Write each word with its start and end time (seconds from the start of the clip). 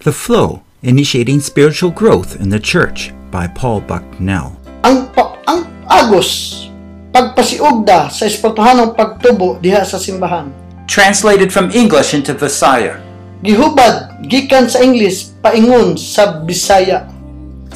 The 0.00 0.12
Flow 0.12 0.62
Initiating 0.82 1.40
Spiritual 1.40 1.90
Growth 1.90 2.40
in 2.40 2.48
the 2.48 2.58
Church 2.58 3.12
by 3.30 3.46
Paul 3.52 3.84
Bucknell. 3.84 4.56
ang 4.80 5.12
pa- 5.12 5.36
ang 5.44 5.68
agos 5.84 6.64
pagpasiugda 7.12 8.08
sa 8.08 8.24
espirituhanong 8.24 8.96
pagtubo 8.96 9.60
diha 9.60 9.84
sa 9.84 10.00
simbahan 10.00 10.48
Translated 10.88 11.52
from 11.52 11.68
English 11.76 12.16
into 12.16 12.32
Visaya. 12.32 12.96
gihubad 13.44 14.24
gikan 14.24 14.72
sa 14.72 14.80
English 14.80 15.36
paingon 15.44 16.00
sa 16.00 16.40
Bisaya 16.48 17.04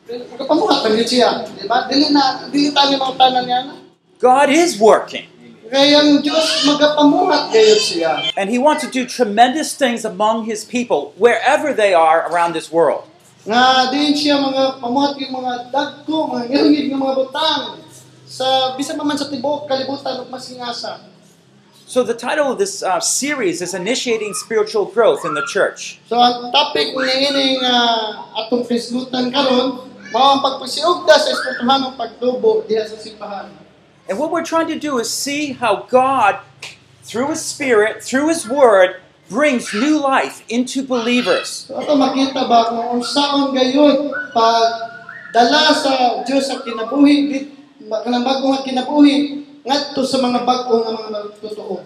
Magapamuhat 0.06 0.86
pa 0.86 0.90
gyud 0.94 1.10
siya, 1.10 1.42
di 1.58 1.66
ba? 1.66 1.90
Dili 1.90 2.14
na 2.14 2.46
dili 2.54 2.70
tani 2.70 2.94
mangutana 2.94 3.42
niya 3.42 3.66
na. 3.66 3.74
God 4.22 4.54
is 4.54 4.78
working. 4.78 5.26
Kaya 5.66 6.06
ang 6.06 6.22
Diyos 6.22 6.70
magapamuhat 6.70 7.50
gayod 7.50 7.82
siya. 7.82 8.30
And 8.38 8.54
He 8.54 8.62
wants 8.62 8.86
to 8.86 8.90
do 8.94 9.10
tremendous 9.10 9.74
things 9.74 10.06
among 10.06 10.46
His 10.46 10.62
people 10.62 11.18
wherever 11.18 11.74
they 11.74 11.98
are 11.98 12.30
around 12.30 12.54
this 12.54 12.70
world. 12.70 13.10
Nga 13.46 13.94
din 13.94 14.18
siya 14.18 14.42
mga 14.42 14.82
pamuhat 14.82 15.22
yung 15.22 15.38
mga 15.38 15.70
dagko, 15.70 16.34
mga 16.34 16.50
ngilngig 16.50 16.90
nga 16.90 16.98
mga 16.98 17.16
butang 17.22 17.78
sa 18.26 18.74
bisan 18.74 18.98
pa 18.98 19.06
man 19.06 19.22
sa 19.22 19.30
tibuok 19.30 19.70
kalibutan 19.70 20.26
ug 20.26 20.34
masingasa. 20.34 21.06
So 21.86 22.02
the 22.02 22.18
title 22.18 22.50
of 22.50 22.58
this 22.58 22.82
uh, 22.82 22.98
series 22.98 23.62
is 23.62 23.78
Initiating 23.78 24.34
Spiritual 24.34 24.90
Growth 24.90 25.22
in 25.22 25.38
the 25.38 25.46
Church. 25.46 26.02
So 26.10 26.18
ang 26.18 26.50
topic 26.50 26.98
ni 26.98 27.14
ining 27.30 27.62
uh, 27.62 28.34
atong 28.42 28.66
pisgutan 28.66 29.30
karon 29.30 29.94
mao 30.10 30.26
ang 30.34 30.42
pagpasiugda 30.42 31.14
sa 31.14 31.30
espirituhanong 31.30 31.94
pagtubo 31.94 32.66
diha 32.66 32.82
sa 32.90 32.98
simbahan. 32.98 33.54
And 34.10 34.18
what 34.18 34.34
we're 34.34 34.46
trying 34.46 34.74
to 34.74 34.82
do 34.82 34.98
is 34.98 35.14
see 35.14 35.54
how 35.54 35.86
God, 35.86 36.42
through 37.06 37.30
His 37.30 37.46
Spirit, 37.46 38.02
through 38.02 38.34
His 38.34 38.50
Word, 38.50 39.05
brings 39.30 39.74
new 39.74 39.98
life 39.98 40.46
into 40.50 40.86
believers. 40.86 41.70
So 41.70 41.82
ato 41.82 41.98
makita 41.98 42.46
ba 42.46 42.70
kung 42.70 43.02
unsaon 43.02 43.54
gayud 43.58 44.14
pag 44.34 44.70
dala 45.34 45.74
sa 45.74 46.22
Dios 46.24 46.48
sa 46.48 46.62
kinabuhi 46.62 47.50
kanang 47.90 48.26
bagong 48.26 48.62
kinabuhi 48.66 49.46
ngadto 49.66 50.06
sa 50.06 50.22
mga 50.22 50.46
bag-o 50.46 50.86
nga 50.86 50.94
mga 50.94 51.20
totoo. 51.42 51.82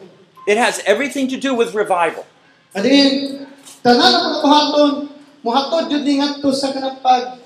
It 0.47 0.59
has 0.59 0.83
everything 0.83 1.31
to 1.31 1.37
do 1.39 1.55
with 1.55 1.71
revival. 1.71 2.27
Adin 2.75 3.47
tanan 3.79 4.43
ang 4.43 5.07
muhatod 5.39 5.87
jud 5.87 6.03
ni 6.03 6.19
ngadto 6.19 6.51
sa 6.51 6.75
kanang 6.75 6.99
pag 6.99 7.39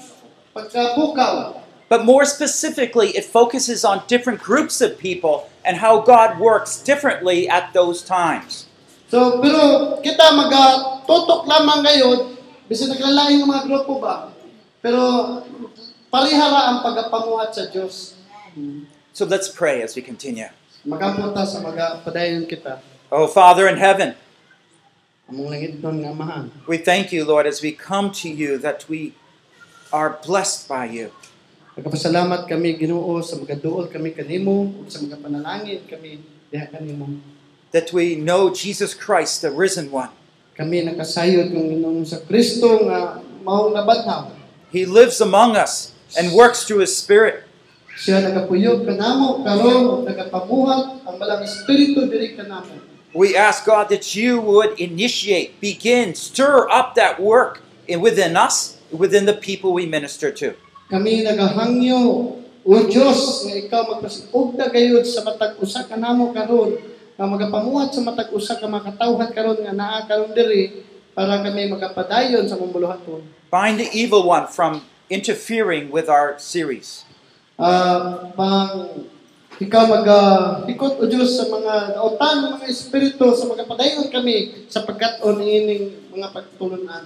pagkabukaw. 0.57 1.61
But 1.93 2.09
more 2.09 2.25
specifically, 2.25 3.13
it 3.13 3.21
focuses 3.21 3.85
on 3.85 4.01
different 4.09 4.41
groups 4.41 4.81
of 4.81 4.97
people 4.97 5.45
and 5.61 5.77
how 5.77 6.01
God 6.01 6.41
works 6.41 6.81
differently 6.81 7.45
at 7.45 7.69
those 7.77 8.01
times. 8.01 8.65
So, 9.13 9.38
pero 9.38 9.94
kita 10.01 10.34
magatutok 10.34 11.46
lamang 11.46 11.85
ngayon, 11.85 12.34
bisan 12.66 12.97
naglalaing 12.97 13.46
ng 13.46 13.50
mga 13.53 13.69
grupo 13.69 14.01
ba, 14.01 14.34
pero 14.81 15.38
parihara 16.09 16.74
ang 16.74 16.81
pagpamuhat 16.81 17.53
sa 17.53 17.69
Diyos. 17.69 18.18
So 19.13 19.29
let's 19.29 19.53
pray 19.53 19.85
as 19.85 19.94
we 19.94 20.01
continue. 20.01 20.50
Magapunta 20.81 21.46
sa 21.46 21.62
magapadayon 21.62 22.50
kita. 22.50 22.81
Oh, 23.13 23.29
Father 23.29 23.69
in 23.69 23.78
heaven, 23.78 24.18
we 26.66 26.81
thank 26.81 27.13
you, 27.13 27.22
Lord, 27.22 27.45
as 27.45 27.62
we 27.62 27.69
come 27.69 28.09
to 28.18 28.30
you 28.34 28.57
that 28.66 28.90
we 28.90 29.13
are 29.94 30.18
blessed 30.25 30.66
by 30.66 30.90
you. 30.90 31.13
Nagpasalamat 31.78 32.50
kami 32.50 32.81
Ginoo 32.81 33.22
sa 33.22 33.38
magaduol 33.38 33.94
kami 33.94 34.18
kanimo 34.18 34.74
sa 34.90 35.06
mga 35.06 35.22
panalangin 35.22 35.85
kami 35.85 36.18
diha 36.50 36.66
kanimo. 36.66 37.32
That 37.73 37.89
we 37.89 38.13
know 38.13 38.53
Jesus 38.53 38.94
Christ, 38.94 39.41
the 39.41 39.50
risen 39.50 39.89
one. 39.89 40.13
Kami 40.53 40.85
nakasayod 40.85 41.50
kung 41.50 41.73
Ginoong 41.73 42.06
sa 42.06 42.22
Kristo 42.22 42.85
nga 42.85 43.17
maong 43.41 43.73
nabadhaw. 43.73 44.29
He 44.69 44.85
lives 44.85 45.17
among 45.17 45.57
us 45.57 45.97
and 46.13 46.38
works 46.38 46.69
through 46.69 46.85
His 46.85 46.94
Spirit. 46.94 47.50
Siya 47.97 48.22
nagapuyog 48.22 48.85
kanamo 48.85 49.41
karon 49.41 50.06
nagapamuhat 50.06 51.01
ang 51.01 51.17
balang 51.17 51.41
espiritu 51.41 52.06
diri 52.06 52.38
kanamo. 52.38 52.78
We 53.17 53.33
ask 53.33 53.66
God 53.66 53.89
that 53.89 54.13
you 54.13 54.38
would 54.38 54.78
initiate, 54.78 55.57
begin, 55.57 56.13
stir 56.13 56.69
up 56.69 56.94
that 56.94 57.17
work 57.17 57.66
in, 57.89 58.06
within 58.06 58.38
us, 58.38 58.78
within 58.94 59.25
the 59.25 59.33
people 59.33 59.73
we 59.73 59.89
minister 59.89 60.29
to. 60.29 60.53
Kami 60.94 61.25
nagahangyo 61.25 62.01
o 62.62 62.73
Diyos 62.85 63.50
nga 63.50 63.57
ikaw 63.57 63.81
magpasiugda 63.97 64.69
gayud 64.69 65.09
sa 65.09 65.25
matag 65.25 65.57
usa 65.57 65.81
ka 65.89 65.97
namo 65.97 66.29
karon 66.38 66.92
nga 67.13 67.25
magapamuhat 67.29 67.94
sa 67.94 68.01
matag 68.01 68.34
usa 68.34 68.57
ka 68.57 68.66
mga 68.66 68.94
katawhan 68.94 69.29
karon 69.29 69.59
nga 69.62 69.74
naa 69.74 70.06
karon 70.09 70.34
diri 70.34 70.81
para 71.13 71.46
kami 71.46 71.69
magapadayon 71.69 72.50
sa 72.50 72.57
mambuluhaton. 72.57 73.22
Bind 73.53 73.78
the 73.78 73.90
evil 73.94 74.25
one 74.25 74.50
from 74.50 74.81
interfering 75.13 75.94
with 75.94 76.09
our 76.09 76.34
series. 76.41 77.06
Ah, 77.53 78.34
pang 78.34 78.90
ikaw 79.62 79.85
magahikot 79.85 80.97
o 80.97 81.06
Diyos 81.06 81.38
sa 81.38 81.46
mga 81.46 81.94
nautan 81.94 82.35
ng 82.41 82.51
mga 82.57 82.66
espiritu 82.66 83.30
sa 83.38 83.45
magapadayon 83.45 84.09
kami 84.09 84.66
sa 84.66 84.81
pagkat-on 84.81 85.38
ining 85.38 86.09
mga 86.09 86.34
pagtulunan. 86.34 87.06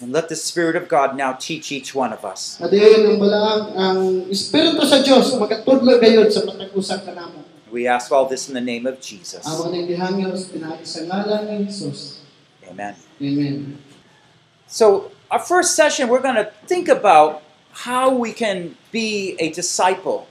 And 0.00 0.14
let 0.14 0.30
the 0.30 0.38
Spirit 0.38 0.78
of 0.78 0.88
God 0.88 1.18
now 1.18 1.34
teach 1.34 1.74
each 1.74 1.92
one 1.92 2.14
of 2.14 2.22
us. 2.22 2.56
Adiyon 2.62 3.04
ang 3.04 3.18
balaang 3.18 3.64
ang 3.74 4.00
espiritu 4.30 4.80
sa 4.86 5.02
Dios 5.02 5.34
magatudlo 5.34 5.98
gayud 5.98 6.30
sa 6.30 6.46
matag 6.46 6.70
usa 6.72 7.02
ka 7.02 7.10
namo. 7.12 7.49
We 7.70 7.86
ask 7.86 8.10
all 8.10 8.26
this 8.26 8.48
in 8.48 8.54
the 8.54 8.60
name 8.60 8.86
of 8.86 9.00
Jesus. 9.00 9.46
Amo 9.46 9.70
ning 9.70 9.86
gihangyo 9.86 10.34
sa 10.34 10.46
pinaagi 10.50 10.84
sa 10.86 11.00
ngalan 11.06 11.40
ni 11.46 11.56
Jesus. 11.70 12.20
Amen. 12.66 12.94
Amen. 13.22 13.78
So, 14.66 15.10
our 15.30 15.38
first 15.38 15.78
session, 15.78 16.10
we're 16.10 16.22
going 16.22 16.38
to 16.38 16.50
think 16.66 16.90
about 16.90 17.42
how 17.72 18.10
we 18.10 18.32
can 18.32 18.74
be 18.90 19.36
a 19.38 19.50
disciple, 19.50 20.26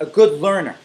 a 0.00 0.06
good 0.06 0.40
learner. 0.40 0.76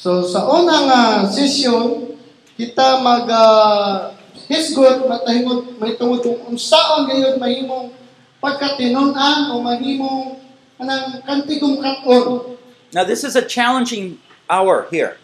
So 0.00 0.24
sa 0.24 0.48
unang 0.48 0.88
uh, 0.88 1.28
session, 1.28 2.16
kita 2.56 3.04
mag 3.04 3.28
uh, 3.28 4.16
hisgot 4.48 5.04
matahimot 5.04 5.76
mahitungod 5.76 6.24
kung 6.24 6.40
unsaon 6.54 7.04
gayud 7.04 7.36
mahimong 7.36 7.92
pagkatinon-an 8.40 9.52
o 9.52 9.60
mahimong 9.60 10.40
anang 10.80 11.20
kantigong 11.26 11.84
katon. 11.84 12.56
Now, 12.96 13.04
this 13.04 13.22
is 13.22 13.36
a 13.36 13.44
challenging 13.44 14.18
hour 14.50 14.90
here 14.90 15.16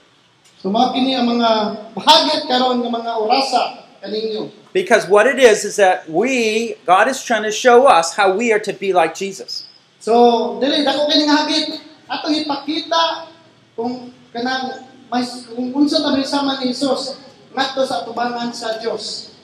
So 0.67 0.73
kini 0.73 1.15
ang 1.15 1.29
mga 1.31 1.51
bahagit 1.95 2.49
karon 2.49 2.81
nga 2.81 2.91
mga 2.91 3.13
orasa 3.23 3.87
kaninyo. 4.01 4.51
because 4.73 5.07
what 5.07 5.29
it 5.29 5.39
is 5.39 5.65
is 5.65 5.77
that 5.77 6.09
we, 6.11 6.75
God 6.85 7.07
is 7.09 7.23
trying 7.23 7.45
to 7.45 7.53
show 7.55 7.87
us 7.87 8.17
how 8.17 8.35
we 8.35 8.53
are 8.53 8.59
to 8.61 8.73
be 8.73 8.93
like 8.93 9.15
Jesus. 9.15 9.69
So 10.03 10.57
dili 10.59 10.83
dako 10.83 11.07
kini 11.07 11.29
nga 11.29 11.45
hagit 11.45 11.67
atong 12.11 12.35
ipakita 12.43 13.31
kung 13.79 14.11
kanang 14.35 14.91
may 15.07 15.23
kung 15.55 15.71
unsa 15.71 16.03
ta 16.03 16.11
sama 16.27 16.59
ni 16.59 16.75
Hesus 16.75 17.21
ngadto 17.55 17.87
sa 17.87 18.03
atubangan 18.03 18.51
sa 18.51 18.83
Dios. 18.83 19.39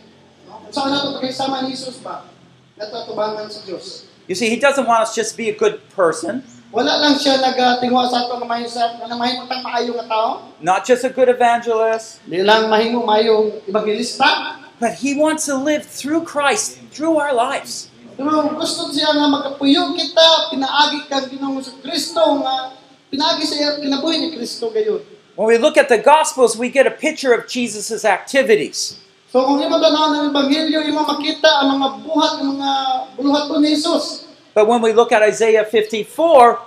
No? 0.49 0.58
Unsa 0.67 0.90
na 0.90 1.06
to 1.06 1.23
sama 1.31 1.62
ni 1.62 1.76
Hesus 1.76 2.02
ba? 2.02 2.26
Ngadto 2.75 3.06
atubangan 3.06 3.46
sa 3.46 3.62
Dios. 3.62 4.11
You 4.26 4.34
see, 4.34 4.50
he 4.50 4.58
doesn't 4.58 4.87
want 4.87 5.02
us 5.02 5.14
just 5.14 5.34
to 5.34 5.37
be 5.37 5.50
a 5.50 5.56
good 5.56 5.82
person, 5.94 6.46
Wala 6.73 7.05
lang 7.05 7.21
siya 7.21 7.37
nagatingwa 7.37 8.09
sa 8.09 8.25
ato 8.25 8.41
nga 8.41 8.49
mahisa 8.49 8.97
nga 8.97 9.13
mahimo 9.13 9.45
tang 9.45 9.61
maayo 9.61 9.93
nga 9.93 10.07
tao. 10.09 10.29
not 10.65 10.89
just 10.89 11.05
a 11.05 11.13
good 11.13 11.29
evangelist, 11.29 12.25
Di 12.25 12.41
lang 12.41 12.73
mahimo 12.73 13.05
mayong 13.05 13.61
evangelista. 13.69 14.57
but 14.81 15.05
he 15.05 15.13
wants 15.13 15.45
to 15.45 15.55
live 15.55 15.85
through 15.85 16.25
Christ, 16.25 16.81
through 16.91 17.21
our 17.21 17.37
lives. 17.37 17.93
Pero 18.17 18.49
gusto 18.57 18.89
siya 18.89 19.13
nga 19.13 19.29
magkapuyo 19.29 19.93
kita, 19.93 20.49
pinaagi 20.49 21.07
kang 21.13 21.29
Ginoo 21.29 21.61
sa 21.61 21.77
Kristo 21.79 22.41
nga 22.41 22.73
pinaagi 23.13 23.45
sa 23.45 23.77
kinabuhi 23.77 24.17
ni 24.19 24.29
Kristo 24.33 24.73
gayon. 24.73 25.05
When 25.37 25.49
we 25.49 25.57
look 25.57 25.77
at 25.77 25.89
the 25.93 26.01
Gospels, 26.01 26.57
we 26.57 26.69
get 26.69 26.85
a 26.89 26.93
picture 26.93 27.33
of 27.33 27.49
Jesus' 27.49 28.05
activities. 28.05 28.97
So 29.29 29.41
kung 29.45 29.61
imo 29.61 29.81
tanaw 29.81 30.13
ng 30.13 30.25
ebanghelyo, 30.29 30.85
imo 30.85 31.05
makita 31.05 31.65
ang 31.65 31.77
mga 31.77 31.89
buhat 32.05 32.33
ng 32.41 32.49
mga 32.53 32.71
buluhaton 33.17 33.61
ni 33.61 33.73
Jesus. 33.73 34.29
But 34.55 34.69
when 34.69 34.81
we 34.85 34.93
look 34.93 35.13
at 35.13 35.23
Isaiah 35.23 35.65
54, 35.65 36.61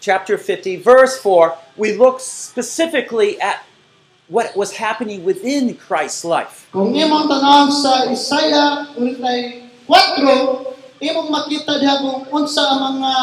chapter 0.00 0.38
50, 0.38 0.76
verse 0.82 1.18
4, 1.22 1.54
we 1.76 1.94
look 1.94 2.18
specifically 2.20 3.40
at 3.40 3.62
what 4.26 4.56
was 4.56 4.76
happening 4.76 5.24
within 5.24 5.74
Christ's 5.74 6.24
life. 6.26 6.66
Kung 6.74 6.92
imong 6.92 7.30
tanaw 7.30 7.70
sa 7.70 8.10
Isaiah 8.10 8.90
44, 8.98 9.88
imong 10.98 11.28
makita 11.30 11.78
diha 11.78 11.94
kung 12.02 12.26
unsa 12.28 12.62
ang 12.66 12.98
mga 12.98 13.14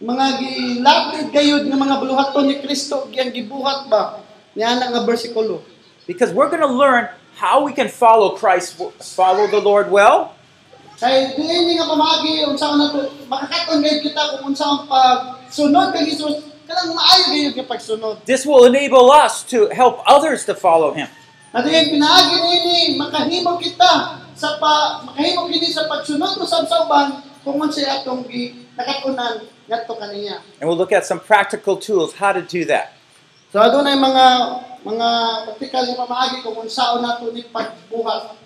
mga 0.00 0.26
gilapid 0.40 1.28
gayud 1.28 1.68
nga 1.68 1.76
mga 1.76 2.00
buluhaton 2.00 2.48
ni 2.48 2.56
Kristo 2.64 3.04
giyang 3.12 3.36
gibuhat 3.36 3.84
ba 3.92 4.24
niya 4.56 4.80
na 4.80 4.88
nga 4.88 5.04
bersikulo. 5.04 5.60
Because 6.08 6.32
we're 6.32 6.48
going 6.48 6.64
to 6.64 6.72
learn 6.72 7.12
how 7.36 7.60
we 7.60 7.76
can 7.76 7.92
follow 7.92 8.32
Christ, 8.32 8.80
follow 9.12 9.44
the 9.46 9.60
Lord 9.60 9.92
well, 9.92 10.32
Kay 11.00 11.32
diini 11.32 11.80
nga 11.80 11.88
pamagi 11.88 12.44
unsa 12.44 12.76
na 12.76 12.92
to 12.92 13.08
makakaton 13.24 13.80
gayud 13.80 14.04
kita 14.04 14.36
kung 14.36 14.52
unsa 14.52 14.68
ang 14.68 14.84
pagsunod 14.84 15.96
kay 15.96 16.12
kanang 16.68 16.92
maayo 16.92 17.24
gayud 17.32 17.54
nga 17.56 17.64
pagsunod. 17.64 18.20
This 18.28 18.44
will 18.44 18.68
enable 18.68 19.08
us 19.08 19.40
to 19.48 19.72
help 19.72 20.04
others 20.04 20.44
to 20.44 20.52
follow 20.52 20.92
him. 20.92 21.08
Pinaagi 21.56 22.36
nini 22.36 22.76
eh, 22.76 22.86
makahimo 23.00 23.56
kita 23.56 24.20
sa 24.36 24.60
pa 24.60 25.00
makahimo 25.08 25.48
kini 25.48 25.72
sa 25.72 25.88
pagsunod 25.88 26.36
sa 26.36 26.84
uban 26.84 27.24
kung 27.48 27.56
unsa 27.56 27.80
atong 28.04 28.28
gi 28.28 28.68
nakatunan 28.76 29.48
ngadto 29.72 29.96
kaniya. 29.96 30.44
And 30.60 30.68
we'll 30.68 30.76
look 30.76 30.92
at 30.92 31.08
some 31.08 31.24
practical 31.24 31.80
tools 31.80 32.20
how 32.20 32.36
to 32.36 32.44
do 32.44 32.68
that. 32.68 32.92
So 33.56 33.56
adunay 33.56 33.96
mga 33.96 34.26
mga 34.84 35.08
praktikal 35.48 35.80
nga 35.88 35.96
pamaagi 35.96 36.44
kung 36.44 36.60
unsaon 36.60 37.00
nato 37.00 37.32
ni 37.32 37.40
pagbuhat. 37.48 38.39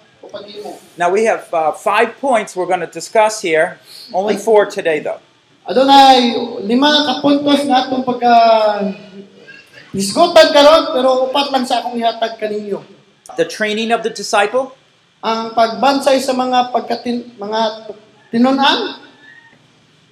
Now 0.97 1.11
we 1.11 1.25
have 1.25 1.53
uh, 1.53 1.73
five 1.73 2.19
points 2.21 2.57
we're 2.57 2.71
going 2.71 2.85
to 2.85 2.91
discuss 2.91 3.41
here. 3.41 3.79
Only 4.13 4.37
four 4.37 4.67
today, 4.67 5.01
though. 5.01 5.21
Adunay 5.65 6.37
lima 6.69 7.09
ka 7.09 7.25
puntos 7.25 7.65
nga 7.65 7.89
atong 7.89 8.05
pagka 8.05 8.35
Isgutan 9.95 10.51
karon 10.51 10.91
pero 10.91 11.31
upat 11.31 11.55
lang 11.55 11.63
sa 11.63 11.79
akong 11.79 11.95
ihatag 11.95 12.35
kaninyo. 12.37 12.83
The 13.39 13.47
training 13.47 13.95
of 13.95 14.03
the 14.03 14.11
disciple, 14.11 14.75
Ang 15.25 15.57
pagbansay 15.57 16.21
sa 16.21 16.37
mga 16.37 16.69
pagkatin 16.69 17.33
mga 17.41 17.89
tinunan 18.29 19.01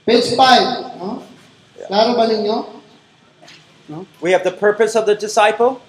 page 0.08 0.32
5, 0.38 0.96
no? 1.02 1.20
Klaro 1.84 2.16
ba 2.16 2.24
ninyo? 2.24 2.80
we 4.24 4.32
have 4.32 4.40
the 4.40 4.54
purpose 4.54 4.96
of 4.96 5.04
the 5.04 5.12
disciple, 5.12 5.82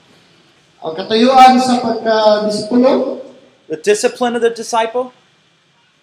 Ang 0.84 0.94
katayuan 1.00 1.56
sa 1.64 1.80
pagka-disipulo, 1.80 3.24
the 3.68 3.78
discipline 3.78 4.36
of 4.36 4.42
the 4.42 4.52
disciple, 4.52 5.14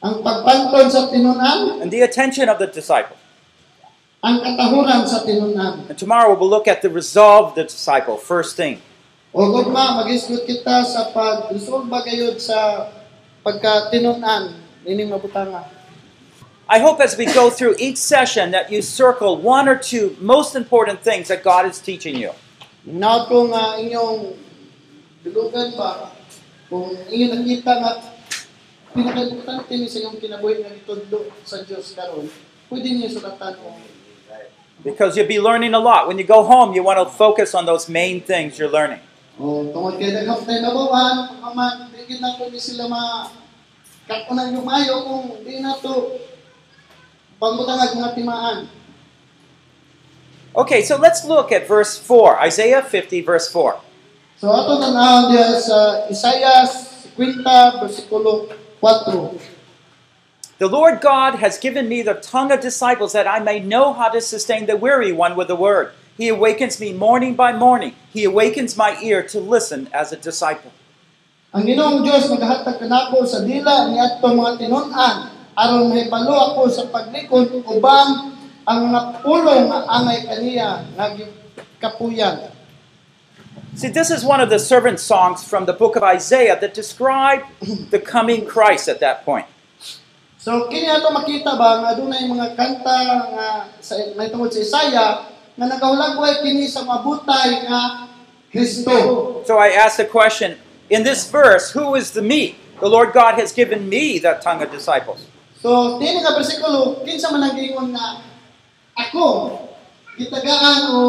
ang 0.00 0.24
pagpanton 0.24 0.88
sa 0.88 1.08
tinunan, 1.12 1.82
and 1.84 1.90
the 1.92 2.00
attention 2.00 2.48
of 2.48 2.58
the 2.58 2.66
disciple. 2.66 3.20
ang 4.20 4.36
katahuran 4.44 5.08
sa 5.08 5.24
tinunan. 5.24 5.88
And 5.88 5.96
tomorrow 5.96 6.36
we'll 6.36 6.52
look 6.52 6.68
at 6.68 6.84
the 6.84 6.92
resolve 6.92 7.52
of 7.52 7.54
the 7.56 7.64
disciple, 7.64 8.20
first 8.20 8.56
thing. 8.56 8.84
O 9.32 9.48
gugma, 9.48 9.96
mag-isgot 10.04 10.44
kita 10.44 10.84
sa 10.84 11.08
pag-resolve 11.14 11.88
gayud 11.88 12.36
sa 12.36 12.90
pagka-tinunan, 13.40 14.60
ining 14.84 15.08
mabutanga. 15.08 15.64
I 16.70 16.78
hope 16.78 17.00
as 17.00 17.16
we 17.16 17.26
go 17.26 17.50
through 17.50 17.80
each 17.82 17.98
session 17.98 18.52
that 18.52 18.70
you 18.70 18.84
circle 18.84 19.40
one 19.40 19.66
or 19.66 19.74
two 19.74 20.14
most 20.20 20.54
important 20.54 21.02
things 21.02 21.26
that 21.32 21.42
God 21.42 21.66
is 21.66 21.80
teaching 21.80 22.14
you. 22.14 22.30
Naot 22.84 23.26
ko 23.26 23.48
nga 23.48 23.80
inyong 23.80 24.36
dulugan 25.24 25.74
ba, 25.80 26.12
kung 26.70 26.94
nakita 26.94 27.72
nga 27.82 27.92
pinaka-importante 28.94 29.74
ni 29.74 29.90
sa 29.90 29.98
inyong 30.06 30.18
kinabuhi 30.22 30.62
itudlo 30.86 31.26
sa 31.42 31.66
Diyos 31.66 31.90
karon, 31.98 32.30
pwede 32.70 32.88
niyo 32.94 33.10
sulatan. 33.10 33.58
Because 34.80 35.18
you'll 35.18 35.28
be 35.28 35.42
learning 35.42 35.74
a 35.74 35.82
lot. 35.82 36.08
When 36.08 36.16
you 36.16 36.24
go 36.24 36.40
home, 36.40 36.72
you 36.72 36.80
want 36.80 36.96
to 37.02 37.10
focus 37.10 37.52
on 37.52 37.68
those 37.68 37.90
main 37.90 38.24
things 38.24 38.56
you're 38.56 38.72
learning. 38.72 39.02
O 39.36 39.66
tungod 39.68 40.00
kay 40.00 40.12
daghang 40.12 40.44
tayo 40.44 40.60
nabawan, 40.62 41.32
aman, 41.40 41.88
di 41.92 42.04
gid 42.04 42.20
nato 42.20 42.48
ni 42.48 42.60
sila 42.60 42.88
ma 42.88 43.28
kakunan 44.04 44.52
yung 44.52 44.68
mayo 44.68 45.00
kung 45.04 45.24
di 45.44 45.64
na 45.64 45.76
to 45.80 46.20
pangutangag 47.40 47.96
mga 47.96 48.10
timaan. 48.14 48.58
Okay, 50.52 50.82
so 50.82 50.98
let's 50.98 51.24
look 51.24 51.54
at 51.54 51.64
verse 51.64 51.96
4, 51.96 52.42
Isaiah 52.42 52.82
50, 52.82 53.22
verse 53.22 53.48
4. 53.48 53.89
So 54.40 54.48
ato 54.48 54.80
tanawon 54.80 55.36
diya 55.36 55.60
sa 55.60 56.08
Isaiah 56.08 56.64
50 56.64 57.44
bersikulo 57.84 58.48
4. 58.80 59.36
The 60.56 60.64
Lord 60.64 61.04
God 61.04 61.44
has 61.44 61.60
given 61.60 61.92
me 61.92 62.00
the 62.00 62.16
tongue 62.16 62.48
of 62.48 62.64
disciples 62.64 63.12
that 63.12 63.28
I 63.28 63.44
may 63.44 63.60
know 63.60 63.92
how 63.92 64.08
to 64.08 64.16
sustain 64.24 64.64
the 64.64 64.80
weary 64.80 65.12
one 65.12 65.36
with 65.36 65.52
the 65.52 65.60
word. 65.60 65.92
He 66.16 66.32
awakens 66.32 66.80
me 66.80 66.96
morning 66.96 67.36
by 67.36 67.52
morning. 67.52 67.92
He 68.16 68.24
awakens 68.24 68.80
my 68.80 68.96
ear 69.04 69.20
to 69.28 69.44
listen 69.44 69.92
as 69.92 70.08
a 70.08 70.16
disciple. 70.16 70.72
Ang 71.52 71.68
Ginoong 71.68 72.00
Dios 72.00 72.32
nagahatag 72.32 72.80
kanako 72.80 73.28
sa 73.28 73.44
dila 73.44 73.92
ni 73.92 74.00
adto 74.00 74.24
mga 74.24 74.56
tinun-an 74.56 75.36
aron 75.52 75.92
mahibalo 75.92 76.56
ako 76.56 76.72
sa 76.72 76.88
paglikod 76.88 77.60
uban 77.68 78.32
ang 78.64 78.88
mga 78.88 79.00
pulong 79.20 79.68
nga 79.68 79.84
angay 79.84 80.24
kaniya 80.24 80.88
nga 80.96 81.12
kapuyan. 81.76 82.56
See, 83.80 83.88
this 83.88 84.10
is 84.10 84.28
one 84.28 84.44
of 84.44 84.52
the 84.52 84.58
servant 84.58 85.00
songs 85.00 85.40
from 85.42 85.64
the 85.64 85.72
book 85.72 85.96
of 85.96 86.04
Isaiah 86.04 86.52
that 86.60 86.76
describe 86.76 87.48
the 87.88 87.96
coming 87.96 88.44
Christ 88.44 88.92
at 88.92 89.00
that 89.00 89.24
point. 89.24 89.48
So 90.36 90.68
kini 90.68 90.84
ato 90.84 91.08
makita 91.08 91.56
ba 91.56 91.80
nga 91.80 91.96
adunay 91.96 92.28
mga 92.28 92.60
kanta 92.60 92.96
nga 93.32 93.72
sa 93.80 93.96
mahitungod 94.20 94.52
sa 94.52 94.60
Isaya 94.60 95.06
nga 95.56 95.64
nagahulagway 95.64 96.44
kini 96.44 96.68
sa 96.68 96.84
mabutay 96.84 97.64
nga 97.64 98.04
Kristo. 98.52 99.40
So 99.48 99.56
I 99.56 99.72
ask 99.72 99.96
the 99.96 100.04
question 100.04 100.60
in 100.92 101.00
this 101.00 101.24
verse, 101.32 101.72
who 101.72 101.96
is 101.96 102.12
the 102.12 102.20
me? 102.20 102.60
The 102.84 102.88
Lord 102.92 103.16
God 103.16 103.40
has 103.40 103.48
given 103.48 103.88
me 103.88 104.20
that 104.20 104.44
tongue 104.44 104.60
of 104.60 104.68
disciples. 104.68 105.24
So 105.56 105.96
dini 105.96 106.20
nga 106.20 106.36
bersikulo 106.36 107.00
kinsa 107.00 107.32
man 107.32 107.48
ang 107.48 107.56
giingon 107.56 107.96
nga 107.96 108.28
ako 108.92 109.56
gitagaan 110.20 110.92
o 110.92 111.00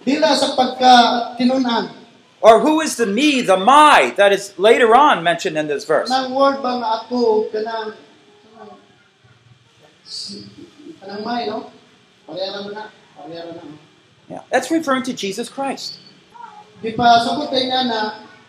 dila 0.00 0.32
sa 0.32 0.56
pagka 0.56 0.94
tinunan. 1.36 1.99
Or 2.40 2.60
who 2.60 2.80
is 2.80 2.96
the 2.96 3.06
me, 3.06 3.42
the 3.42 3.56
my, 3.56 4.14
that 4.16 4.32
is 4.32 4.58
later 4.58 4.96
on 4.96 5.22
mentioned 5.22 5.58
in 5.58 5.68
this 5.68 5.84
verse? 5.84 6.08
Kanang 6.08 6.32
word 6.32 6.62
ba 6.64 6.80
ako 7.04 7.52
kanang 7.52 7.92
kanang 8.48 8.80
kanang 11.04 11.46
no? 11.46 11.70
Parehara 12.24 12.72
na. 12.72 12.88
Parehara 13.20 13.52
na. 13.60 13.76
Yeah, 14.28 14.42
that's 14.48 14.70
referring 14.70 15.02
to 15.04 15.12
Jesus 15.12 15.48
Christ. 15.50 16.00
Di 16.80 16.96
pa 16.96 17.20
sagot 17.20 17.52
kay 17.52 17.68
nga 17.68 17.84
na 17.84 18.00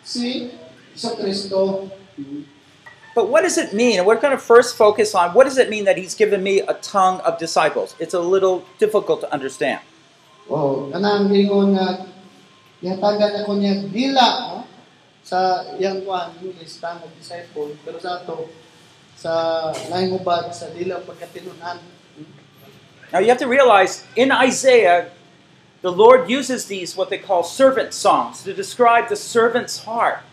si 0.07 0.55
Iso 0.95 1.19
Kristo. 1.19 1.91
But 3.11 3.27
what 3.27 3.43
does 3.43 3.59
it 3.59 3.75
mean? 3.75 3.99
And 3.99 4.07
we're 4.07 4.21
going 4.21 4.31
to 4.31 4.39
first 4.39 4.79
focus 4.79 5.11
on 5.11 5.35
what 5.35 5.43
does 5.43 5.59
it 5.59 5.67
mean 5.67 5.83
that 5.83 5.99
he's 5.99 6.15
given 6.15 6.39
me 6.39 6.63
a 6.63 6.79
tongue 6.79 7.19
of 7.27 7.35
disciples? 7.35 7.91
It's 7.99 8.15
a 8.15 8.23
little 8.23 8.63
difficult 8.79 9.19
to 9.19 9.27
understand. 9.35 9.83
Oh, 10.47 10.87
kanang 10.95 11.27
gingon 11.27 11.75
nga 11.75 12.07
yatagan 12.81 13.45
ako 13.45 13.61
niya 13.61 13.85
dila 13.87 14.27
no? 14.49 14.59
sa 15.21 15.69
iyang 15.77 16.01
kuan 16.01 16.33
English 16.41 16.81
disciple 17.15 17.77
pero 17.85 18.01
sa 18.01 18.25
ato 18.25 18.49
sa 19.13 19.33
laing 19.93 20.17
ubad 20.17 20.49
sa 20.49 20.73
dila 20.73 20.97
pagkatinunan. 21.05 21.77
Now 23.13 23.21
you 23.21 23.29
have 23.29 23.37
to 23.43 23.47
realize 23.47 24.01
in 24.17 24.33
Isaiah, 24.33 25.13
the 25.85 25.93
Lord 25.93 26.25
uses 26.25 26.65
these 26.65 26.97
what 26.97 27.13
they 27.13 27.21
call 27.21 27.45
servant 27.45 27.93
songs 27.93 28.41
to 28.49 28.53
describe 28.57 29.13
the 29.13 29.19
servant's 29.19 29.85
heart. 29.85 30.25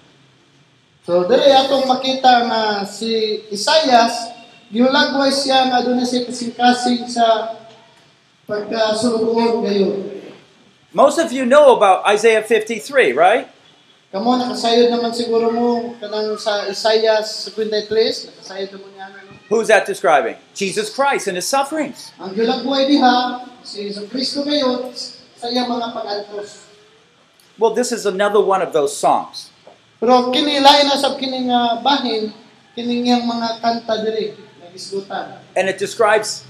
So 1.04 1.28
diri 1.28 1.52
atong 1.52 1.84
makita 1.84 2.48
nga 2.48 2.62
si 2.88 3.44
Isaias 3.52 4.32
giulagway 4.72 5.32
siya 5.32 5.68
nga 5.68 5.84
aduna 5.84 6.04
siya 6.04 6.24
kasing-kasing 6.24 7.08
sa 7.12 7.56
pagkasulugon 8.48 9.64
gayon. 9.64 10.17
Most 10.92 11.18
of 11.18 11.32
you 11.32 11.44
know 11.44 11.76
about 11.76 12.06
Isaiah 12.08 12.40
53, 12.40 13.12
right? 13.12 13.44
Kamo 14.08 14.40
nakasayod 14.40 14.88
naman 14.88 15.12
siguro 15.12 15.52
mo 15.52 15.92
kanang 16.00 16.32
sa 16.40 16.64
Isaiah 16.64 17.20
53, 17.20 18.32
nakasayod 18.32 18.72
naman 18.72 18.88
niya 18.96 19.12
ano. 19.12 19.36
Who's 19.52 19.68
that 19.68 19.84
describing? 19.84 20.40
Jesus 20.56 20.88
Christ 20.88 21.28
and 21.28 21.36
his 21.36 21.44
sufferings. 21.44 22.16
Ang 22.16 22.32
gilang 22.32 22.64
buhay 22.64 22.88
diha 22.88 23.44
si 23.60 23.84
Jesu 23.84 24.08
Kristo 24.08 24.48
ngayon 24.48 24.88
sa 25.36 25.52
iyang 25.52 25.68
mga 25.68 25.92
pag-antos. 25.92 26.64
Well, 27.60 27.76
this 27.76 27.92
is 27.92 28.08
another 28.08 28.40
one 28.40 28.64
of 28.64 28.72
those 28.72 28.96
songs. 28.96 29.52
Pero 30.00 30.32
kini 30.32 30.56
lain 30.56 30.88
na 30.88 30.96
sab 30.96 31.20
kini 31.20 31.52
nga 31.52 31.76
ah, 31.76 31.84
bahin 31.84 32.32
kining 32.72 33.04
mga 33.28 33.60
kanta 33.60 34.08
diri 34.08 34.32
nagisgutan. 34.64 35.36
And 35.52 35.68
it 35.68 35.76
describes 35.76 36.48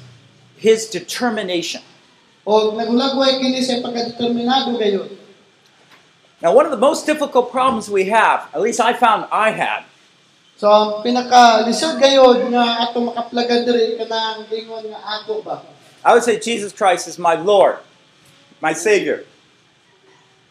his 0.55 0.87
determination. 0.87 1.83
O 2.49 2.73
nagulagway 2.73 3.37
kini 3.37 3.61
sa 3.61 3.85
pagkadeterminado 3.85 4.73
gayon. 4.81 5.13
Now, 6.41 6.57
one 6.57 6.65
of 6.65 6.73
the 6.73 6.81
most 6.81 7.05
difficult 7.05 7.53
problems 7.53 7.91
we 7.93 8.09
have, 8.09 8.49
at 8.55 8.63
least 8.63 8.81
I 8.81 8.95
found 8.95 9.27
I 9.29 9.51
had, 9.51 9.85
So 10.59 10.67
ang 10.67 11.07
pinaka 11.07 11.63
lisod 11.71 12.03
gayod 12.03 12.51
nga 12.51 12.83
ato 12.83 12.99
makaplagan 12.99 13.63
diri 13.63 13.95
kanang 13.95 14.43
ingon 14.51 14.91
nga 14.91 15.23
ako 15.23 15.39
ba. 15.47 15.63
I 16.03 16.11
would 16.11 16.27
say 16.27 16.35
Jesus 16.35 16.75
Christ 16.75 17.07
is 17.07 17.15
my 17.15 17.39
Lord, 17.39 17.79
my 18.59 18.75
Savior. 18.75 19.23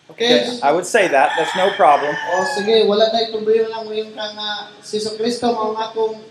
Okay? 0.08 0.48
I 0.64 0.72
would 0.72 0.88
say 0.88 1.12
that. 1.12 1.36
That's 1.36 1.52
no 1.60 1.76
problem. 1.76 2.16
O 2.16 2.48
sige, 2.56 2.88
wala 2.88 3.12
na 3.12 3.28
problema 3.28 3.68
lang 3.68 3.84
ngayon 3.92 4.16
ka 4.16 4.26
nga 4.32 4.50
si 4.80 4.96
Jesu 4.96 5.20
Kristo 5.20 5.52
mao 5.52 5.76
nga 5.76 5.92
akong 5.92 6.24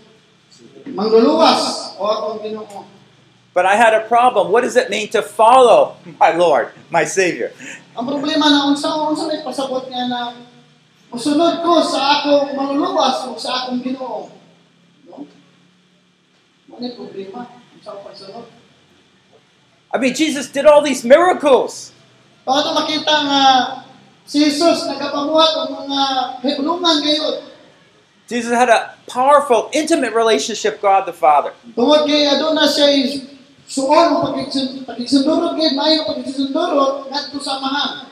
mangluluwas 0.89 1.93
o 2.01 2.03
akong 2.09 2.41
Ginoo. 2.41 2.96
But 3.57 3.65
I 3.65 3.73
had 3.73 3.97
a 3.97 4.05
problem. 4.05 4.53
What 4.53 4.61
does 4.61 4.77
it 4.77 4.93
mean 4.93 5.09
to 5.17 5.25
follow 5.25 5.97
my 6.21 6.29
Lord, 6.29 6.69
my 6.93 7.09
Savior? 7.09 7.49
Ang 7.97 8.05
problema 8.05 8.53
na 8.53 8.69
unsa 8.69 8.85
unsa 9.01 9.25
may 9.25 9.41
pasabot 9.41 9.81
nga 9.89 10.05
na 10.05 10.37
musunod 11.09 11.65
ko 11.65 11.81
sa 11.81 12.21
akong 12.21 12.53
mangluluwas 12.53 13.25
o 13.25 13.33
sa 13.33 13.65
akong 13.65 13.81
Ginoo. 13.81 14.29
No? 15.09 15.25
Ano 16.69 16.85
problema? 17.01 17.49
Unsa 17.73 17.97
ang? 18.29 18.45
I 19.89 19.97
mean, 19.97 20.13
Jesus 20.13 20.53
did 20.53 20.69
all 20.69 20.85
these 20.85 21.01
miracles. 21.01 21.97
Para 22.45 22.61
ito 22.61 22.77
makita 22.77 23.15
nga 23.25 23.41
si 24.29 24.37
Jesus 24.37 24.85
nagapamuhat 24.85 25.65
ang 25.65 25.69
mga. 25.81 26.01
Jesus 28.29 28.53
had 28.53 28.69
a 28.69 28.93
powerful, 29.09 29.73
intimate 29.73 30.13
relationship 30.13 30.77
with 30.77 30.85
God 30.85 31.09
the 31.09 31.15
Father. 31.17 31.57
Tungod 31.73 32.05
kay 32.05 32.29
aduna 32.29 32.69
siya 32.69 32.93
is 32.93 33.36
suon 33.67 34.07
o 34.15 34.31
pagigsundurot 34.87 35.59
kay 35.59 35.75
maayo 35.75 36.07
pagigsundurot 36.07 37.11
ngadto 37.11 37.37
sa 37.43 37.59
amahan. 37.59 38.07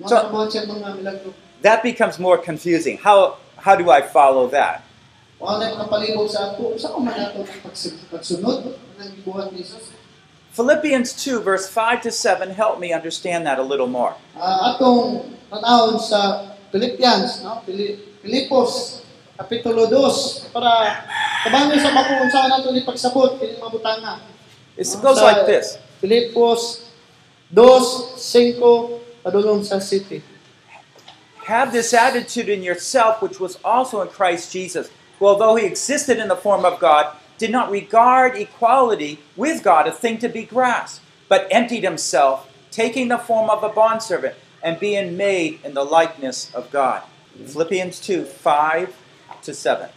So- 0.00 0.16
Mga 0.32 0.44
so, 0.44 0.50
siya 0.50 0.62
mga 0.66 0.88
milagro. 0.98 1.30
That 1.62 1.84
becomes 1.84 2.16
more 2.18 2.40
confusing. 2.40 2.96
How, 2.98 3.36
how 3.60 3.76
do 3.76 3.92
I 3.92 4.00
follow 4.00 4.48
that? 4.48 4.80
O 5.40 5.56
na 5.56 5.72
kapalibog 5.76 6.28
sa 6.28 6.52
ato, 6.52 6.72
sa 6.76 6.88
ko 6.92 7.00
man 7.00 7.16
ato 7.16 7.44
pagsun- 7.64 7.96
pagsunod 8.12 8.76
ng 8.76 9.08
gibuhat 9.20 9.52
ni 9.52 9.60
Jesus. 9.64 9.92
Philippians 10.50 11.14
2, 11.14 11.38
verse 11.40 11.70
5 11.70 12.02
to 12.02 12.10
7, 12.10 12.50
help 12.58 12.80
me 12.82 12.90
understand 12.92 13.46
that 13.46 13.60
a 13.60 13.64
little 13.64 13.86
more. 13.86 14.18
Ah, 14.34 14.74
atong 14.74 15.30
tanawon 15.46 15.96
sa 16.02 16.50
Philippians, 16.74 17.44
no? 17.46 17.62
Pili- 17.62 18.00
Pilipos 18.20 19.00
kapitulo 19.40 19.88
2 19.88 20.52
para 20.52 21.00
sa 21.80 21.90
makuun 21.96 22.28
sa 22.28 22.44
nato 22.44 22.68
ni 22.76 22.84
pagsabot. 22.84 23.40
It 24.76 24.88
goes 25.00 25.16
like 25.16 25.48
this 25.48 25.80
Filipos 26.04 26.92
2:5 27.48 29.00
padulong 29.24 29.64
sa 29.64 29.80
city. 29.80 30.20
Have 31.48 31.72
this 31.72 31.96
attitude 31.96 32.52
in 32.52 32.60
yourself, 32.62 33.24
which 33.24 33.40
was 33.40 33.56
also 33.64 34.04
in 34.04 34.08
Christ 34.12 34.52
Jesus, 34.52 34.92
who, 35.18 35.26
although 35.26 35.56
he 35.56 35.64
existed 35.64 36.20
in 36.20 36.28
the 36.28 36.36
form 36.36 36.68
of 36.68 36.78
God, 36.78 37.16
did 37.40 37.50
not 37.50 37.72
regard 37.72 38.36
equality 38.36 39.24
with 39.34 39.64
God 39.64 39.88
a 39.88 39.92
thing 39.92 40.20
to 40.20 40.28
be 40.28 40.44
grasped, 40.44 41.00
but 41.32 41.48
emptied 41.50 41.82
himself, 41.82 42.46
taking 42.70 43.08
the 43.08 43.18
form 43.18 43.48
of 43.48 43.64
a 43.64 43.72
bondservant, 43.72 44.36
and 44.62 44.78
being 44.78 45.16
made 45.16 45.58
in 45.64 45.72
the 45.72 45.82
likeness 45.82 46.52
of 46.52 46.70
God. 46.70 47.02
Philippians 47.34 47.98
2 48.04 48.28
5 48.28 48.92
to 49.44 49.52
7. 49.56 49.88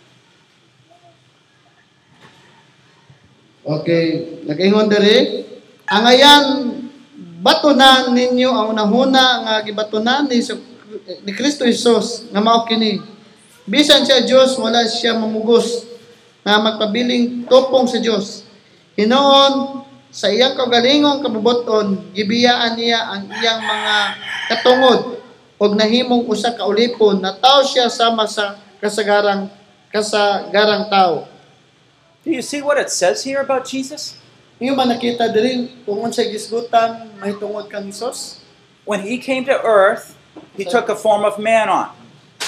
Okay, 3.63 4.05
nagaingon 4.43 4.91
diri, 4.91 5.47
angayan 5.88 6.75
batunan 7.39 8.12
ninyo 8.12 8.51
ang 8.51 8.75
unahuna 8.75 9.23
nga 9.47 9.53
gibatunan 9.63 10.27
ni 10.27 10.43
ni 11.23 11.31
Kristo 11.31 11.63
Jesus 11.63 12.27
nga 12.31 12.43
mao 12.43 12.67
kini. 12.67 13.00
Bisan 13.63 14.03
siya 14.03 14.23
Dios 14.27 14.59
wala 14.59 14.83
siya 14.83 15.15
mamugos 15.15 15.88
nga 16.43 16.59
magpabiling 16.59 17.47
tupong 17.47 17.88
sa 17.88 18.03
Dios. 18.03 18.43
Hinoon 19.00 19.83
sa 20.12 20.27
iyang 20.27 20.59
kagalingong 20.59 21.23
kabubuton 21.23 22.12
gibiyaan 22.12 22.75
niya 22.75 23.00
ang 23.15 23.31
iyang 23.31 23.63
mga 23.63 23.95
katungod 24.51 25.23
ug 25.55 25.71
nahimong 25.79 26.27
usa 26.27 26.51
ka 26.51 26.67
ulipon 26.67 27.23
na 27.23 27.31
tao 27.31 27.63
siya 27.63 27.88
sama 27.88 28.27
sa 28.27 28.59
kasagarang 28.83 29.47
kasagarang 29.95 30.91
tao. 30.91 31.31
Do 32.27 32.35
you 32.35 32.43
see 32.43 32.59
what 32.59 32.75
it 32.75 32.91
says 32.91 33.23
here 33.23 33.39
about 33.39 33.63
Jesus? 33.63 34.19
Iyo 34.59 34.75
man 34.75 34.91
nakita 34.91 35.31
diri 35.31 35.71
kung 35.87 36.03
unsay 36.03 36.27
gisgutan 36.27 37.15
mahitungod 37.15 37.71
kang 37.71 37.87
Hesus. 37.87 38.43
When 38.83 39.07
he 39.07 39.15
came 39.15 39.47
to 39.47 39.55
earth, 39.63 40.19
he 40.59 40.67
took 40.67 40.91
a 40.91 40.95
form 40.99 41.23
of 41.23 41.39
man 41.39 41.71
on. 41.71 41.95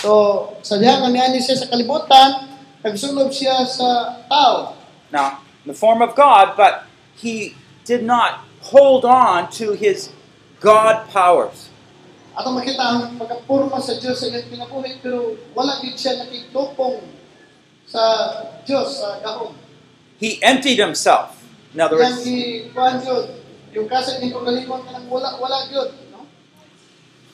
So, 0.03 0.51
sa 0.59 0.75
diha 0.75 0.99
nga 0.99 1.07
niani 1.07 1.39
siya 1.39 1.55
sa 1.55 1.71
kalibutan, 1.71 2.51
nagsulob 2.83 3.31
siya 3.31 3.63
sa 3.63 4.19
tao. 4.27 4.75
Now, 5.15 5.39
in 5.63 5.71
the 5.71 5.77
form 5.77 6.03
of 6.03 6.19
God, 6.19 6.59
but 6.59 6.83
he 7.15 7.55
did 7.87 8.03
not 8.03 8.43
hold 8.75 9.07
on 9.07 9.47
to 9.55 9.71
his 9.71 10.11
God 10.59 11.07
powers. 11.07 11.71
Makita 12.35 12.83
ang 12.83 13.15
pagkapurma 13.15 13.79
sa 13.79 13.95
Dios 13.95 14.19
sa 14.19 14.27
kinabuhi 14.27 14.99
pero 14.99 15.39
wala 15.55 15.79
gid 15.79 15.95
siya 15.95 16.19
nakitupong 16.19 16.99
sa 17.87 18.03
Dios 18.67 18.99
sa 18.99 19.23
gahom. 19.23 19.55
He 20.19 20.43
emptied 20.43 20.75
himself. 20.75 21.39
In 21.71 21.79
other 21.79 21.95
words, 21.95 22.27
gi 22.27 22.71
kuan 22.75 22.99
jud, 22.99 23.39
yung 23.71 23.87
kasig 23.87 24.19
ni 24.19 24.35
pagalimon 24.35 24.83
kanang 24.83 25.07
wala 25.07 25.39
wala 25.39 25.67
jud, 25.71 25.95
no? 26.11 26.27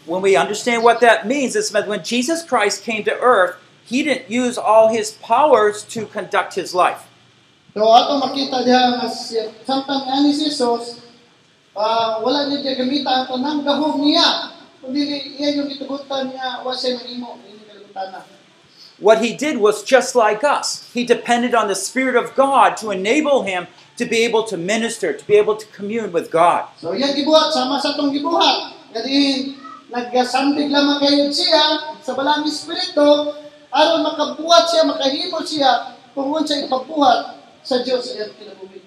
when 0.05 0.22
we 0.22 0.38
understand 0.38 0.86
what 0.86 1.01
that 1.01 1.25
means, 1.25 1.58
it's 1.58 1.74
that 1.74 1.89
when 1.89 2.05
Jesus 2.05 2.46
Christ 2.46 2.86
came 2.86 3.01
to 3.05 3.15
earth, 3.17 3.58
he 3.81 4.05
didn't 4.05 4.29
use 4.29 4.58
all 4.58 4.93
his 4.93 5.17
powers 5.17 5.81
to 5.93 6.05
conduct 6.05 6.53
his 6.53 6.74
life. 6.77 7.10
So 7.74 7.88
ato 7.89 8.22
makita 8.22 8.67
diha 8.67 9.01
nga 9.01 9.08
samtang 9.65 10.03
nga 10.05 10.22
si 10.27 10.46
Jesus 10.46 11.01
ah, 11.74 12.20
wala 12.22 12.51
niya 12.51 12.77
gamita 12.77 13.10
ang 13.10 13.25
tanang 13.31 13.65
gahom 13.65 14.03
niya. 14.03 14.61
Kundi 14.82 15.02
iya 15.38 15.62
yung 15.62 15.70
gitugutan 15.70 16.34
niya 16.34 16.66
wa 16.66 16.74
siya 16.74 16.98
mahimo 16.98 17.38
ini 17.46 17.62
kalibutan 17.70 18.26
What 19.02 19.22
he 19.22 19.34
did 19.34 19.58
was 19.58 19.82
just 19.82 20.14
like 20.14 20.46
us. 20.46 20.86
He 20.94 21.06
depended 21.06 21.58
on 21.58 21.66
the 21.66 21.78
Spirit 21.78 22.14
of 22.14 22.38
God 22.38 22.78
to 22.78 22.94
enable 22.94 23.42
him 23.42 23.66
to 23.98 24.06
be 24.06 24.22
able 24.22 24.46
to 24.46 24.58
minister, 24.58 25.14
to 25.14 25.26
be 25.26 25.38
able 25.42 25.58
to 25.58 25.66
commune 25.74 26.14
with 26.14 26.30
God. 26.30 26.70
So 26.78 26.94
yan 26.94 27.18
gibuhat 27.18 27.50
sama 27.54 27.82
sa 27.82 27.98
tong 27.98 28.14
gibuhat. 28.14 28.78
Kadi 28.94 29.54
nagasandig 29.90 30.70
lamang 30.70 31.02
kayo 31.02 31.30
siya 31.34 31.94
sa 32.02 32.14
balang 32.14 32.46
espiritu 32.46 33.34
aron 33.74 34.02
makabuhat 34.06 34.70
siya, 34.70 34.86
makahimo 34.86 35.40
siya 35.42 35.98
kung 36.14 36.30
unsay 36.30 36.70
ipabuhat 36.70 37.42
sa 37.66 37.82
Dios 37.82 38.06
sa 38.06 38.22
iyang 38.22 38.34
kinabuhi. 38.38 38.82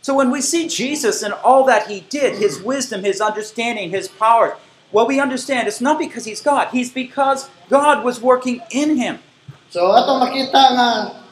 So 0.00 0.16
when 0.16 0.30
we 0.30 0.40
see 0.40 0.64
Jesus 0.66 1.22
and 1.22 1.34
all 1.44 1.64
that 1.68 1.92
he 1.92 2.06
did, 2.08 2.40
his 2.40 2.62
wisdom, 2.62 3.04
his 3.04 3.20
understanding, 3.20 3.90
his 3.90 4.08
power, 4.08 4.56
what 4.90 5.06
we 5.06 5.18
understand 5.18 5.68
it's 5.68 5.80
not 5.80 5.98
because 5.98 6.24
he's 6.24 6.40
God, 6.40 6.68
he's 6.74 6.90
because 6.90 7.48
God 7.68 8.04
was 8.04 8.20
working 8.20 8.62
in 8.70 8.96
him. 8.96 9.18
So 9.70 9.94
ato 9.94 10.18
makita 10.18 10.62
nga 10.74 10.88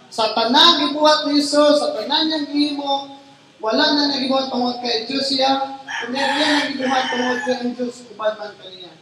sa 0.08 0.32
tanang 0.32 0.80
gibuhat 0.80 1.28
ni 1.28 1.42
Jesus, 1.42 1.82
sa 1.82 1.92
tanang 1.92 2.30
niyang 2.30 2.46
gihimo, 2.48 3.18
wala 3.58 3.82
na 3.98 4.14
nagibuhat 4.14 4.48
tungod 4.48 4.78
kay 4.78 5.04
Dios 5.04 5.28
siya, 5.34 5.82
kundi 5.84 6.16
iya 6.16 6.48
nagibuhat 6.64 7.04
tungod 7.10 7.38
kay 7.42 7.54
ang 7.60 7.72
Dios 7.74 8.06
uban 8.14 8.38
man 8.38 8.54
kaniya. 8.62 8.94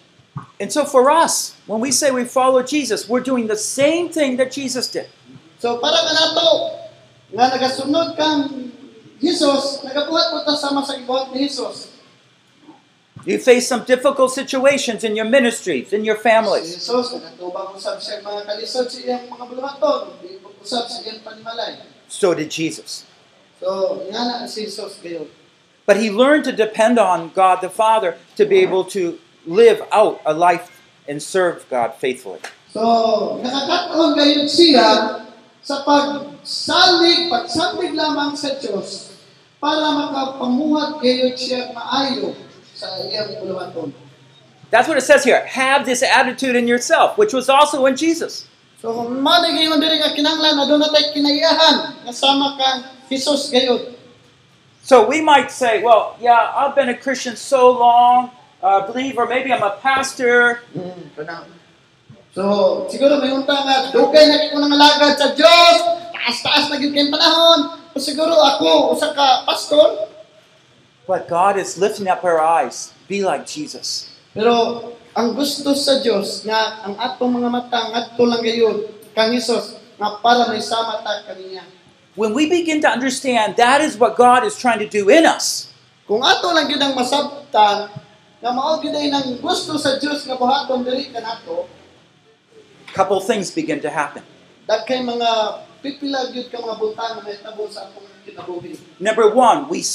And 0.56 0.72
so 0.72 0.88
for 0.88 1.12
us, 1.12 1.52
when 1.68 1.84
we 1.84 1.92
say 1.92 2.08
we 2.08 2.24
follow 2.24 2.64
Jesus, 2.64 3.04
we're 3.04 3.24
doing 3.24 3.46
the 3.46 3.60
same 3.60 4.08
thing 4.08 4.40
that 4.40 4.48
Jesus 4.48 4.88
did. 4.88 5.12
So 5.60 5.76
para 5.84 6.00
ka 6.00 6.12
nato 6.16 6.48
nga 7.36 7.52
nagasunod 7.52 8.16
kang 8.16 8.72
Jesus, 9.20 9.84
nagabuhat 9.84 10.32
mo 10.32 10.44
ta 10.44 10.56
sama 10.56 10.84
sa 10.84 10.96
gibuhat 10.96 11.32
ni 11.32 11.44
Jesus. 11.44 11.95
You 13.26 13.42
face 13.42 13.66
some 13.66 13.82
difficult 13.82 14.30
situations 14.30 15.02
in 15.02 15.18
your 15.18 15.26
ministries, 15.26 15.92
in 15.92 16.06
your 16.06 16.14
Si 16.14 16.22
families. 16.22 16.78
Jesus, 16.78 17.10
nagatubang 17.10 17.74
mga 17.74 18.42
kalisod 18.46 18.86
sa 18.86 18.98
iyang 19.02 19.26
mga 19.26 19.44
buluhaton, 19.50 20.14
di 20.22 20.38
sa 20.62 20.86
iyang 21.02 21.26
panimalay. 21.26 21.82
So 22.06 22.38
did 22.38 22.54
Jesus. 22.54 23.02
So, 23.58 23.98
nga 24.14 24.22
na 24.30 24.46
si 24.46 24.70
Jesus 24.70 25.02
kayo. 25.02 25.26
But 25.90 25.98
he 25.98 26.06
learned 26.06 26.46
to 26.46 26.54
depend 26.54 27.02
on 27.02 27.34
God 27.34 27.66
the 27.66 27.70
Father 27.70 28.14
to 28.38 28.46
be 28.46 28.62
able 28.62 28.86
to 28.94 29.18
live 29.42 29.82
out 29.90 30.22
a 30.22 30.30
life 30.30 30.70
and 31.10 31.18
serve 31.18 31.66
God 31.66 31.98
faithfully. 31.98 32.38
So, 32.70 33.42
nakakataon 33.42 34.14
gayon 34.14 34.46
siya 34.46 35.18
sa 35.66 35.82
pagsalig, 35.82 37.26
pagsalig 37.26 37.90
lamang 37.90 38.38
sa 38.38 38.54
Diyos 38.54 39.18
para 39.58 39.82
makapamuhat 39.98 41.02
gayon 41.02 41.34
siya 41.34 41.74
maayo 41.74 42.30
sa 42.30 42.30
iyang 42.30 42.30
buluhaton. 42.30 42.45
That's 44.70 44.88
what 44.88 44.98
it 44.98 45.02
says 45.02 45.24
here. 45.24 45.46
Have 45.46 45.86
this 45.86 46.02
attitude 46.02 46.56
in 46.56 46.66
yourself, 46.66 47.16
which 47.16 47.32
was 47.32 47.48
also 47.48 47.86
in 47.86 47.96
Jesus. 47.96 48.48
So. 48.80 49.08
So 54.82 55.06
we 55.08 55.20
might 55.20 55.50
say, 55.50 55.82
well, 55.82 56.16
yeah, 56.20 56.52
I've 56.54 56.74
been 56.76 56.90
a 56.90 56.96
Christian 56.96 57.36
so 57.36 57.70
long, 57.72 58.30
uh, 58.62 58.86
believer, 58.86 59.26
maybe 59.26 59.52
I'm 59.52 59.62
a 59.62 59.78
pastor. 59.82 60.62
So, 62.36 62.86
siguro 62.92 63.16
may 63.16 63.32
unta 63.32 63.56
nga, 63.64 63.90
dugay 63.96 64.28
na 64.28 64.52
ko 64.52 64.60
nang 64.60 64.76
pastor, 69.46 70.12
but 71.06 71.30
God 71.30 71.56
is 71.56 71.78
lifting 71.78 72.10
up 72.10 72.22
our 72.26 72.42
eyes. 72.42 72.92
Be 73.06 73.22
like 73.22 73.46
Jesus. 73.46 74.10
pero 74.36 74.92
ang 75.16 75.32
gusto 75.32 75.72
sa 75.72 76.04
Dios 76.04 76.44
nga 76.44 76.84
ang 76.84 76.92
atong 77.00 77.40
mga 77.40 77.48
mata 77.48 77.88
ngadto 77.88 78.20
lang 78.28 78.44
gayud 78.44 78.84
kang 79.16 79.32
Hesus 79.32 79.80
nga 79.96 80.20
para 80.20 80.44
may 80.52 80.60
sama 80.60 81.00
ta 81.00 81.24
kaniya. 81.24 81.64
When 82.16 82.36
we 82.36 82.48
begin 82.48 82.80
to 82.84 82.88
understand 82.88 83.56
that 83.56 83.80
is 83.80 83.96
what 83.96 84.16
God 84.16 84.44
is 84.44 84.56
trying 84.60 84.80
to 84.84 84.88
do 84.88 85.08
in 85.08 85.24
us, 85.24 85.72
Kung 86.06 86.22
ato 86.22 86.52
lang 86.52 86.68
gyud 86.70 86.78
ang 86.78 86.94
masabtan 86.94 87.90
nga 88.38 88.50
mao 88.52 88.76
gyud 88.78 88.94
ay 88.94 89.08
nang 89.08 89.40
gusto 89.40 89.74
sa 89.80 89.96
Dios 89.96 90.22
nga 90.22 90.36
buhaton 90.36 90.84
diri 90.84 91.08
kanato, 91.10 91.64
a 92.86 92.92
couple 92.92 93.18
things 93.24 93.48
begin 93.48 93.80
to 93.80 93.88
happen. 93.88 94.20
dagkay 94.66 94.98
mga 95.00 95.30
pipila 95.86 96.26
gyud 96.34 96.50
ka 96.50 96.58
mga 96.58 96.76
butang 96.82 97.12
nga 97.14 97.22
mahitabo 97.22 97.70
sa 97.70 97.86
atong 97.86 98.10
kinabuhi. 98.26 98.74
Number 98.98 99.30
one, 99.30 99.70
we, 99.70 99.86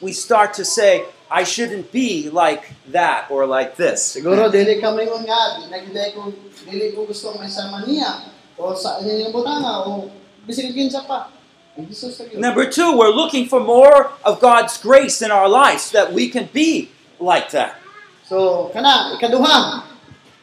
we 0.00 0.12
start 0.16 0.56
to 0.56 0.64
say, 0.64 1.04
I 1.28 1.44
shouldn't 1.44 1.92
be 1.92 2.32
like 2.32 2.72
that 2.88 3.28
or 3.28 3.44
like 3.44 3.76
this. 3.76 4.16
Siguro 4.16 4.48
dili 4.48 4.80
ka 4.80 4.96
mingon 4.96 5.28
nga, 5.28 5.60
di 5.60 5.68
ko 6.16 6.32
dili 6.64 6.96
ko 6.96 7.04
gusto 7.04 7.36
may 7.36 7.50
sama 7.50 7.84
niya 7.84 8.32
o 8.56 8.72
sa 8.72 9.04
inyong 9.04 9.34
butanga 9.34 9.84
o 9.84 10.08
bisig 10.48 10.72
kinsa 10.72 11.04
pa. 11.04 11.28
Ang 11.76 11.90
Hesus 11.92 12.16
sa 12.16 12.24
gyud. 12.24 12.40
Number 12.40 12.64
two, 12.64 12.96
we're 12.96 13.12
looking 13.12 13.44
for 13.44 13.60
more 13.60 14.16
of 14.24 14.40
God's 14.40 14.80
grace 14.80 15.20
in 15.20 15.28
our 15.28 15.50
lives 15.50 15.92
that 15.92 16.16
we 16.16 16.32
can 16.32 16.48
be 16.56 16.88
like 17.20 17.52
that. 17.52 17.76
So, 18.24 18.70
kana, 18.72 19.12
ikaduha, 19.18 19.84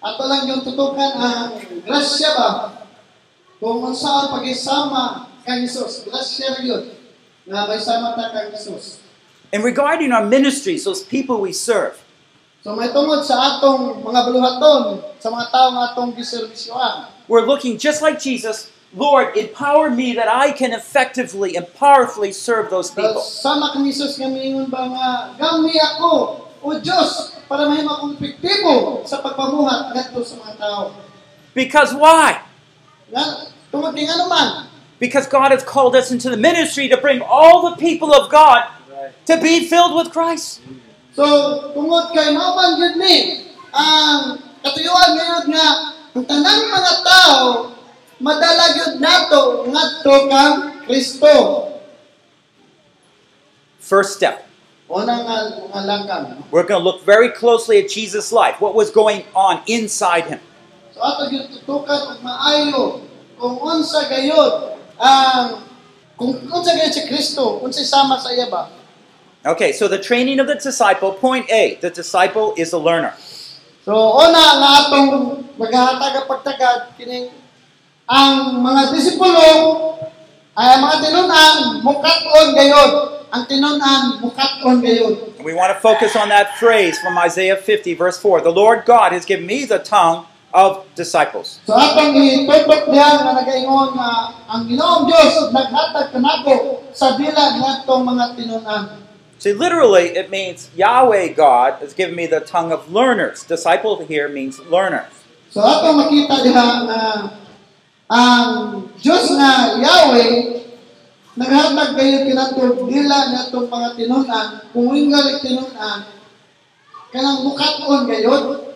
ato 0.02 0.24
lang 0.30 0.46
yung 0.46 0.62
tutukan 0.62 1.12
ang 1.18 1.58
grasya 1.88 2.30
ba? 2.38 2.81
Kung 3.62 3.86
unsa 3.86 4.26
ang 4.26 4.42
pagisama 4.42 5.30
kang 5.46 5.62
Hesus, 5.62 6.10
grasya 6.10 6.58
ra 6.58 6.62
yun. 6.66 6.98
Nga 7.46 7.62
may 7.70 7.78
ta 7.78 8.26
kang 8.34 8.50
Hesus. 8.50 8.98
And 9.54 9.62
regarding 9.62 10.10
our 10.10 10.26
ministries, 10.26 10.82
those 10.82 11.06
people 11.06 11.38
we 11.38 11.54
serve, 11.54 12.02
So 12.62 12.78
may 12.78 12.94
tungod 12.94 13.26
sa 13.26 13.58
atong 13.58 14.06
mga 14.06 14.22
buluhaton, 14.30 15.02
sa 15.18 15.34
mga 15.34 15.50
tao 15.50 15.68
nga 15.74 15.94
atong 15.94 16.14
giservisyoan. 16.14 17.10
we're 17.30 17.46
looking 17.46 17.78
just 17.78 18.02
like 18.02 18.18
Jesus. 18.22 18.70
Lord, 18.94 19.34
empower 19.38 19.90
me 19.90 20.14
that 20.14 20.28
I 20.30 20.52
can 20.52 20.74
effectively 20.74 21.56
and 21.56 21.64
powerfully 21.78 22.34
serve 22.34 22.70
those 22.70 22.90
people. 22.94 23.22
sama 23.22 23.74
kang 23.78 23.86
Hesus 23.86 24.18
nga 24.18 24.30
mingon 24.30 24.70
ba 24.74 24.90
nga, 24.90 25.10
gami 25.38 25.74
ako, 25.78 26.10
o 26.62 26.68
Diyos, 26.82 27.38
para 27.46 27.66
mahimo 27.66 27.94
akong 27.94 28.14
epektibo 28.18 29.02
sa 29.06 29.22
pagpamuhat 29.22 29.94
ngadto 29.94 30.22
sa 30.22 30.38
mga 30.42 30.54
tao. 30.58 30.82
Because 31.54 31.94
why? 31.98 32.51
Because 35.00 35.28
God 35.28 35.52
has 35.52 35.64
called 35.64 35.96
us 35.96 36.12
into 36.12 36.30
the 36.30 36.38
ministry 36.38 36.88
to 36.90 36.98
bring 36.98 37.22
all 37.22 37.70
the 37.70 37.76
people 37.78 38.14
of 38.14 38.32
God 38.32 38.70
to 39.26 39.40
be 39.42 39.68
filled 39.68 39.96
with 39.96 40.12
Christ. 40.12 40.62
So, 41.12 41.26
tungod 41.76 42.16
kay 42.16 42.32
maman 42.32 42.80
gyud 42.80 42.96
ni 42.96 43.16
ang 43.76 44.40
katuyuan 44.64 45.20
ngayon 45.20 45.44
nga 45.52 45.68
ang 46.16 46.24
tanang 46.24 46.72
mga 46.72 46.94
tao 47.04 47.76
madala 48.24 48.72
gyud 48.72 48.96
nato 49.04 49.68
ngadto 49.68 50.16
kang 50.32 50.56
Kristo. 50.88 51.36
First 53.84 54.16
step, 54.16 54.48
Una 54.88 55.20
nga 55.24 55.96
nga 56.08 56.16
we're 56.48 56.64
going 56.64 56.80
to 56.80 56.84
look 56.84 57.04
very 57.04 57.28
closely 57.28 57.80
at 57.80 57.92
Jesus' 57.92 58.32
life, 58.32 58.64
what 58.64 58.72
was 58.72 58.88
going 58.88 59.28
on 59.36 59.60
inside 59.68 60.32
him. 60.32 60.40
So 60.96 61.04
ato 61.04 61.28
gyud 61.28 61.52
tutukan 61.52 62.16
og 62.16 62.20
maayo 62.24 63.04
kung 63.42 63.58
unsa 63.58 64.06
gayud 64.06 64.78
ang 65.02 65.58
um, 65.58 65.66
kung 66.14 66.38
unsa 66.54 66.78
gayud 66.78 66.94
si 66.94 67.10
Kristo, 67.10 67.58
unsa 67.66 67.82
sama 67.82 68.22
sa 68.22 68.30
iya 68.30 68.46
ba? 68.46 68.70
Okay, 69.42 69.74
so 69.74 69.90
the 69.90 69.98
training 69.98 70.38
of 70.38 70.46
the 70.46 70.54
disciple, 70.54 71.18
point 71.18 71.50
A, 71.50 71.82
the 71.82 71.90
disciple 71.90 72.54
is 72.54 72.70
a 72.70 72.78
learner. 72.78 73.18
So 73.82 73.98
una 73.98 74.62
nga 74.62 74.70
atong 74.86 75.10
maghatag 75.58 76.30
pagtagad 76.30 76.94
kining 76.94 77.34
ang 78.06 78.62
mga 78.62 78.94
disipulo 78.94 79.42
ay 80.54 80.78
ang 80.78 80.82
mga 80.86 80.96
tinunan 81.02 81.54
mukat-on 81.82 82.48
gayud. 82.54 82.94
Ang 83.34 83.44
tinunan 83.50 84.22
mukat-on 84.22 84.86
gayud. 84.86 85.42
And 85.42 85.46
we 85.48 85.58
want 85.58 85.74
to 85.74 85.80
focus 85.82 86.14
on 86.14 86.30
that 86.30 86.62
phrase 86.62 87.02
from 87.02 87.18
Isaiah 87.18 87.58
50, 87.58 87.98
verse 87.98 88.22
4. 88.22 88.46
The 88.46 88.54
Lord 88.54 88.86
God 88.86 89.18
has 89.18 89.26
given 89.26 89.50
me 89.50 89.66
the 89.66 89.82
tongue 89.82 90.30
of 90.54 90.84
disciples. 90.96 91.64
So 91.64 91.76
atong 91.76 92.16
itutok 92.16 92.92
diha 92.92 93.24
nga 93.24 93.32
nagaingon 93.40 93.96
nga 93.96 94.12
ang 94.52 94.68
Ginoong 94.68 95.08
Dios 95.08 95.52
naghatag 95.52 96.12
kanako 96.12 96.84
sa 96.92 97.16
dila 97.16 97.60
ngadtong 97.60 98.04
mga 98.04 98.26
tinunan. 98.36 98.84
See, 99.42 99.58
literally, 99.58 100.14
it 100.14 100.30
means 100.30 100.70
Yahweh 100.78 101.34
God 101.34 101.82
has 101.82 101.98
given 101.98 102.14
me 102.14 102.30
the 102.30 102.46
tongue 102.46 102.70
of 102.70 102.94
learners. 102.94 103.42
Disciple 103.42 104.06
here 104.06 104.30
means 104.30 104.62
learner. 104.70 105.10
So 105.50 105.66
atong 105.66 105.98
makita 105.98 106.46
diha 106.46 106.68
nga 106.86 107.02
ang 108.12 108.48
Dios 109.00 109.34
nga 109.34 109.76
Yahweh 109.82 110.62
naghatag 111.40 111.96
kayo 111.96 112.28
kinato 112.28 112.86
dila 112.92 113.32
natong 113.32 113.68
mga 113.72 113.90
tinunan 113.96 114.48
kung 114.76 114.92
inggal 114.92 115.40
tinunan 115.40 116.00
kanang 117.12 117.44
mukat-on 117.44 118.08
gayud 118.08 118.71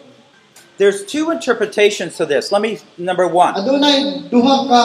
There's 0.77 1.05
two 1.05 1.31
interpretations 1.31 2.17
to 2.17 2.25
this. 2.25 2.51
Let 2.51 2.61
me, 2.61 2.79
number 2.97 3.27
one. 3.27 3.55
adunay 3.55 4.27
duha 4.27 4.67
ka 4.67 4.83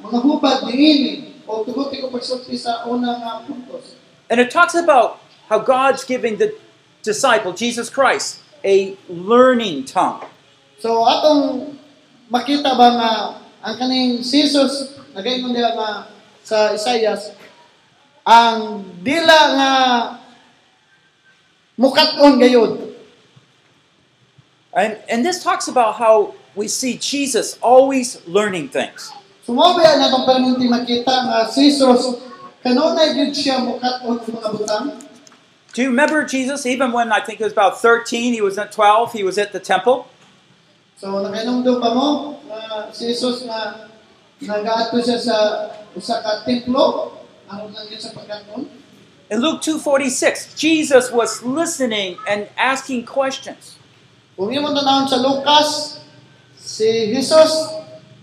mga 0.00 0.18
hubad 0.24 0.58
niini 0.64 1.44
o 1.44 1.60
tuguti 1.64 2.00
ko 2.00 2.08
pagsulti 2.08 2.56
sa 2.56 2.88
una 2.88 3.20
nga 3.20 3.32
puntos. 3.44 4.00
And 4.32 4.40
it 4.40 4.50
talks 4.50 4.74
about 4.74 5.20
how 5.48 5.60
God's 5.60 6.04
giving 6.04 6.40
the 6.40 6.56
disciple, 7.02 7.52
Jesus 7.52 7.90
Christ, 7.92 8.40
a 8.64 8.96
learning 9.08 9.84
tongue. 9.84 10.24
So 10.80 11.04
atong 11.04 11.76
makita 12.32 12.74
ba 12.74 12.88
nga 12.96 13.10
ang 13.62 13.74
kaning 13.78 14.24
Jesus 14.24 14.96
nagaingon 15.14 15.52
diha 15.52 15.72
nga 15.76 15.90
sa 16.42 16.72
Isaias 16.74 17.32
ang 18.26 18.82
dila 19.06 19.40
nga 19.54 19.72
mukat-on 21.78 22.40
gayud. 22.42 22.85
And, 24.76 24.98
and 25.08 25.24
this 25.24 25.42
talks 25.42 25.68
about 25.68 25.96
how 25.96 26.34
we 26.54 26.68
see 26.68 26.98
Jesus 26.98 27.58
always 27.62 28.20
learning 28.28 28.68
things. 28.68 29.08
Sumobi 29.48 29.80
ang 29.80 30.04
atong 30.04 30.28
perminti 30.28 30.68
makita 30.68 31.24
nga 31.24 31.48
si 31.48 31.72
Jesus 31.72 32.20
kanunay 32.60 33.16
gyud 33.16 33.32
siya 33.32 33.64
mukat-on 33.64 34.20
mga 34.20 34.48
butang. 34.52 34.86
Do 35.72 35.80
you 35.80 35.88
remember 35.88 36.28
Jesus, 36.28 36.68
even 36.68 36.92
when 36.92 37.08
I 37.08 37.24
think 37.24 37.40
it 37.40 37.44
was 37.44 37.56
about 37.56 37.80
13, 37.80 38.36
he 38.36 38.44
was 38.44 38.60
at 38.60 38.68
12, 38.68 39.16
he 39.16 39.24
was 39.24 39.40
at 39.40 39.56
the 39.56 39.60
temple? 39.60 40.12
So 41.00 41.24
nakainumdum 41.24 41.80
pa 41.80 41.90
mo 41.96 42.36
nga 42.44 42.92
si 42.92 43.08
Jesus 43.08 43.48
siya 43.48 45.16
sa 45.16 45.36
usa 45.96 46.20
ka 46.20 46.44
templo 46.44 47.16
aron 47.48 47.72
lang 47.72 47.88
gyud 47.88 48.02
sa 48.02 48.12
pagkaton. 48.12 48.68
In 49.32 49.40
Luke 49.40 49.64
2.46, 49.64 50.52
Jesus 50.52 51.08
was 51.08 51.40
listening 51.40 52.20
and 52.28 52.52
asking 52.60 53.08
questions. 53.08 53.80
Kung 54.36 54.52
imo 54.52 54.68
tanawon 54.68 55.08
sa 55.08 55.16
Lucas, 55.16 55.96
si 56.60 57.08
Jesus 57.08 57.72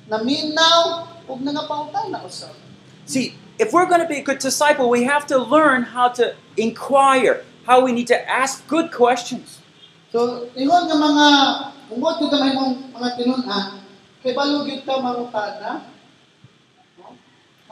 naminaw 0.05 1.09
ug 1.25 1.41
nangapangutana 1.41 2.21
usab. 2.21 2.53
See, 3.09 3.33
if 3.57 3.73
we're 3.73 3.89
going 3.89 4.05
to 4.05 4.07
be 4.07 4.21
a 4.21 4.25
good 4.25 4.37
disciple, 4.37 4.93
we 4.93 5.09
have 5.09 5.25
to 5.33 5.41
learn 5.41 5.83
how 5.83 6.13
to 6.13 6.37
inquire, 6.55 7.41
how 7.65 7.81
we 7.81 7.91
need 7.91 8.05
to 8.13 8.19
ask 8.29 8.61
good 8.69 8.93
questions. 8.93 9.57
So, 10.13 10.45
ingon 10.53 10.85
nga 10.85 10.97
mga 11.01 11.27
ungod 11.97 12.21
ko 12.21 12.29
gamay 12.29 12.53
mong 12.53 12.93
mga 12.93 13.09
tinunan, 13.17 13.81
kay 14.21 14.37
balo 14.37 14.69
gyud 14.69 14.85
ka 14.85 15.01
mangutana. 15.01 15.89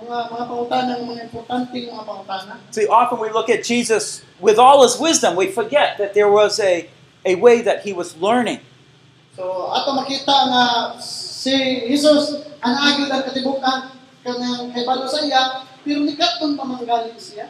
Mga 0.01 0.17
mga 0.33 0.43
pangutana, 0.49 0.91
mga 0.97 1.29
importanteng 1.29 1.93
mga 1.93 2.03
pangutana. 2.09 2.53
See, 2.73 2.89
often 2.89 3.21
we 3.21 3.29
look 3.29 3.53
at 3.53 3.61
Jesus 3.61 4.25
with 4.41 4.57
all 4.57 4.81
his 4.81 4.97
wisdom, 4.97 5.37
we 5.37 5.53
forget 5.53 6.01
that 6.01 6.17
there 6.17 6.33
was 6.33 6.57
a, 6.57 6.89
a 7.25 7.35
way 7.35 7.61
that 7.61 7.83
he 7.85 7.93
was 7.93 8.17
learning. 8.17 8.59
So 9.35 9.71
ato 9.71 9.95
makita 9.95 10.35
nga 10.51 10.63
si 10.99 11.85
Jesus 11.87 12.45
ang 12.61 12.77
katibukan 13.09 13.97
kanang 14.21 14.69
kaybalo 14.69 15.09
sa 15.09 15.25
iya, 15.25 15.65
pero 15.81 16.05
nikaton 16.05 16.53
pa 16.53 16.63
manggaling 16.65 17.17
siya. 17.17 17.49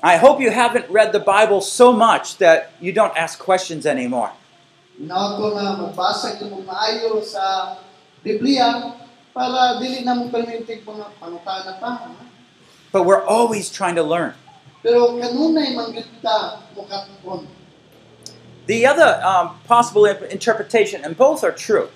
I 0.00 0.16
hope 0.16 0.40
you 0.40 0.48
haven't 0.48 0.88
read 0.88 1.12
the 1.12 1.20
Bible 1.20 1.60
so 1.60 1.92
much 1.92 2.40
that 2.40 2.72
you 2.80 2.92
don't 2.92 3.12
ask 3.16 3.36
questions 3.36 3.84
anymore. 3.84 4.32
Ginawa 4.96 5.36
nga 5.36 5.76
magbasa 5.76 6.40
mo 6.48 6.64
maayo 6.64 7.20
sa 7.24 7.76
Biblia 8.20 8.96
para 9.32 9.80
dili 9.80 10.04
na 10.04 10.16
mo 10.16 10.28
permintig 10.32 10.84
mga 10.84 11.16
pangutana 11.20 11.76
pa. 11.80 12.12
But 12.92 13.04
we're 13.04 13.24
always 13.24 13.68
trying 13.68 13.96
to 13.96 14.04
learn. 14.04 14.36
Pero 14.80 15.16
kanunay 15.20 15.76
man 15.76 15.92
gyud 15.92 16.08
ta 16.24 16.64
mukaton. 16.72 17.59
The 18.70 18.86
other 18.86 19.18
um, 19.26 19.58
possible 19.66 20.06
interpretation, 20.06 21.02
and 21.02 21.18
both 21.18 21.42
are 21.42 21.50
true, 21.50 21.90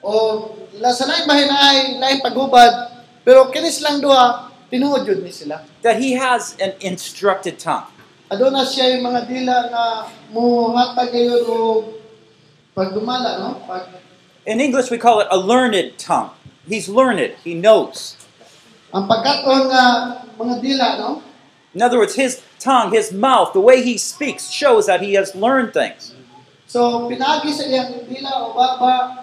O 0.00 0.54
la 0.80 0.88
sa 0.94 1.04
lain 1.04 1.28
bahin 1.28 1.50
ay 1.52 2.00
lain 2.00 2.24
paghubad, 2.24 3.04
pero 3.26 3.50
kinis 3.52 3.84
lang 3.84 4.00
duha 4.00 4.48
tinuod 4.72 5.04
jud 5.04 5.20
ni 5.20 5.28
sila. 5.34 5.60
that 5.82 6.00
he 6.00 6.16
has 6.16 6.56
an 6.62 6.72
instructed 6.80 7.58
tongue. 7.60 7.84
Aduna 8.32 8.64
siya 8.64 8.96
yung 8.96 9.04
mga 9.04 9.20
dila 9.28 9.56
nga 9.68 9.84
muhatag 10.32 11.10
kayo 11.12 11.44
o 11.44 11.54
pagdumala, 12.72 13.36
no? 13.42 13.60
Pag, 13.68 14.00
In 14.46 14.62
English, 14.62 14.94
we 14.94 14.98
call 14.98 15.18
it 15.18 15.26
a 15.28 15.36
learned 15.36 15.98
tongue. 15.98 16.30
He's 16.70 16.86
learned, 16.86 17.34
he 17.42 17.52
knows. 17.52 18.14
ang 18.94 19.10
pagkaton 19.10 19.68
nga 19.68 19.84
mga 20.38 20.54
dila, 20.62 20.86
no? 21.02 21.10
In 21.74 21.82
other 21.82 21.98
words, 21.98 22.14
his 22.14 22.40
tongue, 22.58 22.92
his 22.92 23.12
mouth, 23.12 23.52
the 23.52 23.60
way 23.60 23.82
he 23.82 23.98
speaks 23.98 24.50
shows 24.50 24.86
that 24.86 25.00
he 25.00 25.14
has 25.14 25.34
learned 25.34 25.72
things. 25.72 26.14
So, 26.66 27.06
pinagi 27.06 27.54
sa 27.54 27.64
iyang 27.64 28.04
dila 28.10 28.50
o 28.50 28.56
baba, 28.56 29.22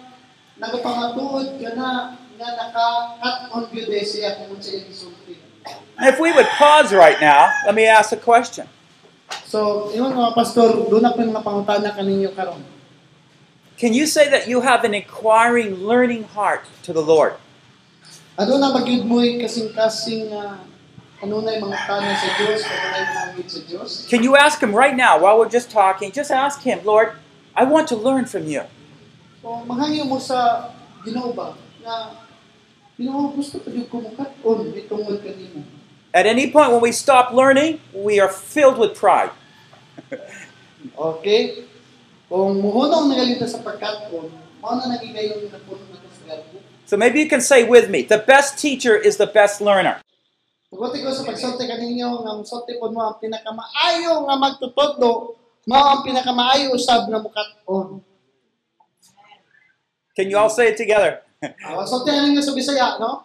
nagapangatuod 0.57 1.59
ka 1.59 1.69
na 1.75 2.15
nga 2.39 2.49
naka-cut 2.55 3.37
on 3.51 3.63
gyud 3.67 3.91
eh 3.91 4.05
siya 4.05 4.39
kung 4.39 4.55
sa 4.57 4.71
iyang. 4.73 5.11
If 5.99 6.19
we 6.19 6.31
would 6.31 6.47
pause 6.57 6.91
right 6.91 7.19
now, 7.21 7.51
let 7.65 7.75
me 7.75 7.85
ask 7.85 8.11
a 8.11 8.19
question. 8.19 8.67
So, 9.45 9.91
yun 9.93 10.11
mga 10.11 10.33
pastor, 10.35 10.89
doon 10.89 11.03
na 11.05 11.13
po 11.13 11.21
yung 11.21 11.35
mga 11.35 11.45
pangutana 11.45 11.89
kaninyo 11.93 12.33
karon. 12.33 12.63
Can 13.77 13.93
you 13.93 14.05
say 14.05 14.29
that 14.29 14.47
you 14.47 14.61
have 14.61 14.85
an 14.85 14.93
inquiring, 14.93 15.83
learning 15.83 16.29
heart 16.31 16.65
to 16.85 16.93
the 16.93 17.01
Lord? 17.01 17.35
Ano 18.37 18.57
na 18.57 18.73
magyud 18.73 19.05
mo'y 19.05 19.41
kasing-kasing 19.41 20.33
uh, 20.33 20.57
Can 24.09 24.23
you 24.23 24.35
ask 24.35 24.59
him 24.61 24.75
right 24.75 24.95
now 24.95 25.19
while 25.19 25.39
we're 25.39 25.49
just 25.49 25.71
talking? 25.71 26.11
Just 26.11 26.31
ask 26.31 26.61
him, 26.61 26.83
Lord, 26.83 27.13
I 27.55 27.63
want 27.63 27.87
to 27.89 27.95
learn 27.95 28.25
from 28.25 28.47
you. 28.47 28.63
So, 29.41 29.63
mo 29.63 30.19
sa 30.19 30.71
Ginoo 31.03 31.35
ba 31.35 31.55
na 31.83 32.15
Ginoo 32.99 33.35
gusto 33.35 33.59
pa 33.59 33.71
jud 33.71 33.87
ko 33.91 33.99
mukat-on 34.03 34.71
itungod 34.75 35.19
kanimo. 35.23 35.63
At 36.13 36.27
any 36.27 36.51
point 36.51 36.71
when 36.71 36.79
we 36.79 36.91
stop 36.91 37.31
learning, 37.31 37.79
we 37.91 38.19
are 38.19 38.29
filled 38.29 38.77
with 38.77 38.95
pride. 38.95 39.31
Okay? 40.99 41.63
Kung 42.27 42.59
muhunong 42.59 43.07
nagalita 43.07 43.47
sa 43.47 43.63
pagkat-on, 43.63 44.27
mao 44.59 44.75
na 44.75 44.99
nagigayon 44.99 45.47
na 45.47 45.55
puno 45.63 45.79
sa 46.11 46.35
garbo. 46.35 46.59
So 46.83 46.99
maybe 46.99 47.23
you 47.23 47.31
can 47.31 47.39
say 47.39 47.63
with 47.63 47.87
me, 47.87 48.03
the 48.03 48.19
best 48.19 48.59
teacher 48.59 48.91
is 48.91 49.15
the 49.15 49.27
best 49.27 49.63
learner. 49.63 50.02
Tugote 50.73 51.05
ko 51.05 51.13
sa 51.13 51.21
pagsulti 51.21 51.69
kaninyo 51.69 52.25
nga 52.25 52.33
musulti 52.33 52.81
po 52.81 52.89
mo 52.89 53.05
ang 53.05 53.21
pinakamaayo 53.21 54.25
nga 54.25 54.35
magtutudlo, 54.41 55.37
mao 55.69 55.85
ang 55.93 56.01
pinakamaayo 56.01 56.73
usab 56.73 57.13
na 57.13 57.21
mukat-on. 57.21 58.01
Can 60.17 60.33
you 60.33 60.37
all 60.41 60.49
say 60.49 60.73
it 60.73 60.77
together? 60.81 61.21
Ah, 61.61 61.77
Magsulti 61.77 62.09
ninyo 62.09 62.41
sa 62.41 62.57
Bisaya, 62.57 62.97
no? 62.97 63.21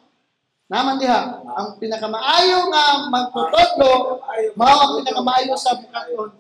Naman 0.69 1.01
diha, 1.01 1.41
ang 1.41 1.81
pinakamaayo 1.81 2.69
nga 2.69 3.09
magtutudlo, 3.09 4.21
mao 4.53 4.77
ang 4.85 4.93
pinakamaayo 5.01 5.57
sa 5.57 5.73
mukat-on. 5.73 6.37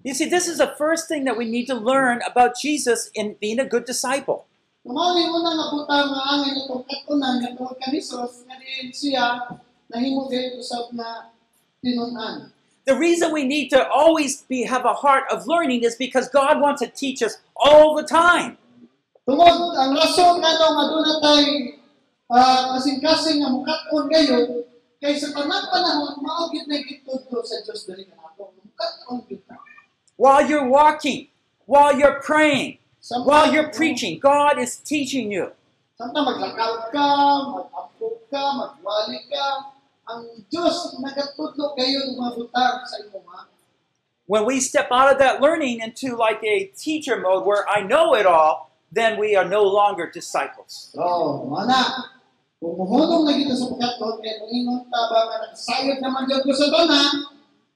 You 0.00 0.16
see, 0.16 0.32
this 0.32 0.48
is 0.48 0.64
the 0.64 0.72
first 0.80 1.12
thing 1.12 1.28
that 1.28 1.36
we 1.36 1.44
need 1.44 1.68
to 1.68 1.76
learn 1.76 2.24
about 2.24 2.56
Jesus 2.56 3.12
in 3.12 3.36
being 3.36 3.60
a 3.60 3.68
good 3.68 3.84
disciple. 3.84 4.48
Mao 4.86 5.16
yung 5.18 5.34
una 5.42 5.50
nga 5.58 5.66
butang 5.74 6.08
nga 6.14 6.22
angin 6.38 6.54
itong 6.64 6.84
katunan 6.86 7.42
nga 7.42 7.50
tungod 7.58 7.76
kang 7.82 7.92
Hesus 7.92 8.46
nga 8.46 8.56
diin 8.62 8.94
siya 8.94 9.50
nahimo 9.90 10.28
gayud 10.28 10.60
usab 10.60 10.94
na 10.94 11.34
tinunan. 11.82 12.52
The 12.88 12.96
reason 12.96 13.32
we 13.36 13.44
need 13.44 13.68
to 13.76 13.84
always 13.84 14.42
be, 14.48 14.64
have 14.64 14.88
a 14.88 14.96
heart 14.96 15.28
of 15.28 15.44
learning 15.44 15.84
is 15.84 15.92
because 15.92 16.28
God 16.32 16.56
wants 16.56 16.80
to 16.80 16.88
teach 16.88 17.20
us 17.20 17.36
all 17.52 17.92
the 17.92 18.06
time. 18.06 18.56
Tungod 19.28 19.76
ang 19.76 19.92
rason 19.92 20.40
nga 20.40 20.56
nga 20.56 20.84
doon 20.88 21.04
ah, 22.32 22.72
kasing-kasing 22.76 23.44
nga 23.44 23.52
mukat-on 23.52 24.08
gayud 24.08 24.64
kay 24.98 25.14
sa 25.20 25.36
tanang 25.36 25.68
panahon 25.68 26.16
mao 26.24 26.48
gid 26.48 26.64
na 26.64 26.80
gitudlo 26.80 27.44
sa 27.44 27.60
Dios 27.60 27.84
diri 27.84 28.08
kanato. 28.08 28.56
Mukat-on 28.56 29.20
gid 29.28 29.44
ta. 29.44 29.60
While 30.16 30.48
you're 30.48 30.66
walking, 30.66 31.28
while 31.68 31.92
you're 31.92 32.24
praying, 32.24 32.80
While 33.08 33.52
you're 33.52 33.72
preaching, 33.72 34.20
God 34.20 34.58
is 34.60 34.76
teaching 34.76 35.32
you. 35.32 35.56
Samtang 35.96 36.28
maglakaw 36.28 36.92
ka, 36.92 37.08
mag-apog 37.56 38.16
ka, 38.28 38.42
magwali 38.54 39.24
ka, 39.32 39.72
ang 40.08 40.44
Dios 40.52 40.92
nagatudlo 41.00 41.72
kayo 41.72 42.12
ng 42.12 42.16
mga 42.20 42.32
butang 42.36 42.76
sa 42.84 42.96
imo 43.00 43.24
ha. 43.32 43.48
When 44.28 44.44
we 44.44 44.60
step 44.60 44.92
out 44.92 45.08
of 45.08 45.16
that 45.24 45.40
learning 45.40 45.80
into 45.80 46.12
like 46.12 46.44
a 46.44 46.68
teacher 46.76 47.16
mode 47.16 47.48
where 47.48 47.64
I 47.64 47.80
know 47.80 48.12
it 48.12 48.28
all, 48.28 48.68
then 48.92 49.16
we 49.16 49.32
are 49.40 49.48
no 49.48 49.64
longer 49.64 50.12
disciples. 50.12 50.92
So, 50.92 51.48
mana, 51.48 52.12
kung 52.60 52.76
muhunong 52.76 53.24
na 53.24 53.32
kita 53.32 53.56
sa 53.56 53.72
pagkaton, 53.72 54.20
kaya 54.20 54.44
kung 54.44 54.52
ingon 54.52 54.84
ta 54.92 55.00
ba 55.08 55.32
nga 55.32 55.36
nagsayod 55.48 55.98
naman 56.04 56.28
dyan 56.28 56.44
ko 56.44 56.52
sa 56.52 56.68
tanan, 56.68 57.12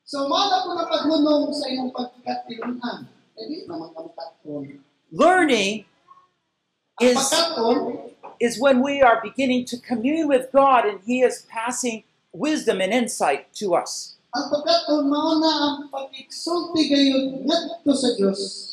so 0.04 0.28
mana 0.28 0.60
po 0.60 0.76
na 0.76 0.84
paghunong 0.92 1.48
sa 1.56 1.64
iyong 1.72 1.88
pagkatilunan. 1.88 3.08
Eh 3.40 3.44
di 3.48 3.64
naman. 3.64 3.96
Learning 5.12 5.84
is, 7.00 7.20
is 8.40 8.58
when 8.58 8.82
we 8.82 9.02
are 9.02 9.20
beginning 9.22 9.64
to 9.66 9.76
commune 9.78 10.26
with 10.26 10.50
God 10.52 10.86
and 10.86 11.00
He 11.04 11.20
is 11.20 11.46
passing 11.48 12.04
wisdom 12.32 12.80
and 12.80 12.92
insight 12.92 13.52
to 13.56 13.74
us. 13.74 14.16
ang 14.32 14.48
pagkaton, 14.48 15.12
mao 15.12 15.36
na 15.36 15.52
ang 15.52 15.76
pag-iksulti 15.92 16.88
gayon 16.88 17.44
ngadto 17.44 17.92
sa 17.92 18.16
Dios 18.16 18.72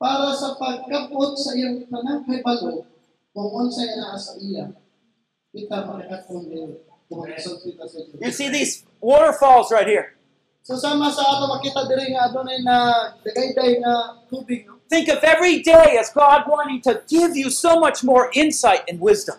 para 0.00 0.32
sa 0.32 0.56
pagkapot 0.56 1.36
sa 1.36 1.52
iyong 1.52 1.84
tanang 1.92 2.24
kahibalo 2.24 2.88
kung 3.36 3.48
unsay 3.52 3.92
naa 4.00 4.16
sa 4.16 4.40
iya. 4.40 4.72
Kita 5.52 5.84
makakaton 5.84 6.48
gayon 6.48 6.72
kung 7.04 7.28
iksulti 7.28 7.76
ta 7.76 7.84
sa 7.84 8.00
Dios. 8.00 8.16
You 8.16 8.32
see 8.32 8.48
these 8.48 8.88
waterfalls 9.04 9.68
right 9.68 9.84
here. 9.84 10.16
So 10.64 10.80
sama 10.80 11.12
sa 11.12 11.36
ato 11.36 11.52
makita 11.52 11.84
diri 11.84 12.16
nga 12.16 12.32
adunay 12.32 12.64
na 12.64 12.76
dagayday 13.20 13.84
nga 13.84 14.24
tubig 14.32 14.64
no. 14.64 14.77
Think 14.88 15.08
of 15.08 15.18
every 15.22 15.60
day 15.60 15.96
as 16.00 16.10
God 16.10 16.44
wanting 16.48 16.80
to 16.82 17.02
give 17.08 17.36
you 17.36 17.50
so 17.50 17.78
much 17.78 18.02
more 18.02 18.30
insight 18.34 18.82
and 18.88 18.98
wisdom. 19.00 19.36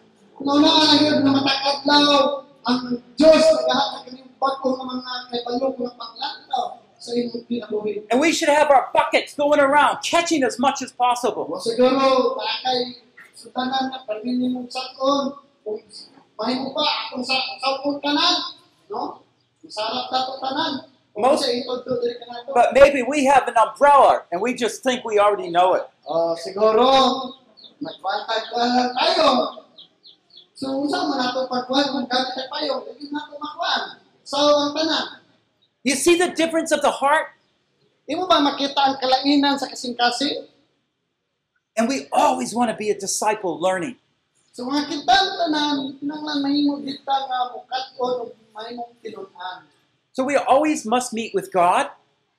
And 8.12 8.20
we 8.20 8.32
should 8.32 8.50
have 8.50 8.70
our 8.70 8.90
buckets 8.94 9.34
going 9.34 9.60
around, 9.60 10.04
catching 10.04 10.44
as 10.44 10.60
much 10.60 10.82
as 10.82 10.92
possible. 10.92 11.48
No? 18.90 19.22
Most- 21.20 21.44
sa 21.44 21.52
itudto 21.52 22.00
diri 22.00 22.16
kanato. 22.18 22.56
But 22.56 22.72
maybe 22.72 23.04
we 23.04 23.28
have 23.28 23.44
an 23.52 23.60
umbrella 23.60 24.24
and 24.32 24.40
we 24.40 24.56
just 24.56 24.82
think 24.82 25.04
we 25.04 25.20
already 25.20 25.52
know 25.52 25.76
it. 25.76 25.84
Uh, 26.08 26.32
oh, 26.32 26.34
siguro, 26.40 26.88
nagpantag 27.84 28.44
tayo. 28.52 29.28
So, 30.60 30.84
unsa 30.84 31.08
man 31.08 31.24
nato 31.24 31.48
pagkuhan 31.48 31.88
kung 31.92 32.08
gamit 32.08 32.36
ay 32.36 32.48
payo, 32.52 32.84
hindi 32.88 33.08
nato 33.12 33.36
makuhan. 33.40 34.00
So, 34.28 34.40
ang 34.40 34.76
tanan, 34.76 35.20
You 35.80 35.96
see 35.96 36.20
the 36.20 36.36
difference 36.36 36.76
of 36.76 36.84
the 36.84 36.92
heart? 36.92 37.40
di 38.10 38.18
mo 38.18 38.26
ba 38.26 38.42
makita 38.42 38.90
ang 38.90 38.98
kalainan 38.98 39.62
sa 39.62 39.70
kasing-kasing? 39.70 40.50
And 41.78 41.86
we 41.86 42.10
always 42.10 42.58
want 42.58 42.74
to 42.74 42.76
be 42.76 42.90
a 42.90 42.98
disciple 42.98 43.62
learning. 43.62 44.02
So, 44.52 44.66
mga 44.66 44.90
kita 44.90 45.14
tanan, 45.14 45.96
kinanglan 46.02 46.42
mahimo 46.42 46.82
dita 46.82 47.06
nga 47.06 47.38
ah, 47.38 47.54
mukat 47.54 47.86
o 48.02 48.34
mahimong 48.52 48.98
tinunan. 49.06 49.70
So 50.20 50.26
we 50.26 50.36
always 50.36 50.86
must 50.86 51.14
meet 51.14 51.34
with 51.34 51.48
God. 51.48 51.88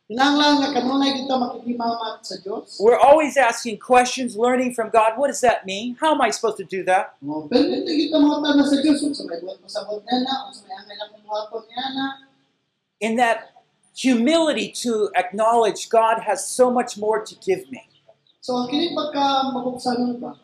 Kinahanglan 0.04 0.60
nga 0.60 0.68
kanunay 0.76 1.16
kita 1.16 1.32
makikimamat 1.32 2.20
sa 2.20 2.36
Dios. 2.44 2.76
We're 2.76 3.00
always 3.00 3.40
asking 3.40 3.80
questions, 3.80 4.36
learning 4.36 4.76
from 4.76 4.92
God. 4.92 5.16
What 5.16 5.32
does 5.32 5.40
that 5.40 5.64
mean? 5.64 5.96
How 5.96 6.12
am 6.12 6.20
I 6.20 6.28
supposed 6.28 6.60
to 6.60 6.68
do 6.68 6.84
that? 6.84 7.16
Mo 7.24 7.48
permit 7.48 7.88
kita 7.88 8.20
mo 8.20 8.36
na 8.44 8.68
sa 8.68 8.84
Dios 8.84 9.00
unsa 9.00 9.24
may 9.24 9.40
buhat 9.40 9.64
pasabot 9.64 10.04
niya 10.04 10.28
na, 10.28 10.52
unsa 10.52 10.68
may 10.68 10.76
angay 10.76 10.96
na 11.00 11.06
kumuhaton 11.08 11.62
niya 11.72 11.86
na. 11.96 12.06
In 13.00 13.16
that 13.16 13.56
humility 13.96 14.68
to 14.84 15.08
acknowledge 15.16 15.88
God 15.88 16.20
has 16.28 16.44
so 16.44 16.68
much 16.68 17.00
more 17.00 17.24
to 17.24 17.32
give 17.40 17.64
me. 17.72 17.80
So 18.44 18.68
kini 18.68 18.92
pagka 18.92 19.56
mabuksanon 19.56 20.20
ba? 20.20 20.36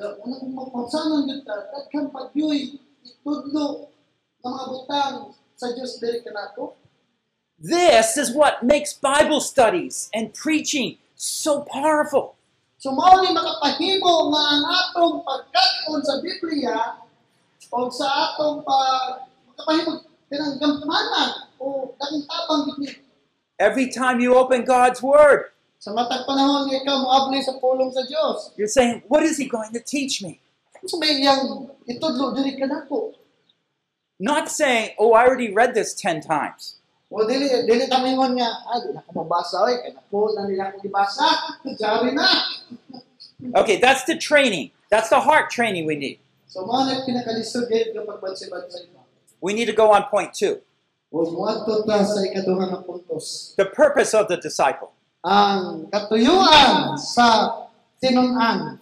Da 0.00 0.16
una 0.16 0.40
kung 0.40 0.56
mabuksanon 0.56 1.28
gyud 1.28 1.44
ta, 1.44 1.68
daghan 1.76 2.08
pagyoy 2.08 2.80
itudlo 3.04 3.92
ng 4.40 4.48
mga 4.48 4.64
butang 4.72 5.36
sa 5.56 5.72
Dios 5.72 5.98
diri 6.02 6.20
kanato. 6.24 6.76
This 7.62 8.18
is 8.18 8.34
what 8.34 8.66
makes 8.66 8.92
Bible 8.92 9.38
studies 9.38 10.10
and 10.10 10.34
preaching 10.34 10.98
so 11.14 11.62
powerful. 11.62 12.34
So 12.82 12.90
mao 12.90 13.22
ni 13.22 13.30
makapahimo 13.30 14.34
nga 14.34 14.42
ang 14.42 14.64
atong 14.66 15.16
pagkaon 15.22 16.02
sa 16.02 16.18
Biblia 16.18 16.98
o 17.70 17.86
sa 17.86 18.34
atong 18.34 18.66
pag 18.66 19.30
makapahimo 19.46 20.02
kanang 20.26 21.32
o 21.62 21.94
dakong 21.94 22.24
tabang 22.26 22.62
gid 22.82 22.98
Every 23.62 23.94
time 23.94 24.18
you 24.18 24.34
open 24.34 24.66
God's 24.66 24.98
Word, 24.98 25.54
sa 25.78 25.94
matag 25.94 26.26
panahon 26.26 26.66
nga 26.66 26.82
ikaw 26.82 26.98
moabli 26.98 27.38
sa 27.38 27.54
pulong 27.62 27.94
sa 27.94 28.02
Dios. 28.02 28.50
you're 28.58 28.66
saying, 28.66 29.06
What 29.06 29.22
is 29.22 29.38
He 29.38 29.46
going 29.46 29.70
to 29.70 29.78
teach 29.78 30.18
me? 30.18 30.42
Unsa 30.82 30.98
may 30.98 31.22
iyang 31.22 31.70
itudlo 31.86 32.34
diri 32.34 32.58
kanako? 32.58 33.14
Not 34.20 34.50
saying, 34.50 34.90
Oh, 34.98 35.12
I 35.12 35.24
already 35.26 35.52
read 35.52 35.74
this 35.74 35.94
10 35.94 36.20
times. 36.22 36.76
O 37.12 37.26
dili 37.28 37.44
dili 37.68 37.84
ta 37.92 38.00
mingon 38.00 38.32
nga 38.40 38.48
ah 38.72 38.80
di 38.80 38.88
na 38.96 39.04
ko 39.04 39.12
mabasa 39.20 39.60
oy 39.68 39.76
kay 39.84 39.92
napo 39.92 40.32
na 40.32 40.48
nila 40.48 40.72
ko 40.72 40.80
gibasa. 40.80 41.28
Jari 41.76 42.14
na. 42.18 42.24
Okay, 43.60 43.76
that's 43.76 44.04
the 44.04 44.16
training. 44.16 44.70
That's 44.88 45.10
the 45.10 45.18
heart 45.20 45.50
training 45.50 45.84
we 45.84 45.96
need. 45.96 46.20
So 46.48 46.64
mao 46.64 46.88
na 46.88 47.04
pinakalisod 47.04 47.68
gayud 47.68 47.92
nga 47.92 48.06
pagbansi-bansi. 48.08 48.88
We 49.44 49.52
need 49.52 49.66
to 49.66 49.76
go 49.76 49.92
on 49.92 50.04
point 50.08 50.32
two 50.32 50.62
O 51.12 51.26
muadto 51.28 51.84
ta 51.84 52.00
sa 52.00 52.24
ikaduha 52.24 52.72
nga 52.72 52.80
puntos. 52.80 53.52
the 53.60 53.66
purpose 53.68 54.14
of 54.16 54.28
the 54.32 54.38
disciple. 54.40 54.96
Ang 55.26 55.92
katuyuan 55.92 56.96
sa 56.96 57.68
tinun-an. 58.00 58.80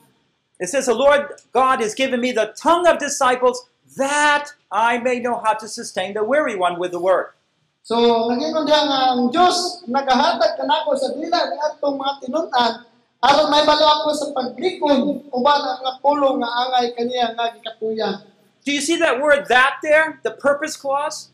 It 0.60 0.68
says, 0.68 0.86
The 0.86 0.94
Lord 0.94 1.40
God 1.50 1.80
has 1.80 1.94
given 1.98 2.20
me 2.20 2.30
the 2.30 2.52
tongue 2.54 2.86
of 2.86 3.00
disciples 3.02 3.64
that 3.96 4.53
I 4.70 4.98
may 4.98 5.18
know 5.18 5.38
how 5.38 5.55
to 5.55 5.66
sustain 5.66 6.14
the 6.14 6.22
weary 6.22 6.55
one 6.55 6.79
with 6.79 6.92
the 6.92 7.00
word. 7.00 7.35
So, 7.83 8.29
nagingon 8.31 8.68
diha 8.68 8.83
nga 8.87 9.00
ang 9.16 9.33
Dios 9.33 9.83
nagahatag 9.88 10.61
kanako 10.61 10.94
sa 10.94 11.11
dila 11.16 11.38
ni 11.48 11.57
atong 11.59 11.96
mga 11.96 12.12
tinun-an 12.22 12.72
aron 13.20 13.48
may 13.53 13.64
balo 13.68 13.85
ako 13.85 14.09
sa 14.16 14.26
paglikod 14.33 15.29
uban 15.29 15.61
ang 15.61 15.81
nga 15.85 15.92
pulong 16.00 16.40
nga 16.40 16.50
angay 16.64 16.87
kaniya 16.96 17.33
nga 17.37 17.53
gikatuyan. 17.57 18.16
Do 18.64 18.70
you 18.72 18.85
see 18.85 19.00
that 19.00 19.20
word 19.20 19.48
that 19.48 19.81
there? 19.81 20.20
The 20.20 20.37
purpose 20.37 20.76
clause? 20.76 21.33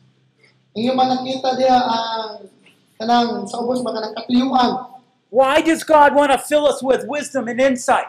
Inyo 0.75 0.95
man 0.95 1.19
nakita 1.19 1.59
diha 1.59 1.79
ang 1.79 2.47
kanang 2.95 3.47
sa 3.47 3.59
ubos 3.63 3.83
ba 3.83 3.91
kanang 3.95 4.15
katuyuan. 4.15 4.71
Why 5.27 5.59
does 5.59 5.83
God 5.83 6.15
want 6.15 6.31
to 6.31 6.39
fill 6.39 6.63
us 6.63 6.79
with 6.79 7.03
wisdom 7.03 7.51
and 7.51 7.59
insight? 7.59 8.07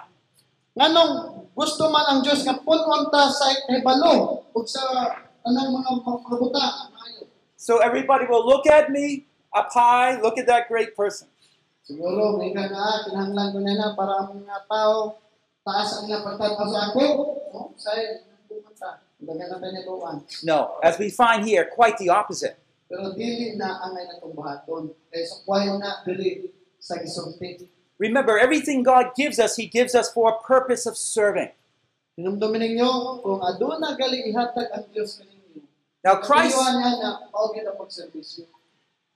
Nganong 0.78 1.12
gusto 1.58 1.90
man 1.90 2.06
ang 2.06 2.20
Dios 2.22 2.46
nga 2.46 2.54
punon 2.62 3.10
ta 3.10 3.26
sa 3.26 3.50
ibalo 3.66 4.46
ug 4.54 4.62
sa 4.62 5.10
kanang 5.42 5.74
mga 5.74 5.90
maayo. 6.06 7.26
So 7.58 7.82
everybody 7.82 8.30
will 8.30 8.46
look 8.46 8.62
at 8.70 8.86
me 8.86 9.26
up 9.50 9.74
high, 9.74 10.22
look 10.22 10.38
at 10.38 10.46
that 10.46 10.70
great 10.70 10.94
person. 10.94 11.26
Siguro 11.82 12.38
may 12.38 12.54
ka 12.54 12.70
na 12.70 13.02
kinahanglan 13.10 13.48
ko 13.50 13.58
na 13.58 13.74
na 13.74 13.88
para 13.98 14.22
ang 14.22 14.38
mga 14.38 14.70
tao 14.70 15.18
taas 15.66 15.98
ang 15.98 16.06
ilang 16.06 16.24
pagtanaw 16.24 16.66
sa 16.70 16.80
ako. 16.94 17.02
No? 17.50 17.60
Sa 17.74 17.90
pumunta. 18.46 18.88
No, 20.46 20.78
as 20.78 20.94
we 20.94 21.10
find 21.10 21.42
here, 21.42 21.66
quite 21.74 21.98
the 21.98 22.06
opposite. 22.06 22.54
Pero 22.86 23.12
dili 23.18 23.58
na 23.58 23.82
ang 23.82 23.98
may 23.98 24.06
natong 24.06 24.30
buhaton. 24.30 24.94
Kaya 25.10 25.26
sa 25.26 25.36
kwayo 25.42 25.74
na 25.76 26.06
dili 26.06 26.54
sa 26.78 27.02
gisulti. 27.02 27.66
Remember, 27.98 28.38
everything 28.38 28.86
God 28.86 29.12
gives 29.18 29.42
us, 29.42 29.58
He 29.58 29.66
gives 29.66 29.94
us 29.94 30.10
for 30.10 30.30
a 30.30 30.38
purpose 30.46 30.86
of 30.86 30.96
serving. 30.96 31.50
Hinumdumin 32.14 32.62
ninyo 32.62 33.22
kung 33.22 33.42
aduna 33.42 33.98
gali 33.98 34.30
ihatag 34.30 34.70
ang 34.70 34.86
Dios 34.94 35.18
kaninyo. 35.18 35.66
Now, 36.06 36.22
Christ, 36.22 36.54
Katuyuan 36.54 36.74
niya 36.78 36.90
na 37.02 37.10
okay 37.34 37.62
na 37.66 37.74
pagserbisyo. 37.74 38.46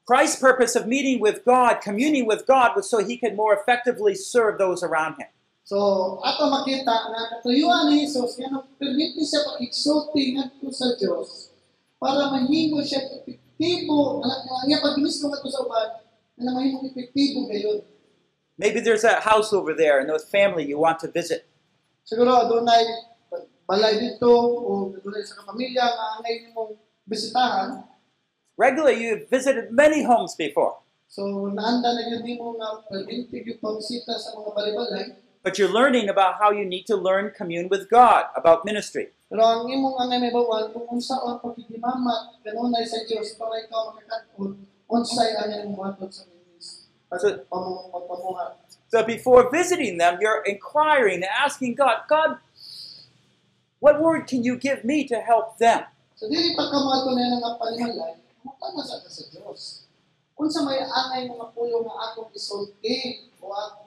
Christ's 0.02 0.42
purpose 0.42 0.74
of 0.74 0.90
meeting 0.90 1.22
with 1.22 1.46
God, 1.46 1.78
communing 1.78 2.26
with 2.26 2.42
God, 2.42 2.74
was 2.74 2.90
so 2.90 2.98
He 2.98 3.14
could 3.14 3.38
more 3.38 3.54
effectively 3.54 4.18
serve 4.18 4.58
those 4.58 4.82
around 4.82 5.14
Him. 5.14 5.30
So, 5.62 6.18
ato 6.26 6.50
makita 6.50 6.90
na 7.14 7.38
katuyuan 7.38 7.86
ni 7.86 8.02
Jesus 8.02 8.34
nga 8.34 8.50
nang 8.50 8.66
permiti 8.82 9.22
siya 9.22 9.46
pag-exalti 9.46 10.34
ngadto 10.34 10.74
sa 10.74 10.90
Dios 10.98 11.54
para 12.02 12.34
mahimo 12.34 12.82
siya 12.82 12.98
epektibo 13.06 14.18
ang 14.26 14.66
iya 14.66 14.82
pagmismo 14.82 15.30
ngadto 15.30 15.46
sa 15.46 15.62
uban 15.62 16.02
na 16.42 16.50
mahimo 16.50 16.82
epektibo 16.82 17.46
gayon. 17.46 17.78
Maybe 18.62 18.78
there's 18.78 19.02
that 19.02 19.26
house 19.26 19.50
over 19.50 19.74
there 19.74 19.98
and 19.98 20.06
those 20.06 20.22
family 20.22 20.62
you 20.62 20.78
want 20.78 21.02
to 21.02 21.10
visit. 21.10 21.50
Siguro 22.06 22.46
adunay 22.46 22.86
balay 23.66 23.98
dito 23.98 24.30
o 24.30 24.94
adunay 24.94 25.26
sa 25.26 25.42
kapamilya 25.42 25.82
nga 25.82 26.04
angay 26.22 26.46
nimong 26.46 26.78
bisitahan. 27.02 27.82
Regularly, 28.54 29.02
you've 29.02 29.26
visited 29.26 29.74
many 29.74 30.06
homes 30.06 30.38
before, 30.38 30.78
So, 31.12 31.50
naanda 31.52 31.92
na 31.92 32.08
yun 32.08 32.24
nimo 32.24 32.56
nga 32.56 32.72
ah, 32.72 32.80
permiti 32.88 33.44
yung 33.44 33.60
pagbisita 33.60 34.16
sa 34.16 34.32
mga 34.32 34.50
balay-balay. 34.56 35.06
but 35.42 35.58
you're 35.58 35.68
learning 35.68 36.08
about 36.08 36.38
how 36.38 36.54
you 36.54 36.64
need 36.64 36.86
to 36.86 36.96
learn 36.96 37.34
commune 37.36 37.68
with 37.68 37.90
God, 37.90 38.30
about 38.32 38.64
ministry. 38.64 39.10
Pero 39.28 39.42
ang 39.44 39.68
imong 39.68 39.98
angay 40.00 40.22
may 40.22 40.32
bawan 40.32 40.72
kung 40.72 40.86
unsa 40.88 41.20
ang 41.20 41.42
pagkikimamat 41.44 42.40
kanunay 42.46 42.86
sa 42.88 43.02
Dios 43.04 43.36
para 43.36 43.60
ikaw 43.60 43.92
makakatun 43.92 44.64
unsay 44.88 45.36
ang 45.36 45.52
imong 45.68 46.00
sa 46.08 46.24
minis. 46.24 46.31
So- 47.20 47.44
Pag 47.92 48.04
pamuhat. 48.08 48.56
So 48.92 49.02
before 49.02 49.48
visiting 49.50 49.96
them, 49.96 50.18
you're 50.20 50.42
inquiring 50.44 51.24
and 51.24 51.32
asking 51.32 51.74
God, 51.74 52.04
God, 52.08 52.38
what 53.80 54.00
word 54.00 54.26
can 54.26 54.44
you 54.44 54.56
give 54.56 54.84
me 54.84 55.04
to 55.08 55.16
help 55.16 55.56
them? 55.58 55.84
So 56.16 56.28
dili 56.28 56.54
pa 56.54 56.68
ka 56.68 56.76
mga 56.76 56.98
tunay 57.08 57.26
nga 57.40 57.50
panimalay, 57.56 58.14
mutana 58.44 58.80
sa 58.84 59.00
ka 59.00 59.08
sa 59.08 59.24
Dios. 59.32 59.88
Unsa 60.36 60.60
may 60.62 60.80
angay 60.84 61.26
mga 61.26 61.46
puyo 61.56 61.80
nga 61.82 61.94
akong 62.12 62.30
isulti 62.36 63.26
o 63.40 63.48
akong 63.50 63.82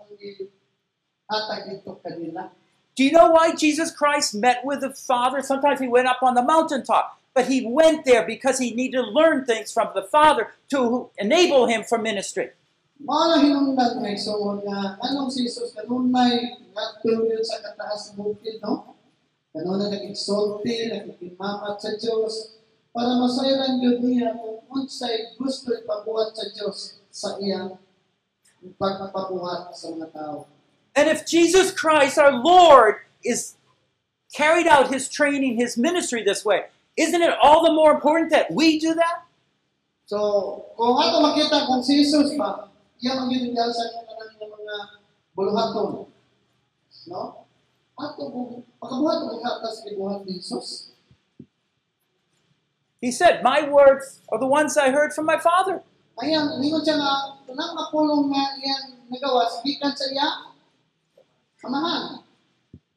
hatag 1.30 1.70
dito 1.70 1.98
kanila. 2.02 2.50
Do 2.96 3.04
you 3.04 3.12
know 3.12 3.32
why 3.32 3.54
Jesus 3.54 3.92
Christ 3.92 4.34
met 4.34 4.64
with 4.64 4.82
the 4.82 4.92
Father? 4.92 5.42
Sometimes 5.42 5.80
he 5.80 5.88
went 5.88 6.08
up 6.08 6.24
on 6.24 6.34
the 6.34 6.42
mountaintop, 6.42 7.20
but 7.34 7.48
he 7.48 7.66
went 7.66 8.06
there 8.06 8.26
because 8.26 8.58
he 8.58 8.72
needed 8.72 9.04
to 9.04 9.08
learn 9.08 9.46
things 9.46 9.72
from 9.72 9.92
the 9.94 10.04
Father 10.04 10.54
to 10.70 11.10
enable 11.18 11.68
him 11.68 11.84
for 11.84 11.98
ministry. 11.98 12.52
Mao 13.04 13.28
na 13.28 13.44
hinungdan 13.44 14.00
nga 14.00 14.12
so 14.16 14.40
nga 14.64 14.96
anong 15.04 15.28
si 15.28 15.44
Jesus 15.44 15.76
kanunay 15.76 16.56
yun 17.04 17.44
sa 17.44 17.60
kataas 17.60 18.16
ng 18.16 18.24
bukid 18.24 18.64
no? 18.64 18.96
Kanunay 19.52 19.92
nag-exalti, 19.92 20.92
nakikimamat 20.92 21.76
sa 21.80 21.92
Dios 22.00 22.56
para 22.96 23.20
masayran 23.20 23.84
gyud 23.84 24.00
niya 24.04 24.32
kung 24.40 24.64
unsay 24.72 25.36
gusto 25.36 25.76
ipabuhat 25.76 26.32
sa 26.32 26.48
Dios 26.56 27.04
sa 27.12 27.36
iyang 27.44 27.76
pagpapabuhat 28.80 29.76
sa 29.76 29.92
mga 29.92 30.08
tao. 30.16 30.48
And 30.96 31.12
if 31.12 31.28
Jesus 31.28 31.76
Christ, 31.76 32.16
our 32.16 32.32
Lord, 32.32 33.04
is 33.24 33.60
carried 34.32 34.68
out 34.68 34.92
his 34.92 35.12
training, 35.12 35.60
his 35.60 35.76
ministry 35.76 36.24
this 36.24 36.48
way, 36.48 36.72
isn't 36.96 37.22
it 37.22 37.36
all 37.44 37.68
the 37.68 37.76
more 37.76 37.92
important 37.92 38.32
that 38.32 38.52
we 38.52 38.80
do 38.80 38.96
that? 38.96 39.28
So, 40.08 40.72
kung 40.78 40.96
ato 40.96 41.20
makita 41.20 41.68
kung 41.68 41.84
si 41.84 42.06
Jesus 42.06 42.32
pa, 42.40 42.72
ang 43.04 44.06
kanang 44.08 44.52
mga 44.56 44.76
buluhaton. 45.36 46.08
No? 47.12 47.46
Ato 47.96 48.24
kung 48.28 48.64
pagkabuhat 48.80 49.20
ang 49.30 49.42
katas 49.44 49.84
gibuhat 49.88 50.28
ni 50.28 50.40
Jesus. 50.40 50.92
He 53.00 53.12
said, 53.12 53.44
My 53.44 53.68
words 53.68 54.20
are 54.32 54.40
the 54.40 54.50
ones 54.50 54.78
I 54.78 54.90
heard 54.90 55.14
from 55.14 55.26
my 55.28 55.38
Father. 55.38 55.84
Ayan, 56.16 56.64
ningon 56.64 56.80
siya 56.80 56.96
nga, 56.96 57.36
nga 57.44 58.44
iyang 58.56 58.88
nagawa, 59.12 59.52
sa 59.52 59.60
iya, 59.68 60.30
amahan. 61.60 62.24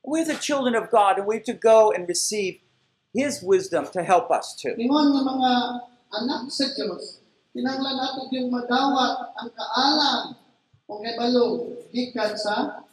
We're 0.07 0.25
the 0.25 0.39
children 0.39 0.79
of 0.79 0.89
God, 0.89 1.19
and 1.19 1.27
we 1.27 1.43
have 1.43 1.49
to 1.51 1.59
go 1.59 1.91
and 1.91 2.07
receive 2.09 2.63
his 3.13 3.43
wisdom 3.43 3.91
to 3.93 4.07
help 4.07 4.31
us 4.31 4.55
too. 4.55 4.79
Ningon 4.79 5.13
nga 5.13 5.23
mga 5.27 5.51
anak 6.15 6.49
sa 6.49 6.71
Diyos, 6.73 7.21
kinanglan 7.59 7.99
nato 7.99 8.31
yung 8.31 8.55
madawat 8.55 9.35
ang 9.35 9.51
kaalam 9.51 10.39
o 10.87 11.03
kabalo 11.03 11.75
gikan 11.91 12.39
sa. 12.39 12.87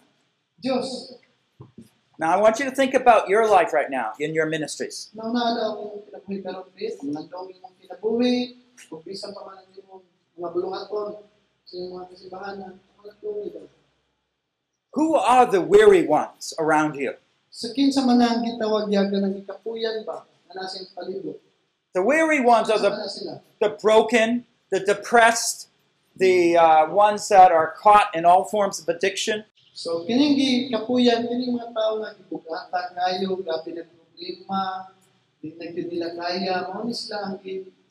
Now, 2.18 2.34
I 2.34 2.42
want 2.42 2.58
you 2.58 2.66
to 2.66 2.74
think 2.74 2.98
about 2.98 3.30
your 3.30 3.46
life 3.46 3.70
right 3.70 3.94
now 3.94 4.18
in 4.18 4.34
your 4.34 4.50
ministries. 4.50 5.14
Nauna 5.14 5.54
daw 5.54 5.70
ang 5.78 6.02
kinabuhi 6.10 6.42
karon 6.42 6.66
bis, 6.74 6.98
ang 7.06 7.14
nandong 7.14 7.54
imong 7.54 7.76
kinabuhi, 7.78 8.58
kung 8.90 9.06
bisan 9.06 9.30
pa 9.38 9.46
man 9.46 9.62
ang 9.62 9.70
imong 9.78 10.02
mga 10.34 10.50
bulungaton. 10.50 11.22
sa 11.66 11.74
iyong 11.82 11.92
mga 11.98 12.06
kasimbahan 12.14 12.56
na 12.62 12.68
mga 13.02 13.14
tuloy 13.20 13.50
ba? 13.50 13.66
Who 14.96 15.18
are 15.18 15.50
the 15.50 15.60
weary 15.60 16.06
ones 16.06 16.54
around 16.62 16.96
you? 16.96 17.18
Sa 17.50 17.74
kinsa 17.74 18.06
man 18.06 18.22
ang 18.22 18.46
gitawag 18.46 18.88
yaga 18.88 19.18
ng 19.26 19.44
ikapuyan 19.44 20.06
ba 20.06 20.30
na 20.48 20.62
nasa 20.62 20.86
iyong 20.86 20.94
palibot? 20.94 21.38
The 21.98 22.04
weary 22.06 22.40
ones 22.44 22.70
are 22.70 22.80
the, 22.80 22.92
the 23.60 23.76
broken, 23.82 24.46
the 24.72 24.80
depressed, 24.80 25.70
the 26.16 26.58
uh, 26.58 26.90
ones 26.90 27.28
that 27.30 27.52
are 27.52 27.74
caught 27.78 28.14
in 28.16 28.26
all 28.26 28.46
forms 28.46 28.80
of 28.80 28.88
addiction. 28.90 29.44
So 29.76 30.08
kining 30.08 30.40
gikapuyan 30.40 31.28
kining 31.28 31.52
mga 31.52 31.76
tao 31.76 32.00
nga 32.00 32.16
gibugatan 32.16 32.86
kayo, 32.96 33.36
gabi 33.44 33.76
ng 33.76 33.90
problema, 33.92 34.62
di 35.44 35.52
na 35.60 35.66
gyud 35.68 35.88
nila 35.92 36.10
kaya, 36.16 36.72
mao 36.72 36.88
ni 36.88 36.96
sila 36.96 37.28
ang 37.28 37.44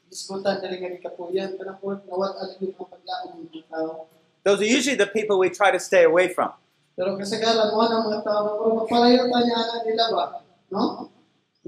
gisgutan 0.09 0.65
diri 0.65 0.81
nga 0.81 0.91
gikapuyan 0.97 1.53
kanang 1.61 1.77
po 1.77 1.93
nawat 1.93 2.33
ang 2.41 2.57
yung 2.65 2.73
mga 2.73 2.89
paglaom 2.89 3.31
ng 3.37 3.49
mga 3.53 3.69
tao. 3.69 4.09
Those 4.49 4.65
are 4.65 4.71
usually 4.71 4.97
the 4.97 5.09
people 5.09 5.37
we 5.37 5.53
try 5.53 5.69
to 5.69 5.81
stay 5.81 6.09
away 6.09 6.33
from. 6.33 6.57
Pero 6.97 7.21
kasagaran 7.21 7.75
mo 7.75 7.85
ang 7.85 8.09
mga 8.09 8.23
tao 8.25 8.57
pero 8.57 8.71
magpalayo 8.81 9.29
ta 9.29 9.39
niya 9.45 9.61
nila 9.85 10.05
ba? 10.15 10.25
No? 10.73 11.11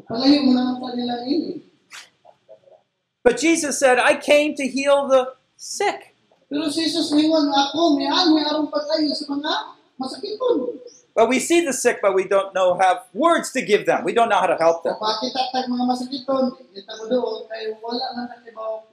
Magpalayo 0.00 0.38
mo 0.48 0.50
na 0.56 0.80
ta 0.80 0.88
nila 0.96 1.14
ini. 1.28 1.65
But 3.26 3.42
Jesus 3.42 3.74
said, 3.82 3.98
I 3.98 4.14
came 4.14 4.54
to 4.54 4.62
heal 4.70 5.10
the 5.10 5.34
sick. 5.58 6.14
Pero 6.46 6.70
si 6.70 6.86
Jesus 6.86 7.10
mingon 7.10 7.50
ako, 7.50 7.98
may 7.98 8.06
ano, 8.06 8.38
may 8.38 8.46
sa 8.46 9.26
mga 9.26 9.52
masakiton. 9.98 10.78
But 11.10 11.26
we 11.26 11.42
see 11.42 11.58
the 11.66 11.74
sick, 11.74 11.98
but 11.98 12.14
we 12.14 12.30
don't 12.30 12.54
know 12.54 12.78
have 12.78 13.10
words 13.10 13.50
to 13.58 13.66
give 13.66 13.82
them. 13.82 14.06
We 14.06 14.14
don't 14.14 14.30
know 14.30 14.38
how 14.38 14.46
to 14.46 14.54
help 14.54 14.86
them. 14.86 14.94
Kung 14.94 15.10
bakit 15.10 15.34
tatag 15.34 15.66
mga 15.66 15.84
masakiton, 15.90 16.54
kita 16.70 16.92
mo 17.02 17.04
doon, 17.10 17.50
kay 17.50 17.74
wala 17.82 18.14
man 18.14 18.30
nakibaw. 18.30 18.86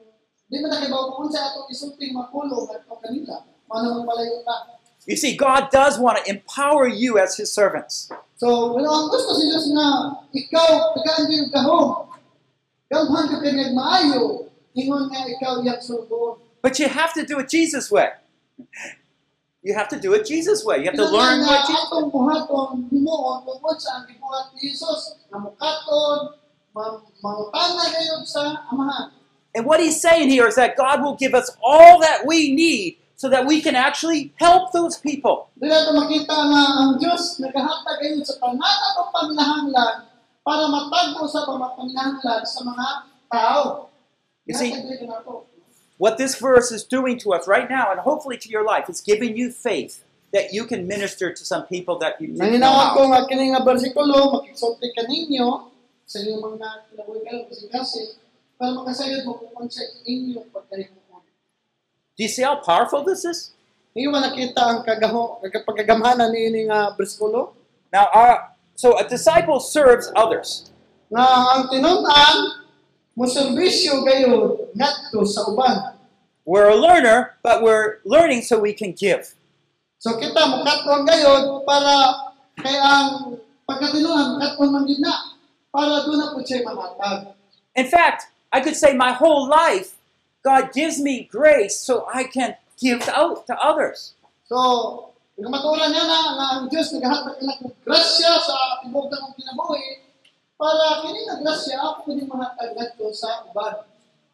Di 0.49 0.57
ba 0.65 0.67
nakibaw 0.81 1.13
kung 1.13 1.29
sa 1.29 1.53
ato 1.53 1.69
isulting 1.69 2.17
makulong 2.17 2.73
at 2.73 2.81
ito 2.89 2.95
kanila. 3.05 3.37
Paano 3.69 4.01
magpalayo 4.01 4.41
ta? 4.41 4.81
You 5.05 5.13
see, 5.13 5.37
God 5.37 5.69
does 5.69 6.01
want 6.01 6.17
to 6.17 6.25
empower 6.25 6.89
you 6.89 7.21
as 7.21 7.37
His 7.37 7.53
servants. 7.53 8.09
So, 8.41 8.81
But 16.63 16.79
you 16.79 16.87
have 16.87 17.13
to 17.13 17.25
do 17.25 17.39
it 17.39 17.49
Jesus' 17.49 17.91
way. 17.91 18.09
You 19.63 19.73
have 19.75 19.87
to 19.89 19.99
do 19.99 20.13
it 20.13 20.25
Jesus' 20.25 20.63
way. 20.65 20.79
You 20.79 20.85
have 20.85 20.95
to 20.95 21.07
learn 21.07 21.39
what 21.47 21.67
Jesus. 21.67 21.87
atong 21.87 22.11
buhaton, 22.11 22.87
himuon, 22.91 23.47
tungkol 23.47 23.75
sa 23.79 24.03
ang 24.03 24.05
gibuhat 24.11 24.51
ni 24.55 24.67
Jesus, 24.71 25.23
na 25.31 25.39
mukaton, 25.39 26.35
ma- 26.75 26.99
mangutana 27.23 27.83
ngayon 27.87 28.27
sa 28.27 28.59
amahan. 28.71 29.11
And 29.55 29.63
what 29.65 29.79
He's 29.79 30.01
saying 30.01 30.27
here 30.27 30.47
is 30.47 30.55
that 30.55 30.75
God 30.75 30.99
will 31.03 31.15
give 31.15 31.31
us 31.31 31.47
all 31.63 31.99
that 32.03 32.27
we 32.27 32.51
need 32.51 32.99
so 33.15 33.29
that 33.29 33.45
we 33.47 33.61
can 33.61 33.75
actually 33.75 34.33
help 34.35 34.73
those 34.75 34.97
people. 34.99 35.47
Para 40.43 40.67
matagpo 40.67 41.23
sa 41.31 41.47
mga 41.47 41.67
paminahanglan 41.79 42.41
sa 42.43 42.61
mga 42.67 42.85
tao. 43.31 43.87
You 44.45 44.55
see-. 44.55 44.75
What 45.97 46.19
this 46.19 46.35
verse 46.35 46.71
is 46.75 46.83
doing 46.83 47.17
to 47.23 47.31
us 47.31 47.47
right 47.47 47.69
now, 47.69 47.91
and 47.91 47.99
hopefully 48.03 48.35
to 48.43 48.49
your 48.49 48.67
life, 48.67 48.91
is 48.91 48.99
giving 48.99 49.37
you 49.39 49.51
faith 49.51 50.03
that 50.33 50.51
you 50.51 50.65
can 50.65 50.89
minister 50.89 51.31
to 51.31 51.43
some 51.45 51.63
people 51.69 51.95
that 51.99 52.19
you 52.19 52.33
didn't 52.33 52.59
know 52.59 52.67
Nanginawag 52.67 52.87
ko 52.97 53.01
how. 53.05 53.11
nga 53.13 53.21
kini 53.29 53.53
nga 53.53 53.61
bersikulo, 53.61 54.33
makiksulti 54.33 54.89
ka 54.91 55.05
ninyo 55.05 55.69
sa 56.03 56.17
inyong 56.19 56.41
mga 56.41 56.67
kinabuhi 56.89 57.21
kayo 57.21 57.41
kasi 57.47 57.65
kasi 57.69 58.01
para 58.57 58.73
makasayod 58.73 59.21
mo 59.29 59.37
kung 59.37 59.69
sa 59.69 59.85
inyong 60.03 60.49
pagkahimuon. 60.49 61.23
Do 62.17 62.21
you 62.25 62.31
see 62.33 62.41
how 62.41 62.57
powerful 62.59 63.05
this 63.05 63.23
is? 63.23 63.53
Hindi 63.93 64.09
mo 64.09 64.17
nakita 64.17 64.61
ang 64.65 64.81
kagaho, 64.81 65.37
pagkagamhanan 65.45 66.33
ni 66.33 66.65
nga 66.65 66.97
bersikulo? 66.97 67.53
Now, 67.93 68.09
our, 68.09 68.52
so 68.83 68.99
a 68.99 69.07
disciple 69.07 69.63
serves 69.63 70.11
others. 70.11 70.67
Nga 71.07 71.23
ang 71.23 71.71
tinunan, 71.71 72.35
kayo 74.03 74.59
ngadto 74.75 75.23
sa 75.23 75.47
uban. 75.47 75.95
We're 76.43 76.67
a 76.67 76.75
learner, 76.75 77.39
but 77.39 77.63
we're 77.63 78.03
learning 78.03 78.43
so 78.43 78.59
we 78.59 78.75
can 78.75 78.91
give. 78.91 79.31
So 80.03 80.19
kita 80.19 80.35
mukatong 80.35 81.07
gayon 81.07 81.63
para 81.63 82.27
kay 82.59 82.75
ang 82.75 83.39
pagkatinunan 83.63 84.35
mukatong 84.35 84.75
man 84.75 84.83
gid 84.83 84.99
na 84.99 85.31
para 85.71 86.03
doon 86.03 86.19
na 86.19 86.35
siya 86.43 86.67
mahatag. 86.67 87.31
In 87.79 87.87
fact, 87.87 88.27
I 88.51 88.59
could 88.59 88.75
say 88.75 88.91
my 88.91 89.15
whole 89.15 89.47
life, 89.47 89.95
God 90.43 90.75
gives 90.75 90.99
me 90.99 91.23
grace 91.31 91.79
so 91.79 92.03
I 92.11 92.27
can 92.27 92.59
give 92.75 93.07
out 93.07 93.47
to 93.47 93.55
others. 93.55 94.19
So, 94.51 95.12
niya 95.37 96.03
na 96.05 96.19
nga 96.37 96.47
ang 96.57 96.65
Diyos 96.69 96.93
naghahatag 96.93 97.41
ng 97.41 97.73
grasya 97.81 98.31
sa 98.37 98.55
tibok 98.85 99.09
ng 99.09 99.17
akong 99.17 99.35
kinabuhi 99.37 99.89
para 100.53 101.01
kini 101.01 101.25
grasya 101.41 101.75
ako 101.81 101.97
pwede 102.05 102.23
mahatag 102.29 102.71
ngadto 102.77 103.09
sa 103.09 103.41
uban. 103.49 103.81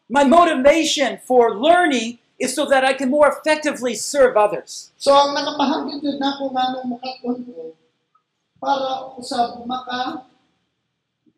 My 0.09 0.25
motivation 0.25 1.21
for 1.23 1.55
learning 1.55 2.19
is 2.35 2.51
so 2.55 2.65
that 2.67 2.83
I 2.83 2.93
can 2.93 3.07
more 3.07 3.31
effectively 3.31 3.95
serve 3.95 4.35
others. 4.35 4.91
So 4.99 5.15
ang 5.15 5.31
nakapahangin 5.35 6.03
jud 6.03 6.17
nako 6.19 6.51
nga 6.51 6.75
nung 6.75 6.99
ko 6.99 7.75
para 8.59 9.15
usab 9.15 9.63
maka 9.63 10.27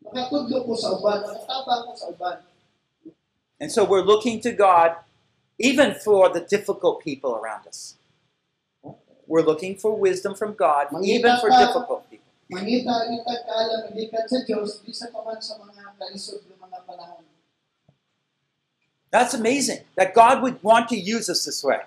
makatudlo 0.02 0.66
ko 0.66 0.74
sa 0.74 0.98
uban, 0.98 1.22
makatabang 1.22 1.82
ko 1.86 1.92
sa 1.94 2.06
uban. 2.10 2.36
And 3.62 3.70
so 3.70 3.86
we're 3.86 4.02
looking 4.02 4.42
to 4.42 4.50
God 4.50 4.98
even 5.62 5.94
for 5.94 6.26
the 6.26 6.42
difficult 6.42 6.98
people 6.98 7.38
around 7.38 7.70
us. 7.70 7.94
We're 9.26 9.46
looking 9.46 9.76
for 9.76 9.94
wisdom 9.94 10.34
from 10.34 10.54
God 10.54 10.88
even 11.02 11.38
for 11.38 11.48
difficult 11.48 12.10
people. 12.10 12.26
Mangita 12.52 13.08
kita 13.08 13.34
kaalam 13.48 13.82
gikan 13.96 14.24
sa 14.28 14.38
Dios 14.44 14.84
bisa 14.84 15.08
pa 15.08 15.24
man 15.24 15.40
sa 15.40 15.56
mga 15.56 15.96
kalisod 15.96 16.44
ng 16.44 16.60
mga 16.60 16.78
panahon. 16.84 17.24
That's 19.08 19.32
amazing 19.32 19.88
that 19.96 20.12
God 20.12 20.44
would 20.44 20.60
want 20.60 20.92
to 20.92 20.98
use 20.98 21.32
us 21.32 21.48
this 21.48 21.64
way. 21.64 21.80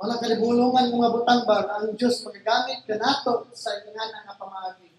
Wala 0.00 0.20
kalibulungan 0.20 0.92
mga 0.92 1.08
butang 1.12 1.42
ba 1.48 1.64
ang 1.76 1.96
Dios 1.96 2.20
magagamit 2.24 2.84
kanato 2.84 3.48
sa 3.56 3.72
ingana 3.80 4.28
nga 4.28 4.34
pamaagi. 4.36 4.92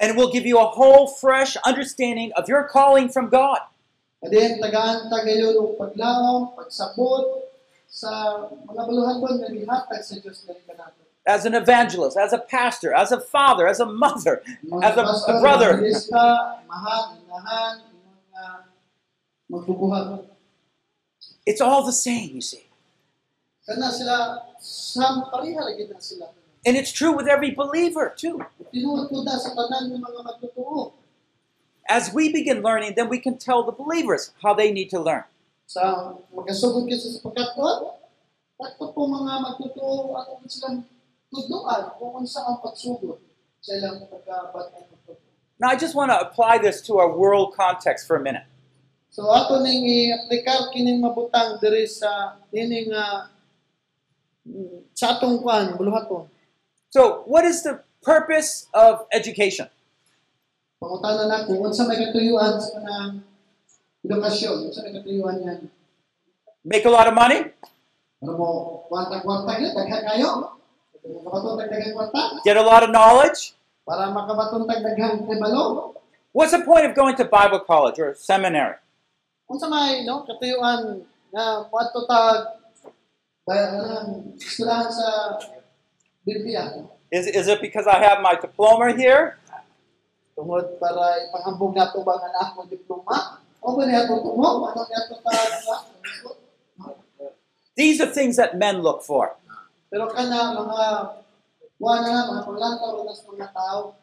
And 0.00 0.12
it 0.12 0.16
will 0.16 0.32
give 0.32 0.48
you 0.48 0.56
a 0.56 0.68
whole 0.68 1.08
fresh 1.08 1.56
understanding 1.64 2.32
of 2.32 2.48
your 2.48 2.64
calling 2.68 3.12
from 3.12 3.28
God. 3.28 3.68
Tagaan 4.22 5.10
tagayon 5.10 5.58
og 5.58 5.76
paglaom, 5.76 6.54
pagsabot 6.54 7.41
As 11.24 11.44
an 11.44 11.54
evangelist, 11.54 12.16
as 12.16 12.32
a 12.32 12.38
pastor, 12.38 12.94
as 12.94 13.12
a 13.12 13.20
father, 13.20 13.68
as 13.68 13.80
a 13.80 13.86
mother, 13.86 14.42
as 14.82 14.96
a, 14.96 15.02
a 15.02 15.40
brother. 15.40 15.74
mga 15.74 15.82
lista, 15.82 16.58
mahal, 16.66 17.18
inahan, 17.20 17.74
mga 18.32 18.44
magbubuhat. 19.52 20.24
It's 21.44 21.60
all 21.60 21.84
the 21.84 21.92
same, 21.92 22.34
you 22.34 22.40
see. 22.40 22.64
Kana 23.68 23.92
sila 23.92 24.42
sam 24.58 25.24
pareha 25.30 25.60
lagi 25.60 25.86
na 25.92 25.98
sila. 25.98 26.30
And 26.64 26.76
it's 26.76 26.92
true 26.92 27.12
with 27.12 27.28
every 27.28 27.50
believer, 27.50 28.14
too. 28.16 28.40
Tinuod 28.72 29.10
ko 29.10 29.22
da 29.22 29.36
sa 29.36 29.52
tanan 29.54 29.92
ng 29.92 30.00
mga 30.00 30.20
magtutuo. 30.24 30.92
As 31.88 32.12
we 32.14 32.32
begin 32.32 32.62
learning, 32.62 32.94
then 32.96 33.08
we 33.08 33.18
can 33.18 33.36
tell 33.36 33.62
the 33.62 33.72
believers 33.72 34.32
how 34.42 34.54
they 34.54 34.72
need 34.72 34.88
to 34.90 34.98
learn. 34.98 35.24
Sa 35.72 36.12
magasugod 36.28 36.84
kasi 36.84 37.16
sa 37.16 37.24
pagkatwad, 37.24 37.96
takot 38.60 38.92
po 38.92 39.08
mga 39.08 39.40
magtutuo 39.40 40.12
at 40.20 40.28
kung 40.28 40.44
silang 40.44 40.84
tudloan 41.32 41.96
kung 41.96 42.20
unsa 42.20 42.44
ang 42.44 42.60
pagsugod 42.60 43.16
sa 43.64 43.80
ilang 43.80 44.04
pagkabatang 44.04 44.84
magtutuo. 44.92 45.16
Now, 45.56 45.72
I 45.72 45.80
just 45.80 45.96
want 45.96 46.12
to 46.12 46.20
apply 46.20 46.60
this 46.60 46.84
to 46.92 47.00
our 47.00 47.08
world 47.08 47.56
context 47.56 48.04
for 48.04 48.20
a 48.20 48.22
minute. 48.22 48.44
So 49.12 49.28
ato 49.32 49.60
ning 49.64 49.84
i-aplikar 49.84 50.72
kining 50.72 51.00
mabutang 51.00 51.60
diri 51.60 51.84
sa 51.88 52.36
ining 52.52 52.92
nga 52.92 53.32
mm, 54.44 54.92
sa 54.92 55.16
atong 55.16 55.40
kwan 55.40 55.76
buluhaton. 55.76 56.28
So, 56.92 57.24
what 57.24 57.48
is 57.48 57.64
the 57.64 57.80
purpose 58.04 58.68
of 58.76 59.08
education? 59.12 59.72
Pangutana 60.80 61.28
na 61.28 61.44
kung 61.48 61.64
unsa 61.64 61.88
may 61.88 61.96
katuyuan 61.96 62.60
sa 62.60 62.76
kanang 62.76 63.31
edukasyon, 64.04 64.68
unsa 64.68 64.82
katuyuan 64.82 65.42
yan. 65.42 65.58
Make 66.62 66.86
a 66.86 66.92
lot 66.92 67.06
of 67.10 67.14
money? 67.14 67.50
Ano 68.22 68.32
mo, 68.38 68.48
kwarta-kwarta 68.86 69.58
yun, 69.58 69.74
daghan 69.74 70.02
kayo. 70.06 70.30
Makabatong 71.02 71.58
dagdagang 71.58 71.94
kwarta, 71.98 72.20
Get 72.46 72.54
a 72.54 72.62
lot 72.62 72.86
of 72.86 72.90
knowledge? 72.94 73.54
para 73.82 74.14
makabatong 74.14 74.66
dagdagang 74.70 75.26
tribalo. 75.26 75.94
What's 76.30 76.54
the 76.54 76.62
point 76.62 76.86
of 76.86 76.94
going 76.94 77.18
to 77.18 77.26
Bible 77.26 77.60
college 77.60 77.98
or 77.98 78.14
seminary? 78.14 78.78
Unsa 79.50 79.66
may 79.68 80.06
no 80.06 80.22
katuyuan 80.24 81.02
na 81.34 81.66
moadto 81.68 82.06
tag 82.06 82.62
bayan 83.44 84.32
sa 84.38 85.36
Biblia. 86.24 86.86
Is, 87.10 87.26
is 87.26 87.50
it 87.50 87.60
because 87.60 87.84
I 87.90 87.98
have 88.00 88.22
my 88.22 88.38
diploma 88.38 88.94
here? 88.94 89.36
Tungod 90.32 90.78
para 90.80 91.28
ipangambog 91.28 91.76
nato 91.76 92.00
ba 92.00 92.16
nga 92.16 92.28
anak 92.32 92.48
mo 92.56 92.62
diploma? 92.64 93.42
O 93.62 93.78
ba 93.78 93.86
niya 93.86 94.10
tumo? 94.10 94.66
Ano 94.66 94.82
niya 94.82 95.00
to 95.06 95.16
tag 95.22 95.50
These 97.78 98.02
are 98.02 98.10
things 98.10 98.36
that 98.36 98.58
men 98.58 98.82
look 98.82 99.00
for. 99.06 99.38
Pero 99.88 100.10
kana 100.10 100.52
mga 100.58 100.86
kuha 101.80 101.94
na 102.02 102.08
nga, 102.10 102.22
mga 102.28 102.42
paglantaw 102.44 103.00
na 103.06 103.14
sa 103.14 103.24
mga 103.32 103.48
tao. 103.54 103.94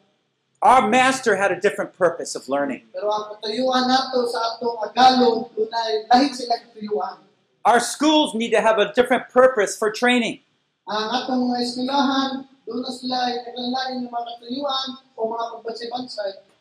Our 0.60 0.88
master 0.88 1.40
had 1.40 1.52
a 1.52 1.60
different 1.60 1.96
purpose 1.96 2.36
of 2.36 2.44
learning. 2.48 2.84
Pero 2.92 3.08
ang 3.08 3.32
katuyuan 3.32 3.88
nato 3.88 4.28
sa 4.28 4.56
atong 4.56 4.76
agalon, 4.84 5.48
dunay 5.56 6.04
lahit 6.08 6.36
sila 6.36 6.60
katuyuan. 6.60 7.24
Our 7.64 7.80
schools 7.80 8.36
need 8.36 8.52
to 8.52 8.60
have 8.60 8.76
a 8.76 8.92
different 8.92 9.28
purpose 9.28 9.76
for 9.76 9.92
training. 9.92 10.40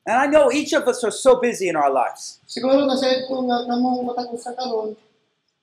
And 0.03 0.17
I 0.19 0.27
know 0.27 0.51
each 0.51 0.73
of 0.73 0.84
us 0.89 0.99
are 1.05 1.13
so 1.13 1.39
busy 1.39 1.69
in 1.69 1.77
our 1.77 1.93
lives. 1.93 2.41
Siguro 2.49 2.84
na 2.84 2.97
sa 2.97 3.07
ko 3.29 3.45
nga 3.45 3.63
matag 3.69 4.34
usa 4.34 4.51
karon, 4.51 4.97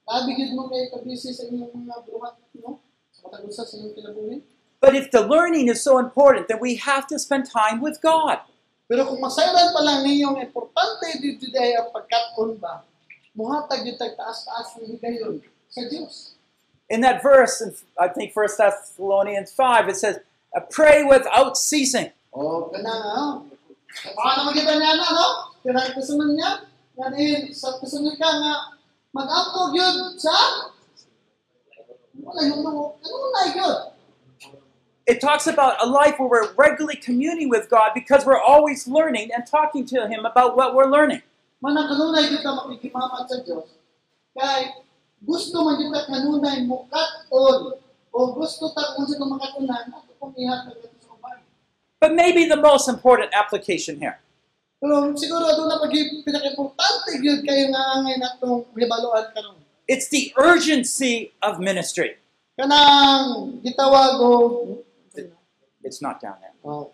labi 0.08 0.30
gid 0.32 0.54
mo 0.56 0.70
kay 0.70 0.88
kabisi 0.88 1.34
sa 1.34 1.44
inyong 1.44 1.74
mga 1.74 2.08
buhat, 2.08 2.40
no? 2.62 2.80
Sa 3.12 3.28
matag 3.28 3.44
usa 3.44 3.66
sa 3.66 3.74
inyong 3.76 3.94
kinabuhi. 3.98 4.36
But 4.80 4.96
if 4.96 5.12
the 5.12 5.20
learning 5.20 5.68
is 5.68 5.84
so 5.84 6.00
important, 6.00 6.48
then 6.48 6.56
we 6.56 6.80
have 6.80 7.04
to 7.12 7.20
spend 7.20 7.50
time 7.50 7.84
with 7.84 8.00
God. 8.00 8.40
Pero 8.88 9.04
kung 9.04 9.20
masayran 9.20 9.76
pa 9.76 9.80
lang 9.84 10.08
importante 10.08 11.20
dito 11.20 11.52
ang 11.52 11.92
pagkaton 11.92 12.56
ba, 12.56 12.80
muhatag 13.36 13.84
yung 13.84 14.00
tagtaas-taas 14.00 14.80
ng 14.80 14.96
higayon 14.96 15.44
sa 15.68 15.84
Diyos. 15.84 16.40
In 16.90 17.04
that 17.04 17.22
verse, 17.22 17.60
in, 17.60 17.76
I 18.00 18.08
think 18.08 18.34
1 18.34 18.56
Thessalonians 18.56 19.52
5, 19.52 19.92
it 19.92 20.00
says, 20.00 20.18
"Uh, 20.50 20.62
pray 20.70 21.04
without 21.04 21.56
ceasing. 21.56 22.10
O, 22.34 22.70
kana 22.70 22.90
nga, 22.90 23.12
oh. 23.18 23.34
Baka 23.90 24.30
naman 24.38 24.52
kita 24.54 24.72
niya 24.78 24.92
na, 24.98 25.08
no? 25.10 25.26
Kaya 25.66 25.90
kasunod 25.94 26.30
niya, 26.38 26.62
nga 26.94 27.06
din, 27.10 27.50
sa 27.50 27.74
kasunod 27.82 28.14
ka 28.18 28.28
nga, 28.28 28.54
mag-upload 29.10 29.74
yun 29.74 30.14
sa, 30.14 30.34
wala 32.22 32.40
ano, 32.46 32.94
ano 32.98 33.16
na 33.34 33.42
yun? 33.50 33.76
It 35.10 35.18
talks 35.18 35.50
about 35.50 35.74
a 35.82 35.86
life 35.90 36.22
where 36.22 36.30
we're 36.30 36.54
regularly 36.54 36.94
communing 36.94 37.50
with 37.50 37.66
God 37.66 37.90
because 37.98 38.22
we're 38.22 38.38
always 38.38 38.86
learning 38.86 39.34
and 39.34 39.42
talking 39.42 39.82
to 39.90 40.06
Him 40.06 40.22
about 40.22 40.54
what 40.54 40.70
we're 40.70 40.86
learning. 40.86 41.26
Manang 41.58 41.90
kanunay 41.90 42.30
kita 42.30 42.46
makikimamat 42.46 43.26
sa 43.26 43.42
Diyos. 43.42 43.68
Kay 44.38 44.80
gusto 45.26 45.66
man 45.66 45.82
kita 45.82 46.06
kanunay 46.06 46.62
mo 46.64 46.86
katon 46.86 47.76
o 48.14 48.18
gusto 48.38 48.70
ta 48.70 48.94
kung 48.94 49.04
sino 49.10 49.26
makatunan, 49.26 49.98
ako 50.20 50.28
kung 50.28 50.32
ihatag 50.36 50.76
ito 50.76 50.96
sa 51.00 51.16
uban. 51.16 51.40
But 51.96 52.12
maybe 52.12 52.44
the 52.44 52.60
most 52.60 52.88
important 52.92 53.32
application 53.32 53.96
here 53.96 54.20
Pero 54.80 55.12
siguro 55.12 55.44
doon 55.44 55.68
na 55.68 55.76
pag 55.76 55.92
pinaka-importante 56.24 57.20
yun 57.20 57.40
kayo 57.44 57.68
nga 57.68 58.00
angay 58.00 58.16
na 58.16 58.36
itong 58.36 58.64
hibaluan 58.72 59.28
karon. 59.32 59.56
it's 59.88 60.08
the 60.08 60.32
urgency 60.36 61.32
of 61.40 61.60
ministry. 61.60 62.16
Kanang 62.56 63.60
gitawag 63.64 64.20
o 64.20 64.28
It's 65.80 66.04
not 66.04 66.20
down 66.20 66.36
there. 66.44 66.52
oh, 66.60 66.92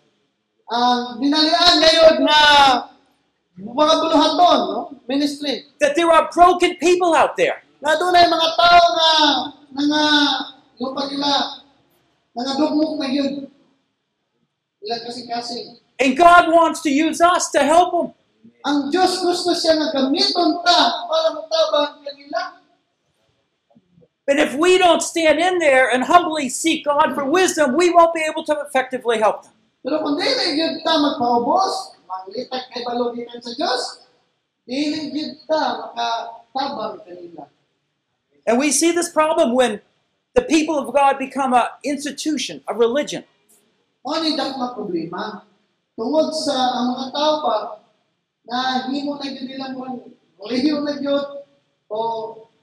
ang 0.71 1.19
dinalian 1.19 1.75
ngayon 1.83 2.15
na 2.23 2.39
mga 3.59 3.93
buluhaton, 3.99 4.59
no? 4.71 4.79
Ministry. 5.11 5.67
That 5.83 5.99
there 5.99 6.07
are 6.07 6.31
broken 6.31 6.79
people 6.79 7.11
out 7.11 7.35
there. 7.35 7.59
Na 7.83 7.99
doon 7.99 8.15
ay 8.15 8.31
mga 8.31 8.47
tao 8.55 8.79
nga 8.95 9.11
nga 9.75 10.03
yung 10.79 10.95
pag 10.95 11.11
ila 12.37 12.45
nga 12.45 12.53
dugmok 12.53 13.01
na 13.01 13.09
yun. 13.09 13.49
Ilang 14.85 15.01
kasing-kasing. 15.09 15.81
And 15.97 16.13
God 16.13 16.53
wants 16.53 16.85
to 16.85 16.93
use 16.93 17.17
us 17.17 17.49
to 17.57 17.65
help 17.65 17.89
them. 17.97 18.07
Ang 18.61 18.93
Diyos 18.93 19.17
gusto 19.25 19.57
siya 19.57 19.73
nga 19.73 19.89
gamiton 19.89 20.61
ta 20.61 21.09
para 21.09 21.33
matabang 21.33 22.05
kanila. 22.05 22.61
But 24.27 24.37
if 24.37 24.53
we 24.53 24.77
don't 24.77 25.01
stand 25.01 25.39
in 25.39 25.57
there 25.57 25.89
and 25.89 26.03
humbly 26.03 26.51
seek 26.51 26.85
God 26.85 27.15
for 27.15 27.25
wisdom, 27.25 27.73
we 27.73 27.89
won't 27.89 28.13
be 28.13 28.21
able 28.27 28.43
to 28.45 28.59
effectively 28.67 29.17
help 29.17 29.47
them. 29.47 29.55
Pero 29.81 30.03
kung 30.03 30.19
dili 30.19 30.59
gyud 30.59 30.83
ta 30.83 30.99
magpaubos, 30.99 31.95
manglitag 32.05 32.69
kay 32.75 32.83
balugikan 32.83 33.39
sa 33.39 33.55
Dios, 33.55 34.05
dili 34.67 35.15
gyud 35.15 35.41
ta 35.47 35.89
makatabang 35.89 37.01
kanila. 37.07 37.49
And 38.45 38.59
we 38.59 38.69
see 38.69 38.91
this 38.91 39.09
problem 39.09 39.55
when 39.55 39.79
the 40.37 40.45
people 40.45 40.77
of 40.77 40.93
God 40.93 41.17
become 41.17 41.57
an 41.57 41.65
institution, 41.83 42.61
a 42.69 42.73
religion. 42.77 43.25
Mo 44.05 44.21
ni 44.21 44.37
dakma 44.37 44.77
problema. 44.77 45.41
Tungod 45.97 46.29
sa 46.29 46.77
ang 46.77 46.93
mga 46.93 47.05
tao 47.09 47.33
pa 47.41 47.55
na 48.45 48.85
himo 48.93 49.17
na 49.17 49.33
gyud 49.33 49.49
nila 49.49 49.73
mo 49.73 50.13
relihiyon 50.45 50.85
na 50.85 51.01
gyud 51.01 51.41
o 51.89 51.97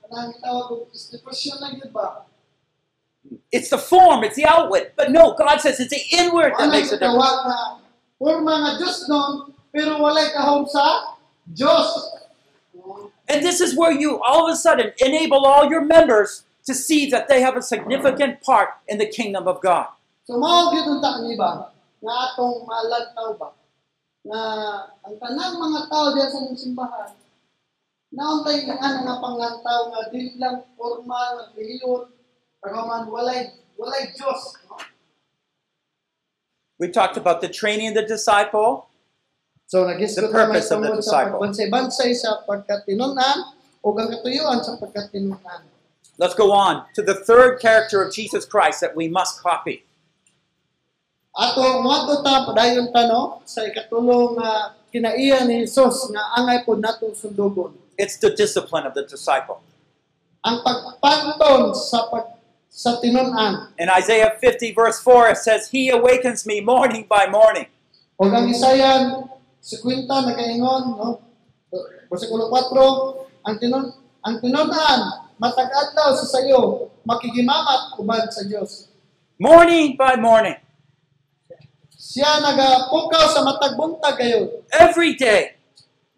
kanang 0.06 0.38
tawag 0.38 0.70
og 0.70 0.94
institusyon 0.94 1.58
na 1.58 1.74
gyud 1.74 1.90
ba? 1.90 2.30
It's 3.50 3.74
the 3.74 3.80
form, 3.82 4.22
it's 4.22 4.38
the 4.38 4.46
outward. 4.46 4.94
But 4.94 5.10
no, 5.10 5.34
God 5.34 5.58
says 5.58 5.82
it's 5.82 5.90
the 5.90 6.04
inward 6.14 6.54
that 6.54 6.70
makes 6.70 6.94
a 6.94 6.98
difference. 7.02 7.26
forma 8.22 8.54
nga 8.62 8.72
Dios 8.78 9.10
nun, 9.10 9.50
pero 9.74 9.98
walay 9.98 10.30
kahom 10.30 10.62
sa 10.70 11.18
Dios. 11.42 11.90
And 13.26 13.42
this 13.42 13.58
is 13.58 13.74
where 13.74 13.90
you 13.90 14.22
all 14.22 14.46
of 14.46 14.54
a 14.54 14.56
sudden 14.56 14.94
enable 15.02 15.42
all 15.42 15.66
your 15.66 15.82
members 15.82 16.43
to 16.66 16.74
see 16.74 17.10
that 17.10 17.28
they 17.28 17.40
have 17.40 17.56
a 17.56 17.62
significant 17.62 18.40
part 18.40 18.70
in 18.88 18.98
the 18.98 19.06
kingdom 19.06 19.46
of 19.48 19.60
God. 19.60 19.88
So 20.24 20.40
mao 20.40 20.72
gyud 20.72 20.88
unta 20.88 21.20
ni 21.20 21.36
ba 21.36 21.68
nga 22.00 22.14
atong 22.32 22.64
malantaw 22.64 23.36
ba 23.36 23.48
nga 24.24 24.40
ang 25.04 25.16
tanang 25.20 25.60
mga 25.60 25.80
tao 25.92 26.16
diyan 26.16 26.30
sa 26.32 26.40
simbahan 26.56 27.12
nauntay 28.14 28.64
nga 28.64 28.76
ano 28.80 28.98
nga 29.04 29.16
panglantaw 29.20 29.80
nga 29.90 30.00
dili 30.08 30.38
lang 30.38 30.62
formal 30.78 31.28
nga 31.36 31.44
relihiyon 31.52 32.08
pero 32.62 32.88
man 32.88 33.04
walay 33.10 33.52
walay 33.76 34.08
Dios? 34.16 34.56
We 36.80 36.88
talked 36.88 37.20
about 37.20 37.44
the 37.44 37.52
training 37.52 37.92
of 37.92 38.00
the 38.00 38.06
disciple. 38.06 38.88
So 39.68 39.84
nagisgot 39.84 40.30
The 40.30 40.32
purpose 40.32 40.72
of 40.72 40.80
the 40.80 40.96
sa 40.96 40.96
disciple. 40.96 41.38
pagbansay-bansay 41.38 42.10
sa 42.16 42.42
pagkatinunan 42.48 43.38
o 43.84 43.86
ang 43.92 44.08
katuyuan 44.08 44.64
sa 44.64 44.80
pagkatinunan. 44.80 45.73
Let's 46.18 46.34
go 46.34 46.52
on 46.52 46.86
to 46.94 47.02
the 47.02 47.14
third 47.14 47.58
character 47.58 48.02
of 48.02 48.14
Jesus 48.14 48.44
Christ 48.44 48.80
that 48.80 48.94
we 48.94 49.08
must 49.08 49.42
copy. 49.42 49.84
Ato 51.34 51.82
mo 51.82 51.90
ta 52.22 52.46
padayon 52.46 52.94
ta 52.94 53.02
sa 53.42 53.66
ikatulong 53.66 54.38
nga 54.38 54.78
kinaiya 54.94 55.42
ni 55.42 55.66
Jesus 55.66 56.06
nga 56.14 56.38
angay 56.38 56.62
pod 56.62 56.78
nato 56.78 57.10
sundugon. 57.10 57.74
It's 57.98 58.18
the 58.22 58.30
discipline 58.30 58.86
of 58.86 58.94
the 58.94 59.02
disciple. 59.02 59.58
ang 60.44 60.60
pagpanton 60.60 61.72
sa 61.72 62.06
pag 62.12 62.36
sa 62.68 63.00
tinunan 63.00 63.72
In 63.80 63.88
Isaiah 63.88 64.36
50, 64.36 64.74
verse 64.76 65.00
4, 65.00 65.30
it 65.30 65.40
says, 65.40 65.70
He 65.70 65.88
awakens 65.88 66.44
me 66.44 66.60
morning 66.60 67.08
by 67.08 67.24
morning. 67.30 67.70
o 68.14 68.30
ang 68.30 68.46
isayan 68.46 69.26
50 69.58 70.06
nagaingon 70.06 70.82
no 70.94 71.18
versikulo 72.06 72.46
4 72.46 73.50
ang 73.50 73.54
tinun 73.58 73.90
ang 74.22 74.38
tinunan 74.38 75.00
matag 75.36 75.70
adlaw 75.70 76.14
sa 76.14 76.26
sayo 76.28 76.90
makigimamat 77.04 77.98
uban 77.98 78.26
sa 78.30 78.42
Dios 78.46 78.88
Morning 79.34 79.98
by 79.98 80.14
morning. 80.14 80.54
siya 81.90 82.38
nagapukaw 82.38 83.24
sa 83.34 83.42
matag 83.42 83.74
buntag 83.74 84.14
kayo 84.14 84.62
Every 84.70 85.14
day. 85.18 85.58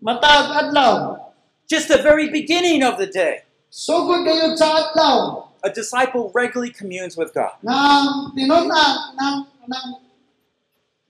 matag 0.03 0.69
adlaw 0.69 1.25
Just 1.67 1.91
the 1.91 1.99
very 1.99 2.31
beginning 2.31 2.85
of 2.87 2.95
the 3.01 3.09
day. 3.11 3.43
sugod 3.73 4.23
kayo 4.23 4.53
sa 4.55 4.69
adlaw 4.93 5.49
A 5.65 5.71
disciple 5.73 6.31
regularly 6.31 6.71
communes 6.71 7.17
with 7.17 7.33
God. 7.35 7.57
nang 7.65 8.31
tinunan 8.37 8.71
nang 9.17 9.37
nang 9.67 9.89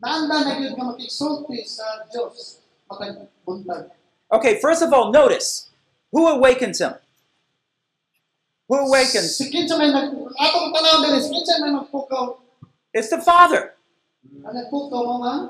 naanda 0.00 0.46
na 0.46 0.52
gyud 0.56 0.72
nga 0.78 0.94
makigsulti 0.94 1.60
sa 1.66 2.06
Dios 2.08 2.62
matag 2.86 3.26
buntag 3.42 3.90
Okay, 4.26 4.58
first 4.58 4.82
of 4.82 4.90
all, 4.90 5.14
notice 5.14 5.70
who 6.10 6.26
awakens 6.26 6.82
him? 6.82 6.98
May 8.68 8.78
awakens? 8.82 9.38
It's 12.94 13.10
the 13.10 13.20
Father. 13.22 13.76
Ang 14.42 14.54
nagpukaw 14.54 15.02
mo 15.06 15.16
man. 15.22 15.40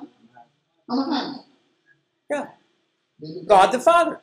Amahan. 0.91 1.27
Yeah. 2.29 2.53
God 3.47 3.73
the 3.73 3.81
Father. 3.81 4.21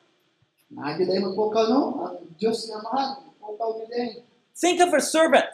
Naagi 0.74 1.06
dahil 1.06 1.30
magpukaw, 1.30 1.64
no? 1.70 1.80
Ang 2.06 2.34
Diyos 2.38 2.66
nga 2.70 2.78
mahal, 2.82 3.22
magpukaw 3.26 3.82
ni 3.82 3.84
dahil. 3.90 4.12
Think 4.54 4.78
of 4.82 4.94
a 4.94 5.02
servant. 5.02 5.50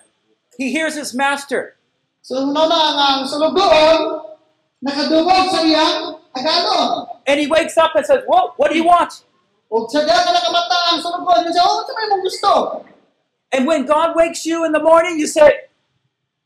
He 0.61 0.73
hears 0.73 0.97
his 0.97 1.17
master. 1.17 1.81
So, 2.21 2.45
no 2.53 2.69
na 2.69 2.77
ang 2.77 2.99
ang 3.01 3.23
sulugoon, 3.25 4.01
nakadungog 4.85 5.49
sa 5.49 5.65
iyang 5.65 6.21
agano. 6.37 7.09
And 7.25 7.41
he 7.41 7.49
wakes 7.49 7.81
up 7.81 7.97
and 7.97 8.05
says, 8.05 8.21
Whoa, 8.29 8.53
what 8.61 8.69
do 8.69 8.77
you 8.77 8.85
want? 8.85 9.25
And 13.53 13.67
when 13.67 13.87
God 13.87 14.15
wakes 14.15 14.47
you 14.47 14.65
in 14.65 14.73
the 14.73 14.83
morning, 14.83 15.19
you 15.19 15.27
say, 15.27 15.71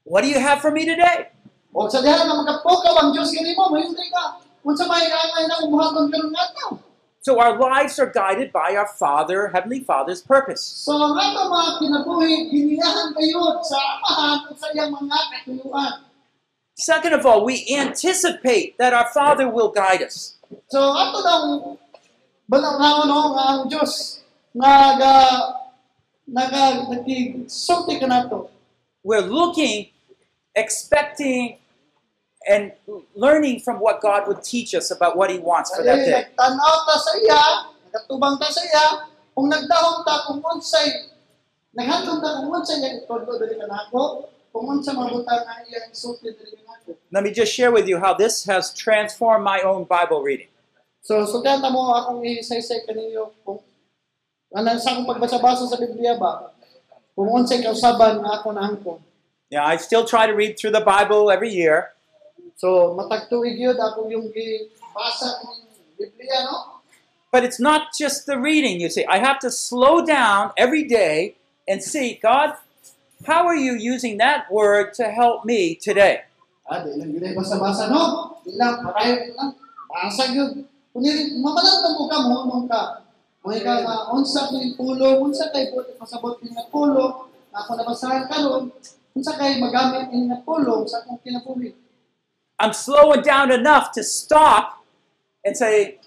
What 0.04 0.22
do 0.22 0.28
you 0.28 0.38
have 0.38 0.60
for 0.60 0.70
me 0.70 0.84
today? 0.84 1.32
O 1.74 1.88
sa 1.88 2.04
diyan 2.04 2.28
ka 2.28 2.60
ang 3.00 3.10
Diyos 3.16 3.32
kini 3.32 3.56
mo, 3.56 3.72
mahintay 3.72 4.08
ka. 4.12 4.38
Kung 4.60 4.76
may 4.76 5.08
angay 5.08 5.44
na 5.48 5.56
umuhaton 5.64 6.12
ka 6.12 6.18
ng. 6.20 6.78
So 7.24 7.40
our 7.40 7.56
lives 7.56 7.96
are 7.96 8.12
guided 8.12 8.52
by 8.52 8.76
our 8.76 8.86
Father, 8.86 9.48
Heavenly 9.48 9.80
Father's 9.80 10.20
purpose. 10.20 10.60
So, 10.60 10.92
ang 10.92 11.16
mga 11.16 11.80
kinabuhi, 11.80 12.52
giniyahan 12.52 13.16
kayo 13.16 13.64
sa 13.64 13.80
amahan 13.80 14.52
sa 14.52 14.68
iyang 14.76 14.92
mga 14.92 15.16
katuyuan. 15.32 16.04
Second 16.76 17.16
of 17.16 17.24
all, 17.24 17.40
we 17.48 17.64
anticipate 17.72 18.76
that 18.76 18.92
our 18.92 19.08
Father 19.08 19.48
will 19.48 19.72
guide 19.72 20.04
us. 20.04 20.36
So, 20.68 20.92
ato 20.92 21.24
nang 21.24 21.46
balang 22.44 22.76
no, 23.08 23.16
oh, 23.16 23.28
nga 23.32 23.44
ang 23.56 23.62
Diyos 23.72 24.20
naga 24.52 25.08
ah, 25.08 25.63
naga 26.26 26.88
nagsulti 26.88 28.00
ka 28.00 28.06
nato. 28.06 28.50
We're 29.04 29.24
looking, 29.24 29.92
expecting, 30.56 31.58
and 32.48 32.72
learning 33.14 33.60
from 33.60 33.80
what 33.80 34.00
God 34.00 34.28
would 34.28 34.42
teach 34.42 34.74
us 34.74 34.90
about 34.90 35.16
what 35.16 35.30
He 35.30 35.38
wants 35.38 35.74
for 35.74 35.82
that 35.84 35.98
eh, 35.98 36.04
day. 36.04 36.12
nagtanaw 36.24 36.76
ta 36.88 36.96
sa 37.00 37.12
iya, 37.20 37.42
nagatubang 37.88 38.36
ta 38.40 38.48
sa 38.48 38.62
iya, 38.64 38.86
kung 39.32 39.48
nagdahong 39.48 40.04
ta 40.04 40.24
kung 40.28 40.40
unsay 40.40 41.12
naghandom 41.76 42.20
ta 42.20 42.40
kung 42.40 42.52
unsay 42.52 42.80
yang 42.80 43.00
ikondo 43.04 43.36
diri 43.40 43.56
kanako, 43.60 44.28
kung 44.52 44.64
unsa 44.76 44.92
mabuta 44.92 45.44
nga 45.44 45.64
iya 45.68 45.88
isulti 45.88 46.32
diri 46.32 46.56
kanako. 46.60 46.96
Let 47.12 47.24
me 47.24 47.32
just 47.32 47.52
share 47.52 47.72
with 47.72 47.88
you 47.88 48.00
how 48.00 48.12
this 48.16 48.44
has 48.44 48.72
transformed 48.72 49.44
my 49.44 49.60
own 49.60 49.84
Bible 49.84 50.20
reading. 50.20 50.48
So, 51.04 51.28
sugan 51.28 51.60
ta 51.60 51.68
mo 51.68 51.92
akong 51.92 52.24
isaysay 52.24 52.88
kaninyo 52.88 53.32
kung 53.44 53.60
ano 54.54 54.78
sa 54.78 54.94
akong 54.94 55.10
pagbasa-basa 55.10 55.66
sa 55.66 55.76
Biblia 55.76 56.14
ba? 56.14 56.54
Kung 57.14 57.30
unsay 57.30 57.62
kausaban 57.62 58.22
nga 58.22 58.42
ako 58.42 58.54
naangkon. 58.54 59.00
Yeah, 59.50 59.66
I 59.66 59.76
still 59.76 60.06
try 60.06 60.26
to 60.26 60.34
read 60.34 60.58
through 60.58 60.74
the 60.74 60.82
Bible 60.82 61.30
every 61.30 61.50
year, 61.50 61.94
So, 62.54 62.94
matagtuig 62.94 63.58
yun 63.58 63.74
ako 63.74 64.06
yung 64.06 64.30
gibasa 64.30 65.42
ng 65.42 65.68
Biblia, 65.98 66.46
no? 66.46 66.80
but 67.34 67.42
it's 67.42 67.58
not 67.58 67.90
just 67.90 68.30
the 68.30 68.38
reading, 68.38 68.78
you 68.78 68.86
see. 68.86 69.02
I 69.10 69.18
have 69.18 69.42
to 69.42 69.50
slow 69.50 70.06
down 70.06 70.54
every 70.56 70.86
day 70.86 71.34
and 71.66 71.82
see, 71.82 72.14
God, 72.22 72.54
how 73.26 73.42
are 73.50 73.58
you 73.58 73.74
using 73.74 74.22
that 74.22 74.46
word 74.54 74.94
to 75.02 75.10
help 75.10 75.42
me 75.42 75.74
today? 75.74 76.30
Ah, 76.70 76.80
di 76.86 76.94
lang 76.94 77.10
yun 77.10 77.34
basa-basa, 77.34 77.90
no? 77.90 78.38
Di 78.46 78.54
lang, 78.54 78.86
parayo 78.86 79.34
lang. 79.34 79.50
Basa 79.90 80.30
yun. 80.30 80.62
Kung 80.94 81.02
nili, 81.02 81.34
mamalang 81.42 81.98
mo 81.98 82.06
ka, 82.06 82.16
mohonong 82.22 82.64
ka. 82.70 83.03
Mga 83.44 83.60
ka 83.60 83.74
nga, 83.84 83.96
unsa 84.16 84.48
kay 84.48 84.72
pulo, 84.72 85.20
unsa 85.20 85.52
kay 85.52 85.68
pasabot 86.00 86.40
yung 86.40 86.56
nga 86.56 86.64
pulo, 86.72 87.28
na 87.52 87.60
ako 87.60 87.76
nabasahan 87.76 88.24
ka 88.24 88.40
ron, 88.40 88.72
unsa 89.12 89.36
kay 89.36 89.60
magamit 89.60 90.08
yung 90.16 90.32
nga 90.32 90.40
pulo, 90.40 90.88
sa 90.88 91.04
akong 91.04 91.20
kinabuhi. 91.20 91.76
I'm 92.56 92.72
slowing 92.72 93.20
down 93.20 93.52
enough 93.52 93.92
to 94.00 94.00
stop 94.00 94.80
and 95.44 95.52
say, 95.52 96.00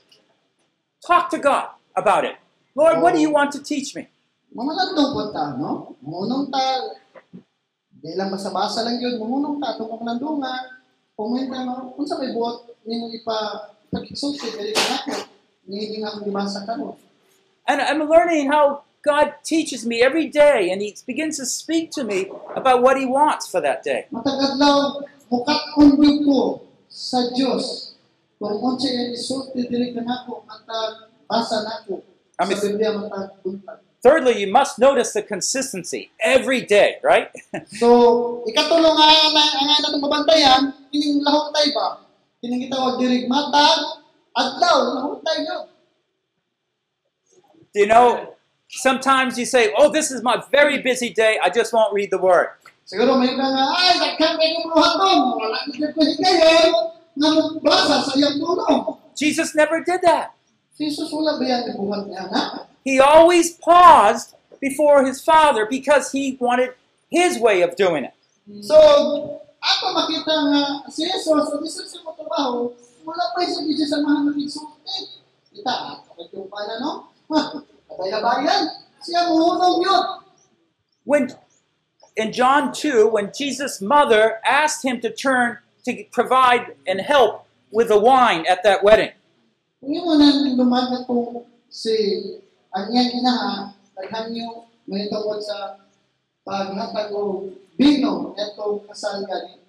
talk 1.06 1.30
to 1.30 1.38
God 1.38 1.78
about 1.94 2.26
it. 2.26 2.42
Lord, 2.74 3.06
what 3.06 3.14
do 3.14 3.22
you 3.22 3.30
want 3.30 3.54
to 3.54 3.62
teach 3.62 3.94
me? 3.94 4.10
Mamalang 4.58 4.98
po 4.98 5.30
ta, 5.30 5.54
no? 5.62 5.94
Mohonong 6.02 6.50
ta, 6.50 6.90
di 8.02 8.18
lang 8.18 8.34
basa-basa 8.34 8.82
lang 8.82 8.98
yun, 8.98 9.22
mohonong 9.22 9.62
ta, 9.62 9.78
itong 9.78 9.94
kamalandungan, 9.94 10.74
pumunta, 11.14 11.70
no? 11.70 11.94
Unsa 12.02 12.18
may 12.18 12.34
buot, 12.34 12.66
nimo 12.82 13.14
ipa, 13.14 13.70
pag-exulti, 13.94 14.58
dali 14.58 14.74
ka 14.74 15.06
na 15.06 15.22
hindi 15.70 16.02
nga 16.02 16.10
akong 16.10 16.26
gibasa 16.26 16.66
ka, 16.66 16.74
no? 16.82 16.98
And 17.68 17.82
I'm 17.84 18.07
learning 18.07 18.47
how 18.47 18.88
God 19.03 19.36
teaches 19.43 19.86
me 19.86 20.01
every 20.01 20.28
day, 20.28 20.72
and 20.72 20.82
He 20.82 20.95
begins 21.05 21.38
to 21.38 21.45
speak 21.45 21.91
to 21.91 22.03
me 22.03 22.32
about 22.55 22.82
what 22.82 22.95
He 22.97 23.05
wants 23.05 23.47
for 23.47 23.59
that 23.59 23.84
day. 23.84 24.07
Matagadlaw, 24.11 25.03
mukat 25.28 25.59
unyo 25.76 26.11
ko 26.24 26.39
sa 26.88 27.28
Dios. 27.36 27.95
Kung 28.39 28.55
unsa 28.63 28.88
yung 28.88 29.11
isulti 29.11 29.65
diri 29.65 29.91
kanako 29.97 30.45
matag 30.45 31.09
basa 31.26 31.65
nako 31.65 32.05
Ami- 32.38 32.53
sa 32.53 32.70
Biblia 32.70 32.93
matag 32.93 33.34
buntag. 33.41 33.82
Thirdly, 33.97 34.38
you 34.38 34.47
must 34.53 34.78
notice 34.78 35.11
the 35.18 35.26
consistency 35.26 36.13
every 36.22 36.61
day, 36.61 37.01
right? 37.01 37.34
So, 37.82 38.45
ikatulong 38.45 38.93
ang 38.93 39.34
ang 39.34 39.68
natong 39.82 40.05
mabantayan, 40.05 40.70
kining 40.93 41.26
lahutay 41.26 41.74
ba? 41.74 42.05
Kining 42.39 42.70
gitawag 42.70 43.01
diri 43.01 43.26
matag 43.26 44.05
adlaw 44.38 45.01
lahutay 45.01 45.43
yo. 45.49 45.77
You 47.78 47.86
know, 47.86 48.34
sometimes 48.70 49.38
you 49.38 49.46
say, 49.46 49.72
Oh, 49.78 49.92
this 49.92 50.10
is 50.10 50.24
my 50.24 50.42
very 50.50 50.82
busy 50.82 51.14
day, 51.14 51.38
I 51.38 51.50
just 51.50 51.74
won't 51.74 51.94
read 51.94 52.10
the 52.10 52.18
Word. 52.18 52.58
Siguro 52.90 53.22
may 53.22 53.38
ka 53.38 53.46
ay 53.46 54.02
daghan 54.02 54.34
kay 54.42 54.58
kong 54.58 54.74
buhaton, 54.74 55.20
wala 55.38 55.60
gyud 55.70 55.94
ko 55.94 56.02
hikayon 56.02 56.74
nga 57.22 57.30
sa 57.86 58.16
iyang 58.18 58.42
tulong. 58.42 58.98
Jesus 59.14 59.54
never 59.54 59.86
did 59.86 60.02
that. 60.02 60.34
Jesus 60.74 61.06
wala 61.14 61.38
ba 61.38 61.46
yan 61.46 61.70
ibuhat 61.70 62.10
niya 62.10 62.26
na? 62.34 62.66
He 62.82 62.98
always 62.98 63.54
paused 63.62 64.34
before 64.58 65.06
his 65.06 65.22
Father 65.22 65.70
because 65.70 66.10
he 66.10 66.34
wanted 66.42 66.74
his 67.14 67.38
way 67.38 67.62
of 67.62 67.78
doing 67.78 68.10
it. 68.10 68.16
So, 68.66 68.74
ako 69.62 69.86
makita 69.94 70.34
nga 70.34 70.62
si 70.90 71.06
Jesus, 71.06 71.30
sa 71.30 71.56
isa 71.62 71.84
sa 71.86 71.98
mga 72.02 72.26
trabaho, 72.26 72.74
wala 73.06 73.24
pa 73.38 73.46
yung 73.46 73.54
sa 73.54 73.86
sa 73.86 73.98
mga 74.02 74.20
nakiksulti. 74.34 74.98
Kita, 75.54 75.74
pagkyung 76.16 76.50
pa 76.50 76.66
na, 76.66 76.76
no? 76.82 77.16
Patay 77.28 78.08
na 78.12 78.20
bayan. 78.24 78.64
Siya 79.04 79.30
yun. 79.30 80.04
When 81.04 81.32
in 82.16 82.34
John 82.34 82.74
2, 82.74 83.08
when 83.08 83.32
Jesus' 83.32 83.80
mother 83.80 84.40
asked 84.44 84.84
him 84.84 85.00
to 85.02 85.14
turn 85.14 85.60
to 85.86 86.04
provide 86.12 86.76
and 86.88 87.00
help 87.00 87.48
with 87.72 87.88
the 87.88 88.00
wine 88.00 88.44
at 88.50 88.64
that 88.64 88.84
wedding, 88.84 89.12
Kung 89.78 89.94
mo 89.94 90.18
nang 90.18 90.58
lumagat 90.58 91.06
po 91.06 91.46
si 91.70 91.94
ang 92.74 92.90
iyang 92.90 93.22
inaha, 93.22 93.70
daghan 93.94 94.34
niyo 94.34 94.66
may 94.90 95.06
tungkol 95.06 95.38
sa 95.38 95.78
paghatag 96.42 97.14
o 97.14 97.46
bino 97.78 98.34
eto 98.34 98.82
kasal 98.90 99.22
gani. 99.30 99.68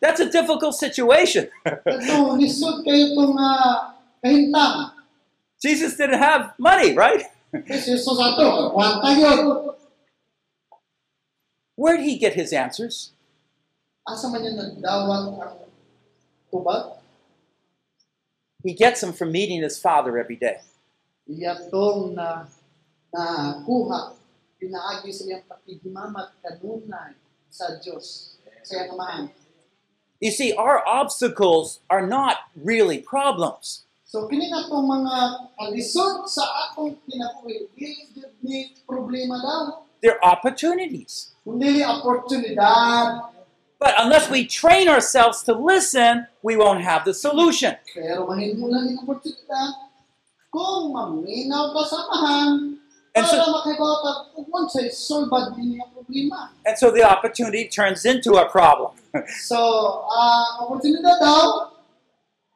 That's 0.00 0.20
a 0.20 0.30
difficult 0.30 0.74
situation. 0.74 1.48
Jesus 5.60 5.96
didn't 5.96 6.18
have 6.18 6.56
money, 6.58 6.96
right? 6.96 7.28
Kasi 7.52 7.92
Jesus 7.92 8.16
ato, 8.16 8.72
kwanta 8.72 9.12
yun. 9.12 9.70
Where 11.76 11.96
did 11.96 12.04
he 12.04 12.16
get 12.16 12.34
his 12.34 12.52
answers? 12.52 13.12
Asa 14.08 14.28
man 14.28 14.44
yung 14.44 14.56
nagdawat 14.56 15.36
ang 15.36 15.68
tubag? 16.48 16.96
He 18.64 18.72
gets 18.72 19.00
them 19.00 19.12
from 19.12 19.32
meeting 19.32 19.60
his 19.60 19.80
Father 19.80 20.16
every 20.16 20.36
day. 20.36 20.60
Iyatong 21.28 22.12
na 22.16 22.44
nakuha, 23.12 24.16
pinaagi 24.60 25.08
sa 25.12 25.24
iyang 25.24 25.44
pakigimamat 25.48 26.36
kanunay 26.44 27.16
sa 27.48 27.80
Diyos, 27.80 28.36
sa 28.64 28.76
iyang 28.76 28.92
amahan. 28.96 29.24
You 30.20 30.32
see, 30.32 30.52
our 30.52 30.84
obstacles 30.84 31.80
are 31.88 32.04
not 32.04 32.52
really 32.52 33.00
problems. 33.00 33.88
So, 34.10 34.26
kini 34.26 34.50
na 34.50 34.66
itong 34.66 34.90
mga 34.90 35.14
kalisod 35.54 36.26
sa 36.26 36.42
akong 36.66 36.98
kinabuhi, 37.06 37.70
dili 37.78 38.10
jud 38.10 38.26
ni 38.42 38.74
problema 38.82 39.38
daw, 39.38 39.86
They're 40.02 40.18
opportunities. 40.18 41.38
kundi 41.46 41.86
oportunidad. 41.86 43.30
But 43.78 43.94
unless 44.02 44.26
we 44.26 44.50
train 44.50 44.90
ourselves 44.90 45.46
to 45.46 45.54
listen, 45.54 46.26
we 46.42 46.58
won't 46.58 46.82
have 46.82 47.06
the 47.06 47.14
solution. 47.14 47.78
Pero 47.94 48.26
mahimulan 48.26 48.92
ng 48.92 48.98
oportunidad 49.06 49.78
kung 50.50 50.90
maminaw 50.90 51.70
ka 51.70 51.82
sa 51.86 51.98
amahan, 52.10 52.82
And 53.14 53.26
so- 53.26 53.38
makibaw 53.38 53.94
ka 54.02 54.10
kung 54.34 54.46
unsay 54.50 54.90
solbad 54.90 55.54
yung 55.54 55.86
problema. 55.94 56.50
And 56.66 56.74
so 56.74 56.90
the 56.90 57.06
opportunity 57.06 57.70
turns 57.70 58.02
into 58.02 58.34
a 58.42 58.50
problem. 58.50 58.90
So, 59.46 59.58
ah 60.10 60.66
oportunidad 60.66 61.18
daw, 61.22 61.70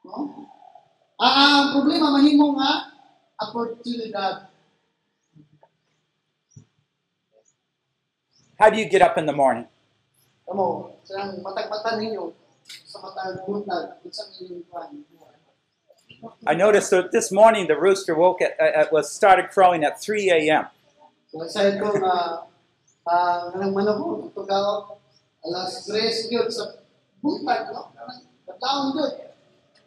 no? 0.02 0.43
Ah, 1.14 1.70
ang 1.70 1.78
problema 1.78 2.10
mahimo 2.10 2.58
nga 2.58 2.90
oportunidad. 3.38 4.50
How 8.58 8.70
do 8.70 8.78
you 8.78 8.86
get 8.86 9.02
up 9.02 9.18
in 9.18 9.26
the 9.26 9.34
morning? 9.34 9.66
Kamo, 10.46 10.98
sa 11.02 11.30
matagmatan 11.42 11.98
ninyo 11.98 12.44
sa 12.64 12.98
matag 13.02 13.44
buntag, 13.44 14.00
inyong 14.06 14.64
plan. 14.70 14.90
I 16.46 16.54
noticed 16.54 16.90
that 16.90 17.12
this 17.12 17.28
morning 17.30 17.66
the 17.66 17.76
rooster 17.76 18.14
woke 18.14 18.40
at, 18.40 18.56
at 18.58 18.92
was 18.92 19.12
started 19.12 19.50
crowing 19.50 19.84
at 19.84 20.00
3 20.00 20.30
a.m. 20.30 20.66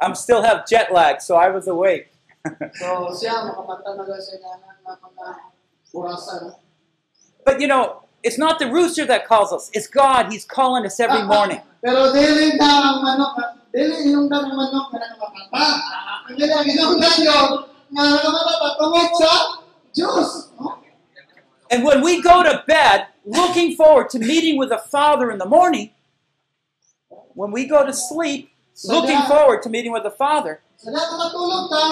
I'm 0.01 0.15
still 0.15 0.41
have 0.43 0.67
jet 0.67 0.93
lag, 0.93 1.21
so 1.21 1.35
I 1.35 1.49
was 1.49 1.67
awake. 1.67 2.13
So 2.77 3.11
siya 3.17 3.43
makamata 3.43 3.97
na 3.97 4.03
sa 4.05 4.31
inana 4.37 4.69
mga 4.85 5.27
orasan. 5.93 6.55
But 7.43 7.59
you 7.59 7.67
know, 7.67 8.03
it's 8.23 8.37
not 8.37 8.59
the 8.59 8.69
rooster 8.69 9.05
that 9.05 9.27
calls 9.27 9.51
us; 9.51 9.69
it's 9.73 9.87
God. 9.87 10.31
He's 10.31 10.45
calling 10.45 10.85
us 10.85 10.99
every 10.99 11.23
ah, 11.23 11.27
ah. 11.27 11.33
morning. 11.33 11.61
Pero 11.81 12.13
dili 12.13 12.55
na 12.55 12.69
ang 12.93 12.97
manok, 13.03 13.33
ah, 13.41 13.51
yung 13.75 14.29
ang 14.29 14.53
manok 14.53 14.85
nga 14.93 14.99
nakamakata. 15.01 15.65
Ang 16.29 16.35
dili 16.37 16.53
ang 16.53 16.67
inungdan 16.67 17.17
yun 17.19 17.51
nga 17.91 18.03
nakamakata 18.05 18.67
tungod 18.77 19.09
sa 19.17 19.31
Diyos. 19.91 20.29
And 21.67 21.83
when 21.83 21.99
we 21.99 22.21
go 22.21 22.43
to 22.43 22.63
bed, 22.63 23.11
looking 23.25 23.75
forward 23.75 24.09
to 24.15 24.19
meeting 24.19 24.55
with 24.55 24.69
the 24.69 24.79
Father 24.79 25.31
in 25.31 25.37
the 25.37 25.49
morning, 25.49 25.91
when 27.35 27.51
we 27.51 27.67
go 27.67 27.85
to 27.85 27.91
sleep, 27.91 28.51
looking 28.85 29.21
forward 29.25 29.63
to 29.63 29.69
meeting 29.69 29.91
with 29.91 30.03
the 30.03 30.13
Father, 30.13 30.61
Sa 30.77 30.93
dahil 30.93 31.17
matulog 31.17 31.65
ta, 31.73 31.85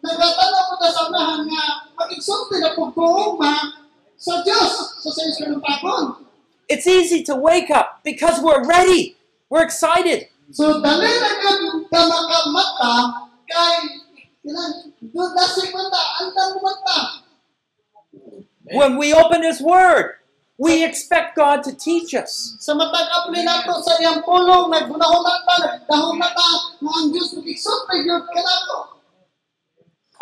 nagtatanaw 0.00 0.64
mo 0.72 0.74
ta 0.80 0.88
sa 0.88 1.02
unahan 1.12 1.44
nga 1.44 1.64
makigsulti 2.00 2.56
na 2.64 2.72
pagkuuma 2.72 3.52
sa 4.16 4.40
Diyos 4.40 4.72
sa 5.04 5.10
sayos 5.12 5.36
ka 5.36 5.46
ng 5.52 5.60
pagod. 5.60 6.24
it's 6.72 6.88
easy 6.88 7.20
to 7.20 7.36
wake 7.36 7.68
up 7.68 8.00
because 8.00 8.40
we're 8.40 8.64
ready. 8.64 9.20
We're 9.52 9.66
excited. 9.66 10.32
So 10.56 10.80
dali 10.80 11.04
na 11.04 11.30
yun 11.60 11.84
ka 11.92 12.00
makamata 12.08 12.92
kay 13.44 13.76
kailan 14.40 14.72
doon 15.12 15.30
dasig 15.36 15.68
mata, 15.76 16.02
andang 16.24 16.56
mata. 16.64 16.98
When 18.72 18.96
we 18.96 19.12
open 19.12 19.44
His 19.44 19.60
Word, 19.60 20.16
we 20.62 20.86
expect 20.86 21.34
God 21.34 21.66
to 21.66 21.74
teach 21.74 22.14
us. 22.14 22.54
Sa 22.62 22.78
matag 22.78 23.10
apli 23.10 23.42
nato 23.42 23.82
sa 23.82 23.98
iyang 23.98 24.22
pulong, 24.22 24.70
naggunahon 24.70 25.22
nata, 25.26 25.54
nagdahon 25.58 26.22
nata, 26.22 26.48
nga 26.78 26.92
ang 27.02 27.10
Diyos 27.10 27.34
magigsulti 27.34 28.06
yun 28.06 28.22
ka 28.22 28.38
nato. 28.38 28.78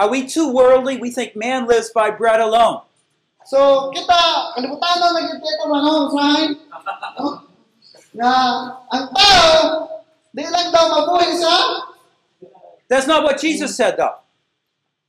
Are 0.01 0.09
we 0.09 0.25
too 0.25 0.49
worldly? 0.49 0.97
We 0.97 1.13
think 1.13 1.37
man 1.37 1.69
lives 1.69 1.93
by 1.93 2.09
bread 2.09 2.41
alone. 2.41 2.89
So, 3.45 3.93
kita, 3.93 4.17
kalibutan 4.57 4.97
na 4.97 5.13
naging 5.13 5.45
kita 5.45 5.65
manong 5.69 6.09
usahin. 6.09 6.51
Na 8.17 8.29
ang 8.89 9.13
tao, 9.13 9.53
di 10.33 10.49
lang 10.49 10.73
daw 10.73 10.89
mabuhay 10.89 11.37
sa, 11.37 11.53
That's 12.89 13.05
not 13.05 13.23
what 13.23 13.37
Jesus 13.37 13.77
said, 13.77 14.01
though. 14.01 14.20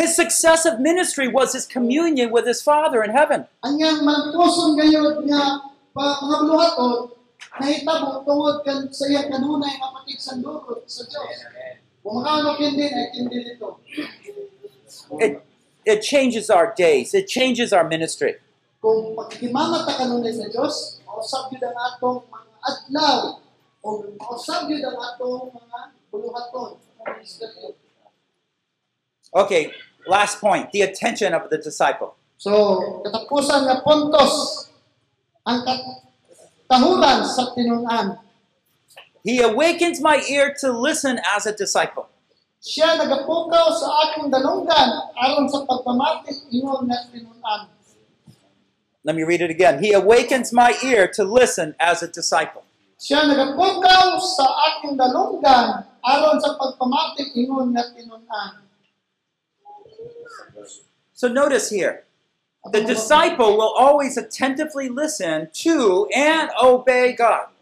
His 0.00 0.16
successive 0.16 0.80
ministry 0.80 1.28
was 1.28 1.52
his 1.52 1.66
communion 1.66 2.32
with 2.32 2.46
his 2.48 2.64
Father 2.64 3.04
in 3.04 3.12
heaven. 3.12 3.44
Anyang 3.60 4.00
malpuson 4.00 4.72
gayud 4.72 5.28
nga 5.28 5.60
mga 5.92 6.12
buluhaton 6.24 7.12
nahitabo 7.60 8.24
tungod 8.24 8.64
kan 8.64 8.88
sa 8.88 9.04
iya 9.12 9.28
kanunay 9.28 9.76
nga 9.76 9.92
pakigsandurot 10.00 10.88
sa 10.88 11.04
Dios. 11.04 11.44
Kung 12.00 12.24
kindi 12.56 12.88
ay 12.88 13.12
kindi 13.12 13.44
dito. 13.44 13.76
It, 15.20 15.44
it 15.84 16.00
changes 16.00 16.48
our 16.48 16.72
days, 16.72 17.12
it 17.12 17.28
changes 17.28 17.68
our 17.68 17.84
ministry. 17.84 18.40
Kung 18.80 19.12
pagkimama 19.12 19.84
kanunay 19.84 20.32
sa 20.32 20.48
Dios, 20.48 21.04
mausab 21.04 21.52
gyud 21.52 21.60
ang 21.60 21.76
atong 21.76 22.24
mga 22.24 22.48
adlaw 22.64 23.18
o 23.84 23.88
mausab 24.16 24.64
gyud 24.64 24.80
ang 24.80 24.96
atong 24.96 25.52
mga 25.52 25.78
buluhaton. 26.08 26.80
Okay, 29.30 29.70
last 30.06 30.40
point 30.40 30.72
the 30.72 30.82
attention 30.82 31.34
of 31.34 31.50
the 31.50 31.58
disciple. 31.58 32.16
So, 32.40 32.80
katapusan 33.04 33.68
nga 33.68 33.84
puntos 33.84 34.68
ang 35.44 35.60
katahuran 35.64 37.20
sa 37.28 37.52
tinunan. 37.52 38.16
He 39.20 39.44
awakens 39.44 40.00
my 40.00 40.24
ear 40.24 40.56
to 40.64 40.72
listen 40.72 41.20
as 41.20 41.44
a 41.44 41.52
disciple. 41.52 42.08
Siya 42.60 42.96
nagapukaw 42.96 43.72
sa 43.72 43.88
akong 44.04 44.28
dalunggan 44.28 44.88
aron 45.16 45.48
sa 45.48 45.64
pagpamati 45.64 46.48
ingon 46.52 46.88
nga 46.88 47.08
tinunan. 47.08 47.72
Let 49.00 49.16
me 49.16 49.24
read 49.24 49.40
it 49.40 49.48
again. 49.48 49.80
He 49.80 49.96
awakens 49.96 50.52
my 50.52 50.76
ear 50.84 51.08
to 51.16 51.24
listen 51.24 51.72
as 51.80 52.04
a 52.04 52.08
disciple. 52.08 52.64
Siya 53.00 53.24
nagapukaw 53.24 54.20
sa 54.20 54.44
akong 54.44 54.96
dalunggan 54.96 55.88
aron 56.04 56.36
sa 56.36 56.56
pagpamati 56.60 57.32
ingon 57.32 57.72
nga 57.72 57.84
tinunan. 57.96 58.69
So 61.20 61.28
notice 61.28 61.68
here 61.68 62.04
the 62.72 62.80
disciple 62.80 63.58
will 63.58 63.74
always 63.76 64.16
attentively 64.16 64.88
listen 64.88 65.52
to 65.52 66.08
and 66.16 66.48
obey 66.56 67.12
God. 67.12 67.52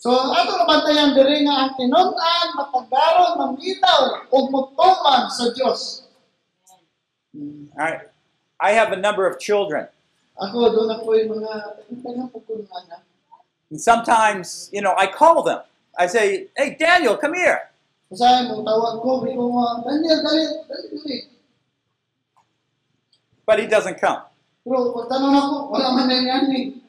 So 0.00 0.16
ato 0.16 0.56
nabantayan 0.56 1.12
diri 1.12 1.44
nga 1.44 1.68
ang 1.68 1.72
tinunan 1.76 2.46
matagaron 2.56 3.36
mamitaw 3.36 4.32
ug 4.32 4.48
mutuman 4.48 5.28
sa 5.28 5.52
Dios. 5.52 6.08
All 7.36 7.84
right. 7.84 8.08
I 8.64 8.72
have 8.72 8.96
a 8.96 9.00
number 9.00 9.28
of 9.28 9.36
children. 9.36 9.92
Ako 10.40 10.72
doon 10.72 10.88
ako 10.96 11.20
yung 11.20 11.36
mga 11.36 11.52
tangang 12.00 12.32
And 13.68 13.76
sometimes, 13.76 14.72
you 14.72 14.80
know, 14.80 14.96
I 14.96 15.04
call 15.04 15.44
them. 15.44 15.60
I 16.00 16.08
say, 16.08 16.48
hey, 16.56 16.80
Daniel, 16.80 17.20
come 17.20 17.36
here. 17.36 17.68
Usahay 18.08 18.48
mo 18.48 18.64
tawag 18.64 19.04
ko 19.04 19.20
nga 19.20 19.84
Daniel 19.84 20.18
dali 20.24 20.44
dali 20.64 20.86
dali. 20.96 21.35
But 23.46 23.62
he 23.62 23.70
doesn't 23.70 24.02
come. 24.02 24.26
Pero 24.66 24.90
pag 24.90 25.06
tanong 25.06 25.34
ako 25.38 25.54
wala 25.70 25.94
man 25.94 26.10
na 26.10 26.18
yan. 26.18 26.82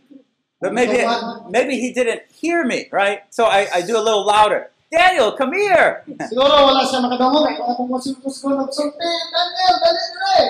But 0.57 0.73
maybe, 0.73 1.05
maybe 1.53 1.77
he 1.77 1.93
didn't 1.93 2.25
hear 2.33 2.65
me, 2.65 2.89
right? 2.89 3.21
So 3.29 3.45
I, 3.45 3.69
I 3.69 3.79
do 3.85 3.93
a 3.93 4.01
little 4.01 4.25
louder. 4.25 4.73
Daniel, 4.89 5.37
come 5.37 5.53
here. 5.53 6.01
Siguro 6.25 6.49
wala 6.49 6.81
siya 6.81 7.05
makadungog. 7.05 7.45
Wala 7.45 7.77
kong 7.77 7.93
masulpos 7.93 8.41
ko 8.41 8.57
nagsulti. 8.57 8.97
Daniel, 8.97 9.75
dali 9.77 10.03
dali. 10.09 10.45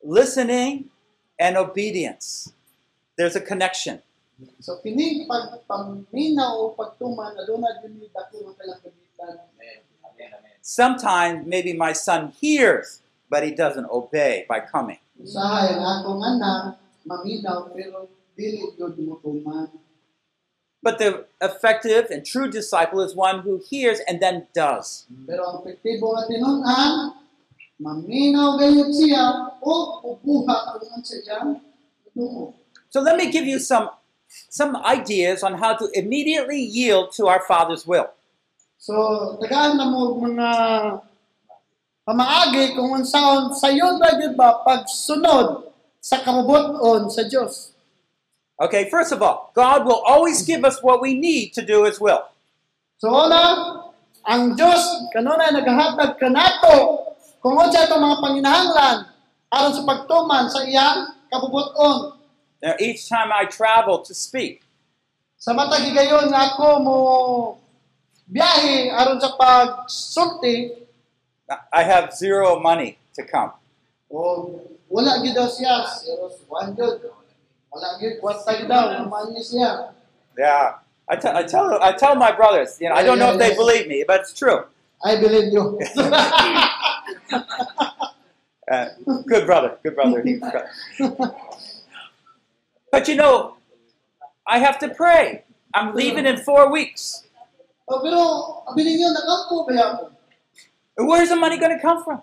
Listening 0.00 0.88
and 1.36 1.60
obedience. 1.60 2.56
There's 3.20 3.36
a 3.36 3.44
connection. 3.44 4.00
So 4.64 4.80
kini 4.80 5.28
pagpaminaw 5.28 6.56
o 6.56 6.72
pagtuman 6.72 7.36
aduna 7.36 7.82
gyud 7.84 8.08
dako 8.14 8.48
nga 8.48 8.52
kalang 8.56 8.80
kagitan. 8.80 9.36
Sometimes 10.60 11.46
maybe 11.46 11.72
my 11.72 11.92
son 11.92 12.32
hears, 12.40 13.00
but 13.30 13.44
he 13.44 13.52
doesn't 13.52 13.86
obey 13.90 14.44
by 14.48 14.60
coming. 14.60 14.98
Usahay 15.18 15.74
ang 15.74 15.82
akong 15.82 16.22
anak 16.22 16.78
maminaw 17.02 17.72
pero 17.74 18.06
dili 18.38 18.62
gyud 18.78 18.94
mo 19.02 19.18
tuman. 19.18 19.66
But 20.78 21.02
the 21.02 21.26
effective 21.42 22.06
and 22.14 22.22
true 22.22 22.46
disciple 22.46 23.02
is 23.02 23.16
one 23.16 23.42
who 23.42 23.58
hears 23.58 23.98
and 24.06 24.22
then 24.22 24.46
does. 24.54 25.10
Pero 25.26 25.42
ang 25.42 25.56
epektibo 25.66 26.14
nga 26.14 26.22
tinunan 26.30 26.92
maminaw 27.82 28.58
gayud 28.62 28.90
siya 28.94 29.58
o 29.58 30.02
ubuha 30.06 30.78
kung 30.78 31.02
sa 31.02 31.16
iyang 31.18 31.58
tungo. 32.14 32.54
So 32.90 33.02
let 33.02 33.18
me 33.18 33.30
give 33.30 33.46
you 33.46 33.58
some 33.58 33.90
some 34.48 34.76
ideas 34.76 35.42
on 35.42 35.58
how 35.58 35.74
to 35.74 35.88
immediately 35.94 36.60
yield 36.60 37.12
to 37.16 37.26
our 37.26 37.42
Father's 37.42 37.86
will. 37.86 38.12
So, 38.78 38.94
tagaan 39.42 39.74
na 39.74 39.90
mo 39.90 40.14
mga 40.22 40.50
pamaagi 42.06 42.78
kung 42.78 43.02
unsaon 43.02 43.50
sayon 43.50 43.98
ba 43.98 44.14
gyud 44.14 44.38
ba 44.38 44.62
pagsunod 44.62 45.66
sa 45.98 46.22
kabubuton 46.22 47.10
sa 47.10 47.26
Dios. 47.26 47.74
Okay, 48.54 48.86
first 48.86 49.10
of 49.10 49.18
all, 49.18 49.50
God 49.50 49.82
will 49.82 49.98
always 50.06 50.46
give 50.46 50.62
us 50.62 50.78
what 50.78 51.02
we 51.02 51.18
need 51.18 51.50
to 51.58 51.62
do 51.66 51.82
His 51.90 51.98
will. 51.98 52.22
So 53.02 53.10
una, 53.10 53.42
ang 54.22 54.54
Dios 54.54 55.10
kanunay 55.10 55.50
nagahatag 55.58 56.14
kanato 56.14 57.02
kung 57.42 57.58
unsa 57.58 57.86
itong 57.86 58.02
mga 58.02 58.18
panginahanglan 58.22 58.96
aron 59.50 59.74
sa 59.74 59.82
pagtuman 59.82 60.46
sa 60.46 60.62
iyang 60.62 61.18
kabubuton. 61.26 62.14
Now, 62.62 62.74
each 62.78 63.06
time 63.10 63.30
I 63.30 63.46
travel 63.46 64.02
to 64.06 64.14
speak, 64.14 64.62
Sa 65.38 65.54
matag 65.54 65.86
higayon 65.86 66.34
nga 66.34 66.50
ako 66.50 66.66
mo 66.82 66.96
biyahe 68.28 68.92
aron 68.92 69.20
sa 69.20 69.36
pagsulti, 69.36 70.84
I 71.72 71.82
have 71.82 72.12
zero 72.12 72.60
money 72.60 72.98
to 73.16 73.24
come. 73.24 73.52
O 74.12 74.60
wala 74.88 75.20
gyud 75.24 75.34
daw 75.34 75.48
siya, 75.48 75.88
zero 76.04 76.28
one 76.48 76.76
gyud. 76.76 77.08
Wala 77.72 77.96
gyud 78.00 78.20
kwarta 78.20 78.52
daw, 78.68 78.92
naman 78.92 79.32
siya. 79.40 79.92
Yeah. 80.36 80.84
I, 81.08 81.16
te- 81.16 81.32
I 81.32 81.42
tell 81.42 81.82
I 81.82 81.92
tell 81.92 82.14
my 82.14 82.32
brothers, 82.32 82.76
you 82.80 82.88
know, 82.88 82.94
I 82.94 83.02
don't 83.02 83.18
know 83.18 83.32
if 83.32 83.38
they 83.38 83.56
believe 83.56 83.88
me, 83.88 84.04
but 84.06 84.20
it's 84.20 84.34
true. 84.36 84.64
I 85.02 85.16
believe 85.16 85.52
you. 85.52 85.80
Uh, 88.68 88.88
good 89.26 89.46
brother, 89.46 89.78
good 89.82 89.94
brother. 89.94 90.22
but 92.92 93.08
you 93.08 93.16
know, 93.16 93.56
I 94.46 94.58
have 94.58 94.78
to 94.80 94.90
pray. 94.90 95.44
I'm 95.72 95.94
leaving 95.94 96.26
in 96.26 96.36
four 96.36 96.70
weeks. 96.70 97.24
O, 97.88 97.92
pero, 98.04 98.20
abi 98.68 98.84
ninyo, 98.84 99.08
nakampo 99.16 99.64
ba 99.64 99.72
ako? 99.80 100.02
Where's 100.98 101.30
the 101.30 101.36
money 101.36 101.56
going 101.56 101.72
to 101.72 101.80
come 101.80 102.04
from? 102.04 102.20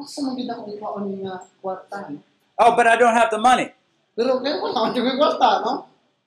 Asa 0.00 0.22
man 0.22 0.34
gyud 0.38 0.48
ako 0.48 0.62
ikaon 0.72 1.04
ni 1.10 1.26
nga 1.26 1.42
kwarta? 1.60 2.08
no? 2.08 2.18
Oh, 2.58 2.72
but 2.74 2.86
I 2.86 2.96
don't 2.96 3.14
have 3.14 3.30
the 3.30 3.38
money. 3.38 3.70
Pero 4.16 4.40
kaya 4.40 4.62
wala 4.62 4.88
man 4.88 4.92
gyud 4.96 5.18
kwarta, 5.18 5.48
no? 5.62 5.72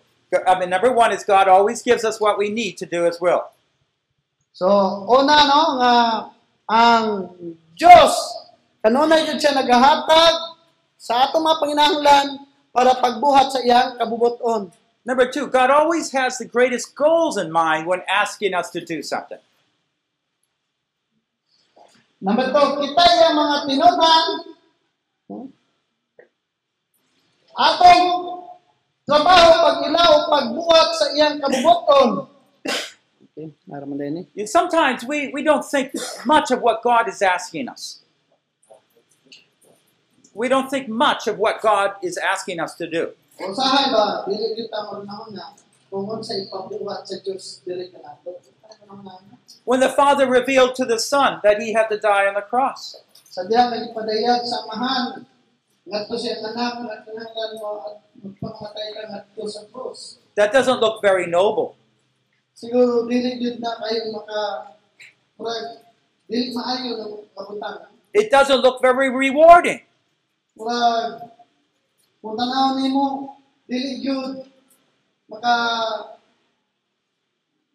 I 0.47 0.59
mean, 0.59 0.69
number 0.69 0.91
one 0.91 1.11
is 1.11 1.23
God 1.23 1.47
always 1.47 1.81
gives 1.81 2.03
us 2.03 2.19
what 2.19 2.37
we 2.37 2.49
need 2.49 2.77
to 2.79 2.85
do 2.85 3.03
His 3.03 3.21
will. 3.21 3.51
So, 4.55 4.67
una 5.11 5.35
no 5.47 5.61
nga 5.79 5.95
ang 6.71 7.05
Dios 7.75 8.15
kanunay 8.79 9.27
jud 9.27 9.37
siya 9.37 9.51
nagahatag 9.51 10.35
sa 10.95 11.27
ato 11.27 11.43
mga 11.43 11.59
panginahanglan 11.59 12.27
para 12.71 12.95
pagbuhat 12.97 13.51
sa 13.51 13.59
iyang 13.59 13.99
kabubuton. 13.99 14.71
Number 15.05 15.29
two, 15.29 15.45
God 15.47 15.69
always 15.69 16.11
has 16.17 16.39
the 16.41 16.49
greatest 16.49 16.95
goals 16.97 17.37
in 17.37 17.51
mind 17.51 17.85
when 17.85 18.01
asking 18.09 18.55
us 18.55 18.71
to 18.73 18.81
do 18.81 19.05
something. 19.05 19.37
Number 22.25 22.49
two, 22.49 22.67
kita 22.81 23.03
yung 23.21 23.35
mga 23.37 23.55
tinunan 23.69 24.25
atong 27.55 28.03
trabaho 29.05 29.47
pag-ilaw 29.61 30.11
pagbuhat 30.33 30.89
sa 30.97 31.05
iyang 31.13 31.37
kabubuton. 31.37 32.25
Okay, 33.29 33.53
naraman 33.69 33.97
din. 34.01 34.15
You- 34.33 34.49
Sometimes 34.49 35.05
we, 35.05 35.29
we 35.29 35.45
don't 35.45 35.61
think 35.63 35.93
much 36.25 36.49
of 36.49 36.65
what 36.65 36.81
God 36.81 37.05
is 37.05 37.21
asking 37.21 37.69
us. 37.69 38.01
We 40.33 40.49
don't 40.49 40.67
think 40.67 40.89
much 40.89 41.27
of 41.29 41.37
what 41.37 41.61
God 41.61 41.95
is 42.01 42.17
asking 42.17 42.59
us 42.59 42.73
to 42.81 42.89
do. 42.89 43.13
Usahay 43.37 43.91
ba, 43.93 44.23
dili 44.25 44.55
kita 44.55 44.87
marunahon 44.89 45.31
nga 45.35 45.53
kung 45.91 46.07
sa 46.25 46.33
ipabuhat 46.35 47.05
sa 47.07 47.19
Dios 47.21 47.61
dili 47.63 47.87
ka 47.93 47.99
nato. 48.01 48.35
When 49.65 49.79
the 49.79 49.89
Father 49.89 50.29
revealed 50.29 50.75
to 50.77 50.85
the 50.85 50.99
Son 50.99 51.39
that 51.43 51.57
he 51.61 51.73
had 51.73 51.89
to 51.89 51.97
die 51.97 52.27
on 52.29 52.35
the 52.37 52.45
cross. 52.45 53.01
sa 53.35 53.43
diya 53.43 53.67
nagpadayag 53.67 54.47
sa 54.47 54.63
amahan 54.63 55.27
ngadto 55.83 56.15
siya 56.15 56.39
anak 56.39 56.87
nga 56.87 56.95
kinahanglan 57.03 57.51
mo 57.59 57.69
at 57.83 57.95
magpakamatay 58.23 58.87
ka 58.95 59.01
ngadto 59.11 59.43
sa 59.51 59.61
krus 59.75 60.23
That 60.39 60.55
doesn't 60.55 60.79
look 60.79 61.03
very 61.03 61.27
noble. 61.27 61.75
siguro 62.55 63.03
dili 63.11 63.35
jud 63.43 63.59
na 63.59 63.75
kayo 63.83 64.15
maka 64.15 64.39
murag 65.35 65.83
dili 66.31 66.55
maayo 66.55 66.95
ng 66.95 67.13
kabutang 67.35 67.91
It 68.15 68.31
doesn't 68.31 68.63
look 68.63 68.79
very 68.79 69.11
rewarding. 69.11 69.83
murag 70.55 71.27
kung 72.23 72.39
tanaw 72.39 72.79
nimo 72.79 73.35
dili 73.67 73.99
jud 73.99 74.47
maka 75.27 75.53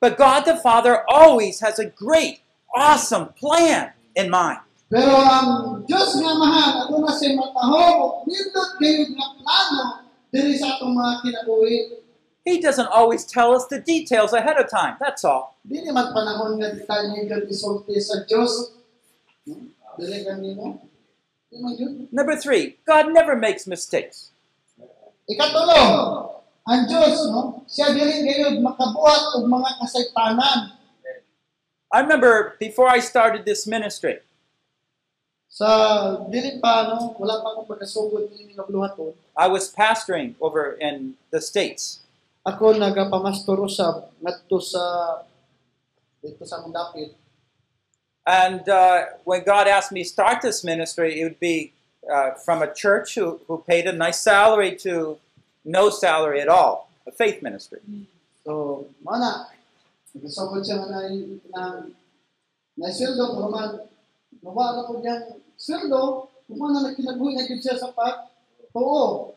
But 0.00 0.16
God 0.16 0.44
the 0.44 0.56
Father 0.56 1.04
always 1.08 1.60
has 1.60 1.78
a 1.78 1.86
great, 1.86 2.40
awesome 2.74 3.32
plan 3.34 3.92
in 4.16 4.30
mind. 4.30 4.60
pero 4.90 5.14
ang 5.22 5.86
Diyos 5.86 6.18
nga 6.18 6.34
mahal 6.34 6.82
ako 6.82 7.06
na 7.06 7.14
siya 7.14 7.38
matahog 7.38 8.26
nindot 8.26 8.70
kayo 8.82 9.06
nga 9.14 9.26
plano 9.38 9.82
diri 10.34 10.58
sa 10.58 10.74
atong 10.74 10.98
mga 10.98 11.12
kinabuhi 11.22 11.78
He 12.42 12.58
doesn't 12.58 12.88
always 12.90 13.22
tell 13.22 13.54
us 13.54 13.68
the 13.68 13.78
details 13.78 14.32
ahead 14.32 14.56
of 14.56 14.72
time. 14.72 14.96
That's 14.96 15.28
all. 15.28 15.60
Di 15.60 15.84
naman 15.84 16.16
panahon 16.16 16.56
nga 16.56 16.72
di 16.72 16.80
tayo 16.88 17.12
isulti 17.44 18.00
sa 18.00 18.24
Diyos. 18.24 18.80
Dili 20.00 20.24
kami 20.24 20.56
mo. 20.56 20.80
Di 21.52 21.60
man 21.60 21.76
yun. 21.76 22.08
Number 22.08 22.40
three, 22.40 22.80
God 22.88 23.12
never 23.12 23.36
makes 23.36 23.68
mistakes. 23.68 24.32
Ang 26.68 26.82
Diyos, 26.88 27.28
no? 27.30 27.64
Siya 27.68 27.92
dili 27.94 28.26
ngayon 28.26 28.60
makabuhat 28.60 29.38
og 29.38 29.44
mga 29.48 29.70
kasaytanan. 29.84 30.58
I 31.90 31.98
remember 32.06 32.54
before 32.62 32.86
I 32.86 33.02
started 33.02 33.42
this 33.42 33.66
ministry, 33.66 34.22
Sa 35.50 35.66
dili 36.30 36.62
pa, 36.62 36.86
no? 36.86 37.18
Wala 37.18 37.42
pa 37.42 37.50
akong 37.50 37.66
pagkasugod 37.66 38.30
ini 38.38 38.54
nga 38.54 38.62
buluhaton. 38.62 39.18
I 39.34 39.50
was 39.50 39.66
pastoring 39.66 40.38
over 40.38 40.78
in 40.78 41.18
the 41.34 41.42
States. 41.42 42.06
Ako 42.46 42.78
nagapamastoro 42.78 43.66
sa 43.66 44.06
ngadto 44.22 44.62
sa 44.62 44.80
dito 46.22 46.46
sa 46.46 46.62
Mundapit. 46.62 47.18
And 48.22 48.62
uh, 48.70 49.18
when 49.26 49.42
God 49.42 49.66
asked 49.66 49.90
me 49.90 50.06
to 50.06 50.08
start 50.08 50.38
this 50.38 50.62
ministry, 50.62 51.18
it 51.18 51.24
would 51.26 51.42
be 51.42 51.74
uh, 52.06 52.38
from 52.38 52.62
a 52.62 52.70
church 52.70 53.18
who, 53.18 53.42
who 53.50 53.58
paid 53.66 53.90
a 53.90 53.92
nice 53.92 54.22
salary 54.22 54.78
to 54.86 55.18
no 55.64 55.90
salary 55.90 56.40
at 56.40 56.48
all, 56.48 56.88
a 57.06 57.12
faith 57.12 57.42
ministry. 57.42 57.80
So, 58.44 58.86
mana, 59.04 59.52
nagkasugod 60.16 60.64
siya 60.64 60.80
nga 60.80 60.88
na, 60.88 61.00
na, 61.52 61.62
na 62.76 62.86
sweldo, 62.88 63.36
pero 63.36 63.48
man, 63.52 63.70
nawa 64.40 64.80
na 64.80 64.88
ko 64.88 64.98
dyan, 64.98 65.38
sweldo, 65.60 66.32
kung 66.48 66.58
man 66.58 66.82
na 66.82 66.96
kinabuhi 66.96 67.36
na 67.36 67.46
yun 67.46 67.60
siya 67.60 67.78
sa 67.78 67.92
oo. 68.74 69.34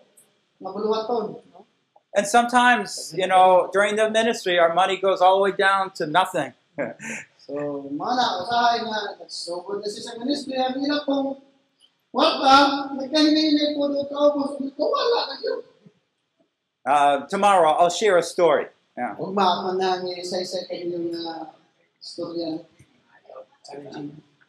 And 2.15 2.25
sometimes, 2.27 3.13
you 3.17 3.27
know, 3.27 3.69
during 3.73 3.97
the 3.97 4.09
ministry, 4.09 4.57
our 4.57 4.73
money 4.73 4.95
goes 4.95 5.19
all 5.19 5.37
the 5.37 5.51
way 5.51 5.55
down 5.57 5.91
to 5.99 6.07
nothing. 6.07 6.53
So, 7.43 7.91
mana, 7.91 8.39
usahay 8.39 8.87
nga, 8.87 9.19
nagsugod 9.19 9.83
na 9.83 9.87
siya 9.91 10.01
sa 10.07 10.15
ministry, 10.15 10.55
ang 10.55 10.79
hirap 10.79 11.03
kong, 11.03 11.35
wala, 12.15 12.87
nagkahinay 12.95 13.75
po 13.75 13.91
doon 13.91 14.07
kaubos, 14.07 14.55
ito 14.63 14.79
wala 14.79 15.19
na 15.27 15.35
yun. 15.43 15.59
Uh, 16.85 17.25
tomorrow, 17.27 17.71
I'll 17.71 17.89
share 17.89 18.17
a 18.17 18.23
story. 18.23 18.67
Yeah. 18.97 19.15
Huwag 19.15 19.33
maaman 19.33 19.79
na 19.79 19.97
ang 19.97 20.05
isa-isa 20.19 20.67
kayo 20.67 20.99
yung 20.99 21.15
uh, 21.15 21.47
storya. 22.03 22.59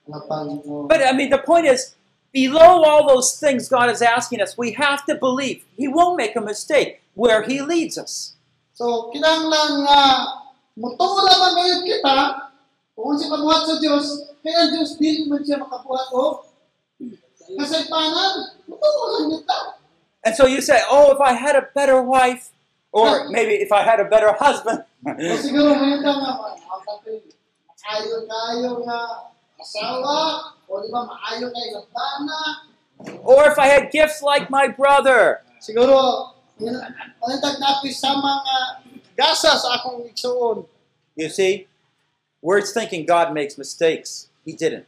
Ano 0.04 0.18
pang, 0.28 0.60
oh, 0.66 0.90
But 0.90 1.00
I 1.06 1.14
mean, 1.14 1.30
the 1.30 1.40
point 1.40 1.64
is, 1.64 1.94
below 2.34 2.82
all 2.82 3.06
those 3.06 3.38
things 3.38 3.70
God 3.70 3.88
is 3.88 4.02
asking 4.02 4.42
us, 4.42 4.58
we 4.58 4.74
have 4.74 5.06
to 5.06 5.14
believe 5.14 5.62
He 5.78 5.86
won't 5.86 6.18
make 6.18 6.34
a 6.34 6.42
mistake 6.42 7.00
where 7.14 7.46
He 7.46 7.62
leads 7.62 7.96
us. 7.96 8.34
So, 8.74 9.14
kinanglan 9.14 9.86
nga, 9.86 10.00
mutuo 10.74 11.22
lamang 11.22 11.54
ngayon 11.54 11.82
kita, 11.86 12.16
kung 12.98 13.14
si 13.14 13.30
pagbuhat 13.30 13.62
sa 13.70 13.78
Diyos, 13.78 14.34
kaya 14.42 14.74
Diyos 14.74 14.98
din 14.98 15.30
man 15.30 15.40
siya 15.46 15.62
makabuhat 15.62 16.10
o 16.10 16.50
kasaypanan, 17.54 18.58
mutuo 18.66 19.04
lang 19.14 19.26
kita. 19.38 19.58
And 20.24 20.34
so 20.34 20.46
you 20.46 20.60
say, 20.60 20.80
oh, 20.88 21.12
if 21.12 21.20
I 21.20 21.34
had 21.36 21.54
a 21.54 21.68
better 21.74 22.00
wife, 22.00 22.50
or 22.92 23.28
maybe 23.28 23.54
if 23.60 23.72
I 23.72 23.82
had 23.82 24.00
a 24.00 24.08
better 24.08 24.32
husband. 24.32 24.84
O 25.04 25.34
siguro 25.36 25.76
ngayon 25.76 26.00
ka 26.00 26.12
nga, 26.16 26.32
man, 26.40 26.56
ang 26.56 26.82
kapit, 26.88 27.36
ayaw 27.84 28.24
kayo 28.24 28.70
nga, 28.88 29.00
asawa, 29.60 30.16
o 30.64 30.80
di 30.80 30.88
ba 30.88 31.04
maayo 31.04 31.52
kay 31.52 31.68
labana, 31.76 32.40
Or 33.20 33.50
if 33.50 33.58
I 33.58 33.66
had 33.66 33.90
gifts 33.90 34.22
like 34.22 34.48
my 34.48 34.68
brother. 34.68 35.42
siguro 35.60 36.32
panitag 37.20 37.56
napis 37.58 37.98
sa 37.98 38.14
mga 38.16 38.56
gasa 39.16 39.58
akong 39.58 40.06
igsuon. 40.06 40.64
You 41.16 41.28
see, 41.28 41.66
we're 42.40 42.62
thinking 42.62 43.04
God 43.04 43.32
makes 43.34 43.58
mistakes. 43.58 44.28
He 44.44 44.52
didn't. 44.52 44.86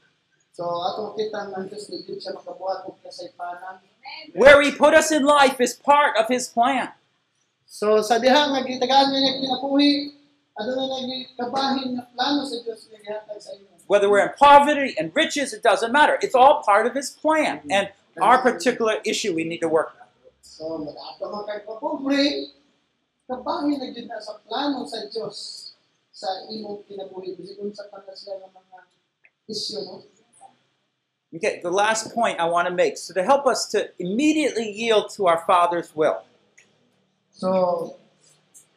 So 0.57 0.64
atong 0.64 1.16
kita 1.16 1.53
ng 1.53 1.68
Diyos 1.68 1.89
yun 1.93 2.16
siya 2.16 2.32
makabuhat 2.32 2.89
og 2.89 2.97
kasaypanan. 3.05 3.80
Where 4.34 4.61
He 4.62 4.72
put 4.72 4.94
us 4.94 5.11
in 5.11 5.24
life 5.24 5.61
is 5.61 5.74
part 5.74 6.16
of 6.16 6.28
His 6.28 6.48
plan. 6.48 6.92
So 7.66 8.00
sa 8.02 8.18
diha 8.18 8.52
nga 8.52 8.61
gitagaan 8.62 9.12
niya 9.12 9.42
kinabuhi, 9.42 10.14
ano 10.57 10.70
na 10.72 10.84
nagkabahin 11.04 12.00
na 12.00 12.04
plano 12.14 12.46
sa 12.48 12.57
Diyos 12.62 12.88
nga 12.88 12.98
gihatag 13.02 13.40
sa 13.42 13.52
inyo. 13.52 13.76
Whether 13.86 14.11
we're 14.11 14.26
in 14.26 14.34
poverty 14.34 14.98
and 14.98 15.14
riches, 15.14 15.54
it 15.54 15.62
doesn't 15.62 15.92
matter. 15.94 16.18
It's 16.18 16.34
all 16.34 16.62
part 16.62 16.86
of 16.86 16.94
His 16.94 17.11
plan. 17.11 17.62
Mm-hmm. 17.66 17.76
And 17.76 17.86
our 18.22 18.40
particular 18.40 18.96
issue 19.04 19.34
we 19.34 19.44
need 19.44 19.61
to 19.61 19.68
work 19.68 19.92
on. 20.00 20.09
So 20.40 20.88
ato 20.88 21.24
man 21.28 21.44
kay 21.44 21.61
papobre, 21.68 22.54
kabahin 23.28 23.76
na 23.76 23.92
gyud 23.92 24.09
sa 24.22 24.40
plano 24.46 24.88
sa 24.88 25.04
Diyos 25.11 25.36
sa 26.16 26.48
imong 26.48 26.88
kinabuhi 26.88 27.36
bisan 27.36 27.68
sa 27.76 27.84
kanila 27.92 28.16
sila 28.16 28.40
nga 28.40 28.48
mga 28.57 28.78
isyu 29.52 29.84
no. 29.84 30.15
Okay, 31.37 31.61
the 31.62 31.70
last 31.70 32.14
point 32.14 32.41
I 32.41 32.47
want 32.47 32.68
to 32.68 32.74
make. 32.74 32.99
So, 32.99 33.14
to 33.14 33.24
help 33.24 33.47
us 33.47 33.66
to 33.70 33.91
immediately 33.99 34.70
yield 34.70 35.11
to 35.16 35.26
our 35.28 35.45
Father's 35.47 35.95
will, 35.95 36.22
So 37.30 37.97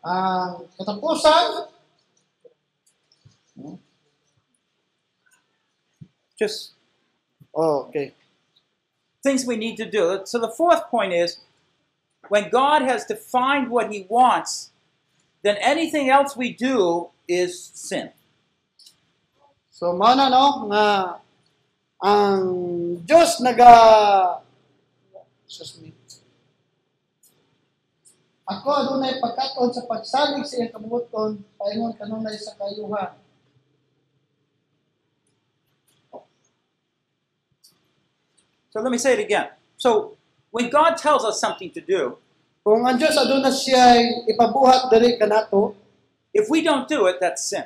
um, 0.04 0.68
ang 0.68 0.68
katapusan 0.80 1.68
just 6.40 6.74
Oh, 7.56 7.90
okay. 7.90 8.14
things 9.24 9.46
we 9.46 9.58
need 9.58 9.78
to 9.78 9.90
do. 9.90 10.22
So, 10.26 10.40
the 10.40 10.50
fourth 10.50 10.86
point 10.90 11.14
is 11.14 11.40
when 12.30 12.50
God 12.50 12.84
has 12.84 13.06
defined 13.06 13.70
what 13.70 13.92
He 13.92 14.06
wants, 14.10 14.72
then 15.44 15.58
anything 15.62 16.10
else 16.10 16.38
we 16.38 16.54
do 16.54 17.10
is 17.28 17.72
sin. 17.74 18.12
So 19.72 19.94
mao 19.94 20.14
na 20.16 20.28
no 20.30 20.68
nga 20.68 21.20
ang 22.00 22.44
Diyos 23.04 23.44
naga 23.44 23.72
Excuse 25.50 25.82
me. 25.82 25.90
Ako 28.50 28.66
adunay 28.70 29.18
pagkaton 29.22 29.74
sa 29.74 29.86
pagsalig 29.86 30.46
sa 30.46 30.62
iyang 30.62 30.74
paingon 31.58 31.94
kanunay 31.98 32.38
sa 32.38 32.54
kayuhan. 32.58 33.14
So, 38.70 38.82
let 38.86 38.94
me 38.94 39.02
say 39.02 39.18
it 39.18 39.26
again. 39.26 39.50
So, 39.78 40.18
when 40.54 40.70
God 40.70 40.98
tells 40.98 41.26
us 41.26 41.42
something 41.42 41.74
to 41.74 41.82
do, 41.82 42.22
Kung 42.70 42.86
ang 42.86 43.02
Diyos 43.02 43.18
aduna 43.18 43.50
siya 43.50 43.98
ipabuhat 44.30 44.94
kanato, 45.18 45.74
if 46.30 46.52
we 46.54 46.62
don't 46.62 46.86
do 46.86 47.10
it, 47.10 47.18
that's 47.18 47.50
sin. 47.50 47.66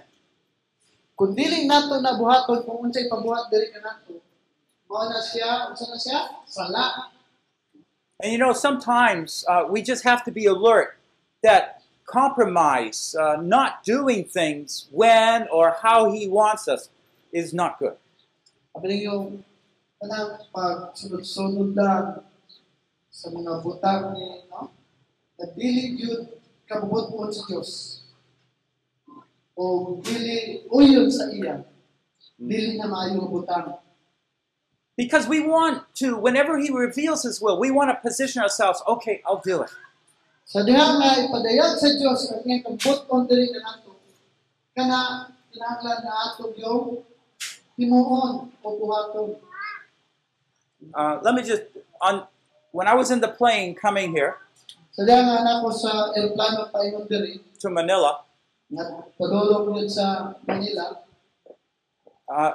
Kung 1.23 1.39
dili 1.39 1.63
nato 1.63 2.03
na 2.03 2.19
buhaton 2.19 2.67
kung 2.67 2.83
unsay 2.83 3.07
pabuhat 3.07 3.47
diri 3.47 3.71
kanato, 3.71 4.19
mao 4.91 5.07
na 5.07 5.23
siya, 5.23 5.71
unsa 5.71 5.87
na 5.87 5.95
siya? 5.95 6.19
Sala. 6.43 7.15
And 8.19 8.35
you 8.35 8.35
know, 8.35 8.51
sometimes 8.51 9.47
uh, 9.47 9.63
we 9.71 9.79
just 9.79 10.03
have 10.03 10.27
to 10.27 10.35
be 10.35 10.51
alert 10.51 10.99
that 11.39 11.79
compromise, 12.03 13.15
uh, 13.15 13.39
not 13.39 13.87
doing 13.87 14.27
things 14.27 14.91
when 14.91 15.47
or 15.47 15.79
how 15.79 16.11
He 16.11 16.27
wants 16.27 16.67
us, 16.67 16.91
is 17.31 17.55
not 17.55 17.79
good. 17.79 17.95
Sabi 18.75 19.07
yung 19.07 19.47
kanang 20.03 20.43
pagsunod-sunod 20.51 21.71
lang 21.71 22.19
sa 23.07 23.31
mga 23.31 23.63
butang 23.63 24.11
ni, 24.11 24.43
no? 24.51 24.67
Na 25.39 25.47
dili 25.55 26.03
yun 26.03 26.27
kabubuton 26.67 27.31
sa 27.31 27.47
Diyos. 27.47 28.02
O 29.53 29.97
dili 30.01 30.65
uyon 30.73 31.09
sa 31.13 31.29
iya. 31.29 31.61
Dili 32.37 32.77
na 32.77 32.89
maayo 32.89 33.29
butang. 33.29 33.77
Because 34.97 35.25
we 35.25 35.41
want 35.41 35.85
to, 35.97 36.17
whenever 36.17 36.57
He 36.57 36.69
reveals 36.69 37.23
His 37.23 37.41
will, 37.41 37.57
we 37.57 37.71
want 37.71 37.89
to 37.89 37.97
position 37.97 38.41
ourselves, 38.41 38.81
okay, 38.85 39.21
I'll 39.25 39.41
do 39.41 39.61
it. 39.61 39.71
Sa 40.45 40.61
ipadayag 40.61 41.79
sa 41.79 41.89
Diyos 41.97 42.29
ang 42.29 42.43
iyang 42.45 42.61
kabubuton 42.61 43.25
diri 43.25 43.49
kanato. 43.49 43.95
Kana 44.75 45.31
kinahanglan 45.49 45.99
na 46.03 46.11
ato 46.29 46.51
yung 46.53 47.01
o 48.61 48.69
buhaton. 48.77 49.39
Uh, 50.93 51.17
let 51.23 51.33
me 51.33 51.41
just, 51.41 51.63
on 52.01 52.27
when 52.75 52.87
I 52.87 52.93
was 52.93 53.09
in 53.09 53.21
the 53.21 53.31
plane 53.31 53.73
coming 53.73 54.11
here 54.11 54.35
Sa 54.93 55.01
diha 55.01 55.25
nga 55.25 55.41
nako 55.41 55.73
sa 55.73 56.13
aeroplano 56.13 56.69
paingon 56.69 57.09
diri 57.09 57.41
to 57.57 57.71
Manila, 57.73 58.21
nga 58.73 58.83
yun 59.77 59.89
sa 59.89 60.33
Manila. 60.45 61.05
uh, 62.29 62.53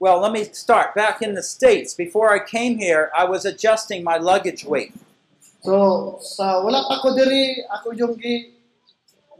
well, 0.00 0.20
let 0.20 0.32
me 0.32 0.44
start. 0.44 0.94
Back 0.94 1.22
in 1.22 1.34
the 1.34 1.42
States, 1.42 1.94
before 1.94 2.32
I 2.32 2.44
came 2.44 2.78
here, 2.78 3.10
I 3.16 3.24
was 3.24 3.44
adjusting 3.44 4.04
my 4.04 4.16
luggage 4.16 4.64
weight. 4.64 4.92
So, 5.64 6.18
sa 6.20 6.60
wala 6.60 6.84
pa 6.84 7.00
ko 7.00 7.16
diri, 7.16 7.64
ako 7.72 7.96
yung 7.96 8.14
gi 8.20 8.52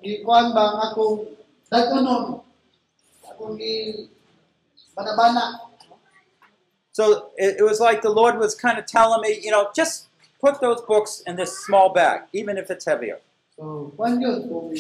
gi 0.00 0.24
kuan 0.24 0.56
ba 0.56 0.72
ang 0.72 0.78
akong 0.88 1.36
dagkunon. 1.68 2.40
Akong 3.28 3.60
gi 3.60 4.08
banabana. 4.96 5.68
So 6.94 7.34
it, 7.36 7.58
it 7.58 7.64
was 7.66 7.80
like 7.80 8.00
the 8.00 8.14
Lord 8.14 8.38
was 8.38 8.54
kind 8.54 8.78
of 8.78 8.86
telling 8.86 9.20
me, 9.20 9.40
you 9.42 9.50
know, 9.50 9.68
just 9.74 10.06
put 10.40 10.60
those 10.60 10.80
books 10.82 11.22
in 11.26 11.36
this 11.36 11.58
small 11.66 11.92
bag, 11.92 12.22
even 12.32 12.56
if 12.56 12.70
it's 12.70 12.86
heavier. 12.86 13.18
So, 13.58 13.92
yun 13.98 14.48
kung 14.48 14.72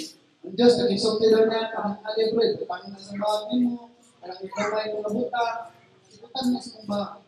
ang 0.44 0.52
Diyos 0.52 0.76
nag-isulti 0.76 1.32
daw 1.32 1.48
niya 1.48 1.72
ang 1.72 2.04
alibre, 2.04 2.60
pang 2.68 2.84
nasa 2.92 3.16
bahay 3.16 3.64
mo, 3.64 3.88
ang 4.20 4.38
ikamay 4.44 4.92
mo 4.92 5.08
na 5.08 5.72
ikutan 6.12 6.44
mo 6.52 6.60
sa. 6.60 7.24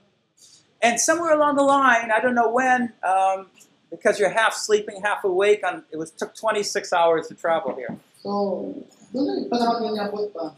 And 0.84 1.00
somewhere 1.00 1.32
along 1.32 1.56
the 1.56 1.64
line, 1.64 2.12
I 2.12 2.20
don't 2.20 2.36
know 2.36 2.52
when, 2.52 2.92
um, 3.00 3.48
because 3.88 4.20
you're 4.20 4.36
half 4.36 4.52
sleeping, 4.52 5.00
half 5.00 5.24
awake. 5.24 5.64
On 5.64 5.80
it 5.88 5.96
was 5.96 6.12
took 6.12 6.36
26 6.36 6.92
hours 6.92 7.32
to 7.32 7.34
travel 7.34 7.72
here. 7.72 7.96
So, 8.20 8.68
doon 9.16 9.24
na 9.24 9.48
panahon 9.48 9.96
niya 9.96 10.12
pa. 10.12 10.52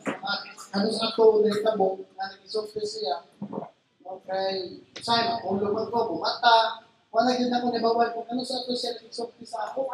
Ano 0.74 0.90
sa 0.90 1.14
na 1.14 1.48
itabo, 1.54 2.02
na 2.18 2.34
nag-isulti 2.34 2.82
siya, 2.82 3.22
okay, 4.02 4.82
say, 4.98 5.20
makulong 5.30 5.88
ko, 5.88 5.98
bumata, 6.12 6.82
wala 7.09 7.30
yun 7.38 7.54
ako 7.54 7.72
nabawal 7.72 8.09
kung 8.12 8.26
ano 8.28 8.42
sa 8.42 8.61
siya 8.66 8.98
nag-isulti 8.98 9.46
sa 9.46 9.72
ako. 9.72 9.86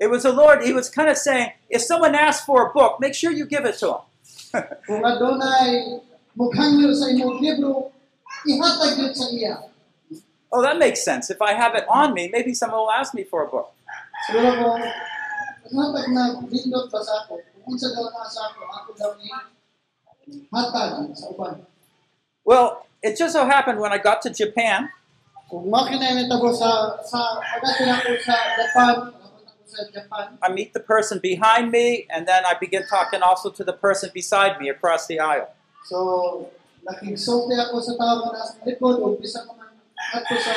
It 0.00 0.08
was 0.08 0.24
the 0.24 0.32
Lord. 0.32 0.64
He 0.64 0.72
was 0.72 0.88
kind 0.88 1.12
of 1.12 1.18
saying, 1.18 1.52
if 1.68 1.82
someone 1.82 2.14
asks 2.14 2.42
for 2.48 2.66
a 2.66 2.72
book, 2.72 2.98
make 3.00 3.12
sure 3.12 3.30
you 3.30 3.44
give 3.44 3.68
it 3.68 3.76
to 3.84 4.00
them. 4.00 4.64
Kung 4.88 5.04
adunay 5.12 6.00
mukhang 6.32 6.80
yun 6.80 6.96
sa 6.96 7.12
imong 7.12 7.36
libro, 7.36 7.92
ihatag 8.48 8.96
yun 8.96 9.12
sa 9.12 9.28
iya. 9.28 9.54
oh, 10.50 10.64
that 10.64 10.80
makes 10.80 11.04
sense. 11.04 11.28
If 11.28 11.44
I 11.44 11.52
have 11.52 11.76
it 11.76 11.84
on 11.84 12.16
me, 12.16 12.32
maybe 12.32 12.56
someone 12.56 12.80
will 12.80 12.96
ask 12.96 13.12
me 13.12 13.28
for 13.28 13.44
a 13.44 13.48
book. 13.52 13.76
Siguro 14.24 14.56
kung 14.56 14.80
ihatag 15.68 16.06
na 16.16 16.40
bindot 16.48 16.88
ba 16.88 17.04
sa 17.04 17.28
ako, 17.28 17.44
kung 17.60 17.76
unsa 17.76 17.92
daw 17.92 18.08
na 18.08 18.24
sa 18.24 18.40
ako, 18.48 18.60
ako 18.72 18.90
daw 18.96 19.10
ni 19.20 19.28
hatag 20.48 21.12
sa 21.12 21.28
uban. 21.28 21.60
Well, 22.40 22.88
it 23.04 23.20
just 23.20 23.36
so 23.36 23.44
happened 23.44 23.78
when 23.78 23.92
I 23.92 24.00
got 24.00 24.24
to 24.24 24.32
Japan, 24.32 24.88
I 30.42 30.52
meet 30.52 30.72
the 30.72 30.80
person 30.80 31.18
behind 31.18 31.70
me, 31.70 32.06
and 32.10 32.26
then 32.26 32.44
I 32.44 32.54
begin 32.58 32.86
talking 32.86 33.22
also 33.22 33.50
to 33.50 33.64
the 33.64 33.72
person 33.72 34.10
beside 34.12 34.60
me 34.60 34.68
across 34.68 35.06
the 35.06 35.20
aisle. 35.20 35.52
So, 35.84 36.50
ako 36.86 37.80
sa 37.80 37.94
tao 37.96 38.32
na 38.32 38.42
likod 38.66 39.00
o 39.00 39.16
bisa 39.16 39.46
ko 39.46 39.54
man 39.54 39.72
sa 40.24 40.54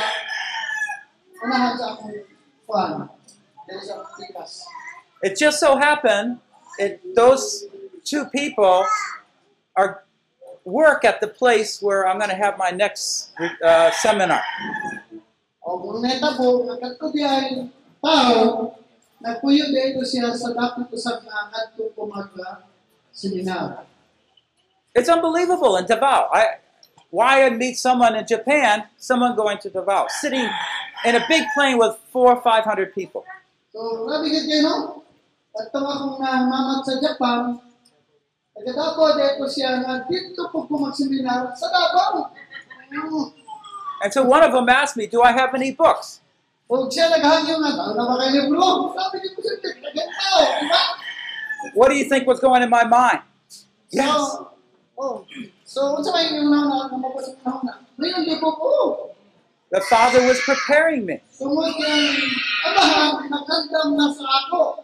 unahan 1.43 1.73
sa 1.75 1.85
akong 1.95 2.15
kuhan. 2.65 3.09
Dahil 3.67 3.81
sa 3.83 4.07
tikas. 4.15 4.63
It 5.23 5.39
just 5.39 5.59
so 5.59 5.75
happened 5.75 6.39
it 6.79 7.15
those 7.15 7.65
two 8.03 8.25
people 8.25 8.85
are 9.75 10.03
work 10.65 11.03
at 11.03 11.19
the 11.19 11.27
place 11.27 11.81
where 11.81 12.07
I'm 12.07 12.17
going 12.17 12.29
to 12.29 12.35
have 12.35 12.57
my 12.57 12.71
next 12.71 13.31
uh, 13.63 13.91
seminar. 13.91 14.41
O 19.23 19.39
kung 19.39 19.55
netabo, 19.55 19.63
nagkatko 19.63 19.63
diyan 19.63 19.63
tao, 19.63 19.63
nagpuyo 19.63 19.65
dito 19.71 20.01
siya 20.03 20.27
sa 20.35 20.49
dapat 20.51 20.87
usap 20.91 21.23
na 21.23 21.47
kadto 21.47 21.83
ko 21.95 22.01
magla 22.11 22.67
seminar. 23.15 23.87
It's 24.93 25.09
unbelievable 25.09 25.79
in 25.79 25.87
Davao. 25.87 26.29
I, 26.29 26.59
why 27.09 27.47
I 27.47 27.49
meet 27.49 27.79
someone 27.79 28.19
in 28.19 28.27
Japan, 28.27 28.85
someone 28.97 29.35
going 29.35 29.57
to 29.63 29.69
Davao, 29.69 30.05
sitting 30.21 30.45
in 31.05 31.15
a 31.15 31.23
big 31.31 31.47
plane 31.55 31.79
with 31.79 31.97
four 32.11 32.35
or 32.35 32.41
five 32.43 32.67
hundred 32.67 32.93
people. 32.93 33.23
So, 33.71 33.79
ka 34.05 34.21
kayo, 34.21 34.61
no? 34.61 34.75
At 35.53 35.69
akong 35.69 36.17
namamat 36.21 36.85
sa 36.85 36.97
Japan, 37.01 37.57
Nagkadako, 38.53 39.17
dahil 39.17 39.33
ko 39.41 39.45
siya 39.49 39.81
nga, 39.81 40.05
dito 40.05 40.45
po 40.53 40.69
ko 40.69 40.77
magseminar 40.77 41.57
sa 41.57 41.73
Davao. 41.73 42.29
And 44.05 44.13
so 44.13 44.21
one 44.21 44.45
of 44.45 44.53
them 44.53 44.69
asked 44.69 44.93
me, 44.93 45.09
Do 45.09 45.25
I 45.25 45.33
have 45.33 45.57
any 45.57 45.73
books? 45.73 46.21
O 46.73 46.89
siya 46.89 47.05
naghangyo 47.05 47.61
nga, 47.61 47.69
daw 47.77 47.93
na 47.93 48.01
ba 48.01 48.17
kayo 48.17 48.49
libro? 48.49 48.89
Sabi 48.97 49.21
niyo 49.21 49.29
po 49.37 49.45
siya, 49.45 49.61
nagkaganda, 49.61 49.93
di 50.57 50.65
ba? 50.65 50.81
What 51.77 51.93
do 51.93 51.95
you 52.01 52.09
think 52.09 52.25
was 52.25 52.41
going 52.41 52.65
in 52.65 52.71
my 52.73 52.81
mind? 52.81 53.21
Yes. 53.93 54.09
So, 54.09 54.49
oh, 54.97 55.21
so, 55.61 55.79
unsa 56.01 56.09
may 56.17 56.33
yung 56.33 56.49
na 56.49 56.89
na 56.89 56.97
mabasa 56.97 57.37
na 57.45 57.61
na? 57.61 57.73
Ngayon, 58.01 58.25
di 58.25 58.41
po 58.41 58.57
po. 58.57 58.73
The 59.69 59.85
Father 59.85 60.25
was 60.25 60.41
preparing 60.41 61.05
me. 61.05 61.21
Tungod 61.37 61.77
kaya, 61.77 62.09
abahan, 62.65 63.29
nagkandam 63.29 63.93
na 63.93 64.09
sa 64.09 64.25
ako. 64.25 64.81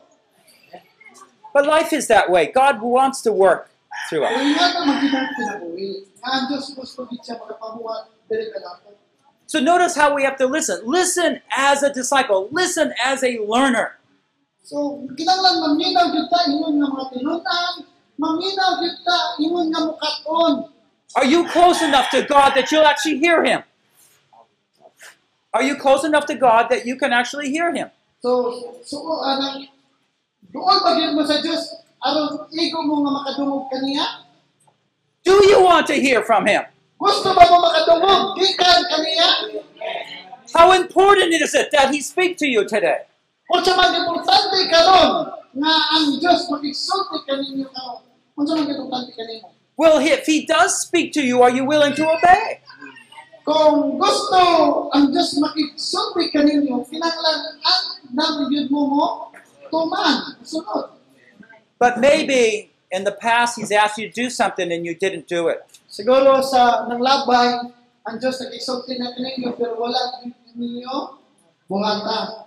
But 1.58 1.66
life 1.66 1.90
is 1.90 2.06
that 2.14 2.30
way. 2.30 2.54
God 2.54 2.86
wants 2.86 3.26
to 3.26 3.34
work 3.34 3.74
through 4.14 4.30
us. 4.30 4.38
So 9.50 9.60
notice 9.60 9.96
how 9.96 10.14
we 10.14 10.22
have 10.22 10.38
to 10.38 10.46
listen. 10.46 10.86
Listen 10.86 11.42
as 11.50 11.82
a 11.82 11.92
disciple. 11.92 12.50
Listen 12.52 12.94
as 13.04 13.24
a 13.24 13.42
learner. 13.42 13.98
So, 14.62 15.02
kinahanglan 15.18 15.56
maminaw 15.66 16.14
gyud 16.14 16.30
ta 16.30 16.46
ingon 16.46 16.78
nga 16.78 16.86
mga 16.86 17.06
tinunan, 17.18 17.74
maminaw 18.22 18.78
gyud 18.78 18.98
ta 19.02 19.18
ingon 19.42 19.74
nga 19.74 19.82
mukaton. 19.90 20.70
Are 21.18 21.26
you 21.26 21.50
close 21.50 21.82
enough 21.82 22.14
to 22.14 22.22
God 22.30 22.54
that 22.54 22.70
you'll 22.70 22.86
actually 22.86 23.18
hear 23.18 23.42
Him? 23.42 23.66
Are 25.50 25.66
you 25.66 25.74
close 25.82 26.06
enough 26.06 26.30
to 26.30 26.38
God 26.38 26.70
that 26.70 26.86
you 26.86 26.94
can 26.94 27.10
actually 27.10 27.50
hear 27.50 27.74
Him? 27.74 27.90
So, 28.22 28.54
so 28.86 29.02
ana 29.26 29.66
doon 30.54 30.78
ba 30.86 30.94
gyud 30.94 31.18
mo 31.18 31.26
sa 31.26 31.42
Dios 31.42 31.74
aron 32.06 32.46
igo 32.54 32.86
mo 32.86 33.02
nga 33.02 33.12
makadungog 33.18 33.66
kaniya? 33.74 34.30
Do 35.26 35.42
you 35.50 35.66
want 35.66 35.90
to 35.90 35.98
hear 35.98 36.22
from 36.22 36.46
Him? 36.46 36.70
Gusto 37.00 37.32
ba 37.32 37.48
mo 37.48 37.64
makadungog 37.64 38.36
gikan 38.36 38.84
kaniya? 38.92 39.56
How 40.52 40.76
important 40.76 41.32
is 41.32 41.56
it 41.56 41.72
that 41.72 41.96
He 41.96 42.04
speak 42.04 42.36
to 42.44 42.48
you 42.48 42.68
today? 42.68 43.08
Unsa 43.48 43.72
man 43.80 43.96
importante 43.96 44.68
karon 44.68 45.32
nga 45.56 45.74
ang 45.96 46.20
Dios 46.20 46.52
kaninyo 46.52 47.72
karon? 47.72 48.04
Unsa 48.36 48.52
man 48.60 48.68
importante 48.68 49.16
kanimo? 49.16 49.56
Well, 49.80 50.04
if 50.04 50.28
He 50.28 50.44
does 50.44 50.76
speak 50.84 51.16
to 51.16 51.24
you, 51.24 51.40
are 51.40 51.50
you 51.50 51.64
willing 51.64 51.96
to 51.96 52.04
obey? 52.04 52.60
Kung 53.48 53.96
gusto 53.96 54.42
ang 54.92 55.16
Diyos 55.16 55.40
makigsulti 55.40 56.36
kaninyo, 56.36 56.84
kinahanglan 56.84 57.64
ang 57.64 58.68
mo 58.68 58.82
mo 58.92 59.08
tuman, 59.72 60.36
sunod. 60.44 61.00
But 61.80 62.04
maybe 62.04 62.76
in 62.92 63.08
the 63.08 63.16
past 63.16 63.56
He's 63.56 63.72
asked 63.72 63.96
you 63.96 64.12
to 64.12 64.14
do 64.14 64.28
something 64.28 64.68
and 64.68 64.84
you 64.84 64.92
didn't 64.92 65.32
do 65.32 65.48
it. 65.48 65.64
Siguro 65.90 66.38
sa 66.46 66.86
nanglabay, 66.86 67.66
ang 68.06 68.16
Diyos 68.22 68.38
nakigsulti 68.46 69.02
na 69.02 69.10
kaninyo, 69.10 69.58
pero 69.58 69.74
wala 69.82 70.22
ninyo 70.54 71.18
buhata. 71.66 72.46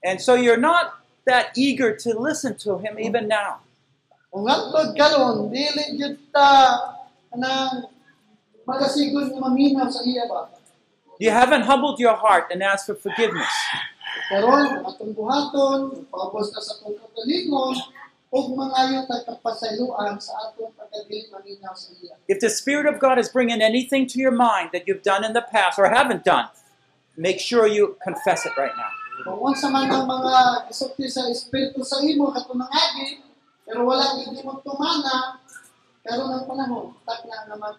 And 0.00 0.16
so 0.16 0.32
you're 0.32 0.60
not 0.60 0.96
that 1.28 1.52
eager 1.56 1.92
to 1.92 2.08
listen 2.16 2.56
to 2.64 2.80
Him 2.80 2.96
even 2.96 3.28
now. 3.28 3.60
Kung 4.32 4.48
hantod 4.48 4.96
karon, 4.96 5.48
dili 5.52 5.96
jud 5.96 6.16
ta 6.32 6.76
nang 7.36 7.88
magasigod 8.64 9.32
nga 9.32 9.40
maminaw 9.40 9.88
sa 9.88 10.04
iya 10.04 10.24
ba. 10.28 10.52
You 11.16 11.32
haven't 11.32 11.64
humbled 11.64 11.96
your 11.96 12.16
heart 12.16 12.52
and 12.52 12.60
asked 12.60 12.88
for 12.88 12.96
forgiveness. 12.96 13.52
Karon, 14.28 14.84
atong 14.84 15.16
buhaton, 15.16 16.04
pagpapos 16.12 16.52
na 16.52 16.60
sa 16.60 16.76
atong 16.80 17.00
kagalingon, 17.00 17.76
ug 18.32 18.58
mangayo 18.58 19.06
ta 19.06 19.22
kapasayloan 19.22 20.18
sa 20.18 20.50
atong 20.50 20.74
pagkadili 20.74 21.30
maminaw 21.30 21.74
sa 21.78 21.94
iya. 22.02 22.18
If 22.26 22.42
the 22.42 22.50
Spirit 22.50 22.90
of 22.90 22.98
God 22.98 23.22
is 23.22 23.30
bringing 23.30 23.62
anything 23.62 24.10
to 24.10 24.18
your 24.18 24.34
mind 24.34 24.74
that 24.74 24.90
you've 24.90 25.06
done 25.06 25.22
in 25.22 25.32
the 25.32 25.46
past 25.46 25.78
or 25.78 25.86
haven't 25.86 26.26
done, 26.26 26.50
make 27.14 27.38
sure 27.38 27.70
you 27.70 27.94
confess 28.02 28.44
it 28.44 28.54
right 28.58 28.74
now. 28.74 28.90
Kung 29.24 29.40
unsa 29.40 29.70
man 29.72 29.88
ang 29.88 30.04
mga 30.04 30.68
isulti 30.68 31.08
sa 31.08 31.24
Espiritu 31.30 31.80
sa 31.86 32.02
imo 32.02 32.34
katong 32.34 32.66
agi, 32.66 33.24
pero 33.64 33.86
wala 33.86 34.22
hindi 34.22 34.42
mo 34.44 34.60
tumana, 34.62 35.40
karon 36.04 36.30
ang 36.30 36.44
panahon, 36.46 36.94
tak 37.02 37.26
na 37.26 37.46
naman 37.50 37.74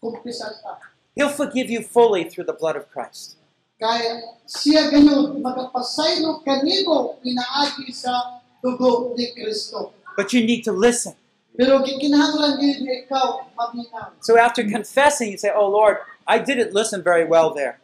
kumpisal 0.00 0.54
ta. 0.64 0.80
He'll 1.12 1.32
forgive 1.32 1.68
you 1.68 1.82
fully 1.82 2.24
through 2.24 2.46
the 2.48 2.56
blood 2.56 2.78
of 2.78 2.88
Christ. 2.88 3.36
Kaya 3.80 4.36
siya 4.44 4.92
ganun, 4.92 5.40
magapasaylo 5.40 6.44
kanimo 6.44 7.16
pinaagi 7.24 7.88
sa 7.92 8.39
dugo 8.62 9.14
ni 9.16 9.32
Kristo. 9.32 9.92
But 10.16 10.32
you 10.32 10.44
need 10.44 10.62
to 10.64 10.72
listen. 10.72 11.14
Pero 11.56 11.82
gikinahanglan 11.82 12.56
gyud 12.62 12.78
nga 12.86 12.94
ikaw 13.04 13.26
maminaw. 13.58 14.14
So 14.22 14.38
after 14.38 14.62
confessing, 14.64 15.34
you 15.34 15.38
say, 15.38 15.50
Oh 15.52 15.68
Lord, 15.68 15.98
I 16.24 16.38
didn't 16.38 16.72
listen 16.72 17.02
very 17.02 17.26
well 17.26 17.52
there. 17.52 17.80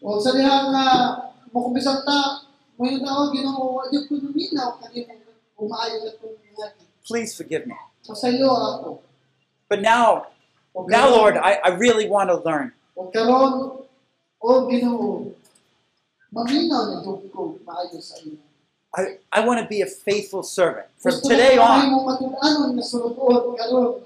O 0.00 0.18
sa 0.22 0.32
diha 0.32 0.56
nga 0.72 0.84
ah, 0.86 1.06
makumpisal 1.52 2.06
ta, 2.06 2.46
may 2.78 3.00
tawag 3.00 3.32
Ginoo, 3.34 3.80
wa 3.80 3.84
gyud 3.90 4.06
ko 4.08 4.14
minaw 4.20 4.80
kanimo 4.80 5.12
umaayo 5.58 5.96
sa 6.06 6.10
tong 6.20 6.36
nga. 6.56 6.72
Please 7.04 7.36
forgive 7.36 7.66
me. 7.66 7.76
Ako. 8.06 9.02
But 9.68 9.82
now, 9.82 10.30
now, 10.86 11.10
Lord, 11.10 11.34
I, 11.36 11.58
I 11.58 11.70
really 11.74 12.06
want 12.06 12.30
to 12.30 12.38
learn. 12.38 12.70
O 12.94 13.10
karon, 13.10 13.82
o 14.38 14.48
Ginoo, 14.70 15.34
maminaw 16.30 16.82
na 16.90 16.96
ko 17.02 17.58
maayo 17.66 17.98
sa 17.98 18.14
iyo. 18.22 18.45
I, 18.96 19.18
I 19.30 19.40
want 19.44 19.60
to 19.60 19.66
be 19.68 19.82
a 19.82 19.86
faithful 19.86 20.42
servant. 20.42 20.86
From 20.98 21.20
today 21.20 21.58
on, 21.58 21.92
mo 21.92 22.08
matudanon 22.08 22.72
nga 22.72 22.82
sulod 22.82 23.12
karon. 23.60 24.00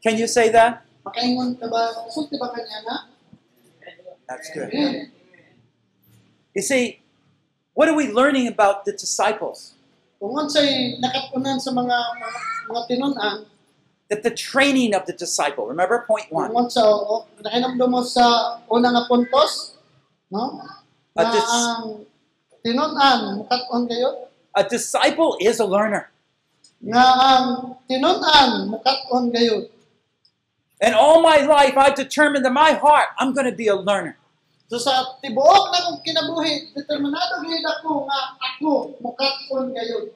can 0.00 0.16
you 0.16 0.26
say 0.26 0.48
that? 0.48 0.80
Makaingon 1.04 1.60
ka 1.60 1.68
ba? 1.68 2.08
Sulti 2.08 2.40
ba 2.40 2.48
kanya 2.56 2.80
na? 2.88 2.96
That's 4.24 4.48
good. 4.50 4.72
You 6.56 6.62
see, 6.62 7.04
what 7.74 7.86
are 7.88 7.94
we 7.94 8.10
learning 8.10 8.48
about 8.48 8.88
the 8.88 8.92
disciples? 8.96 9.74
That 14.08 14.22
the 14.22 14.30
training 14.30 14.94
of 14.94 15.04
the 15.04 15.12
disciple, 15.12 15.66
remember 15.68 16.06
one, 16.30 16.50
unsa 16.56 16.80
o 16.80 17.26
tinunan 22.66 23.46
mukat-on 23.46 23.86
um, 23.86 23.90
kayo 23.90 24.26
a 24.56 24.64
disciple 24.64 25.36
is 25.38 25.60
a 25.60 25.68
learner. 25.68 26.10
nga 26.82 27.04
um, 27.04 27.20
ang 27.20 27.46
um, 27.46 27.84
tinunan 27.86 28.50
mukat-on 28.72 29.30
kayo. 29.30 29.68
And 30.76 30.92
all 30.92 31.24
my 31.24 31.40
life, 31.40 31.72
I've 31.72 31.96
determined 31.96 32.44
in 32.44 32.52
my 32.52 32.76
heart, 32.76 33.08
I'm 33.16 33.32
going 33.32 33.48
to 33.48 33.56
be 33.56 33.68
a 33.72 33.76
learner. 33.76 34.20
So 34.68 34.76
sa 34.76 35.16
tibuok 35.22 35.72
na 35.72 35.78
kong 35.88 36.00
kinabuhi, 36.02 36.74
determinado 36.74 37.40
gyud 37.46 37.64
ako 37.64 38.04
nga 38.10 38.18
ako 38.34 38.98
mukat-on 38.98 39.72
kayo. 39.72 40.10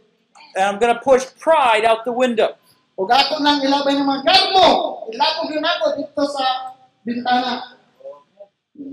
And 0.59 0.65
I'm 0.67 0.79
going 0.83 0.93
to 0.93 1.01
push 1.01 1.23
pride 1.39 1.87
out 1.87 2.03
the 2.03 2.13
window. 2.13 2.59
Ug 3.01 3.09
ako 3.09 3.41
nang 3.41 3.65
ilabay 3.65 3.97
ng 3.97 4.05
mga 4.05 4.23
garmo, 4.27 4.69
ilabog 5.09 5.49
yun 5.49 5.65
ako 5.65 5.85
dito 5.97 6.23
sa 6.29 6.77
bintana. 7.07 7.80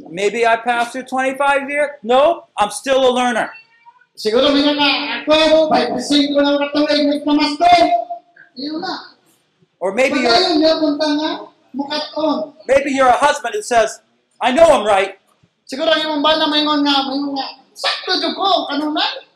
Maybe 0.10 0.46
I 0.46 0.58
passed 0.58 0.94
through 0.94 1.08
25 1.08 1.70
years. 1.70 1.90
Nope, 2.04 2.50
I'm 2.58 2.72
still 2.72 3.08
a 3.08 3.12
learner. 3.12 3.52
Siguro 4.18 4.50
mga 4.50 4.74
nga, 4.74 4.90
ako, 5.22 5.70
by 5.70 5.94
pising 5.94 6.34
ko 6.34 6.42
lang 6.42 6.58
katuloy, 6.58 6.98
nagpamastoy. 7.06 7.82
Na. 8.82 9.14
Or 9.78 9.94
maybe 9.94 10.26
you're 10.26 10.34
Pagayon 10.34 10.58
niya 10.58 10.82
punta 10.82 11.06
maybe 12.66 12.90
you're 12.98 13.14
a 13.14 13.22
husband 13.22 13.54
who 13.54 13.62
says, 13.62 14.02
I 14.42 14.50
know 14.50 14.66
I'm 14.66 14.82
right, 14.82 15.22
Siguro 15.68 15.92
ang 15.92 16.00
imong 16.00 16.24
bana 16.24 16.48
maingon 16.48 16.80
nga, 16.88 17.04
maingon 17.12 17.36
nga, 17.36 17.60
sakto 17.76 18.16
jud 18.24 18.40
ko 18.40 18.72
kanunan. 18.72 19.28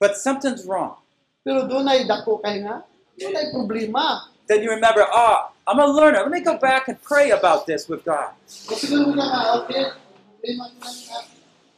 but 0.00 0.16
something's 0.16 0.64
wrong. 0.64 0.96
Pero 1.44 1.68
dunay 1.68 2.08
dako 2.08 2.40
kay 2.40 2.64
nga, 2.64 2.80
dunay 3.20 3.52
problema. 3.52 4.32
Then 4.48 4.64
you 4.64 4.72
remember, 4.72 5.04
ah, 5.04 5.52
I'm 5.66 5.80
a 5.80 5.86
learner. 5.86 6.22
Let 6.22 6.30
me 6.30 6.40
go 6.40 6.56
back 6.58 6.88
and 6.88 7.00
pray 7.02 7.30
about 7.30 7.66
this 7.66 7.88
with 7.88 8.04
God. 8.04 8.30
Kung 8.70 8.78
siguro 8.78 9.10
nga 9.18 9.26
nga, 9.26 9.42
okay, 9.58 9.90
problema 10.38 10.70
ko 10.70 10.76
lang 10.78 10.98
nga, 11.10 11.18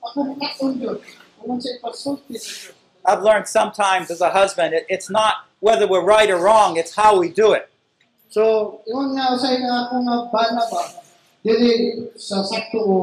ako 0.05 0.17
mukat-on 0.29 0.73
jud. 0.77 0.99
Kung 1.41 1.57
sa 1.57 1.69
ipasulti 1.73 2.37
sa 2.37 2.51
Diyos. 2.69 2.77
I've 3.09 3.25
learned 3.25 3.49
sometimes 3.49 4.13
as 4.13 4.21
a 4.21 4.29
husband, 4.29 4.77
it, 4.77 4.85
it's 4.93 5.09
not 5.09 5.49
whether 5.65 5.89
we're 5.89 6.05
right 6.05 6.29
or 6.29 6.37
wrong, 6.37 6.77
it's 6.77 6.93
how 6.93 7.17
we 7.17 7.33
do 7.33 7.57
it. 7.57 7.73
So, 8.29 8.85
yun 8.85 9.17
nga 9.17 9.33
sa 9.41 9.57
nga 9.57 9.89
ako 9.89 9.95
nga 10.05 10.17
bana 10.29 10.63
ba, 10.69 10.85
dili 11.41 12.05
sa 12.21 12.45
sakto 12.45 12.85
o 12.85 12.97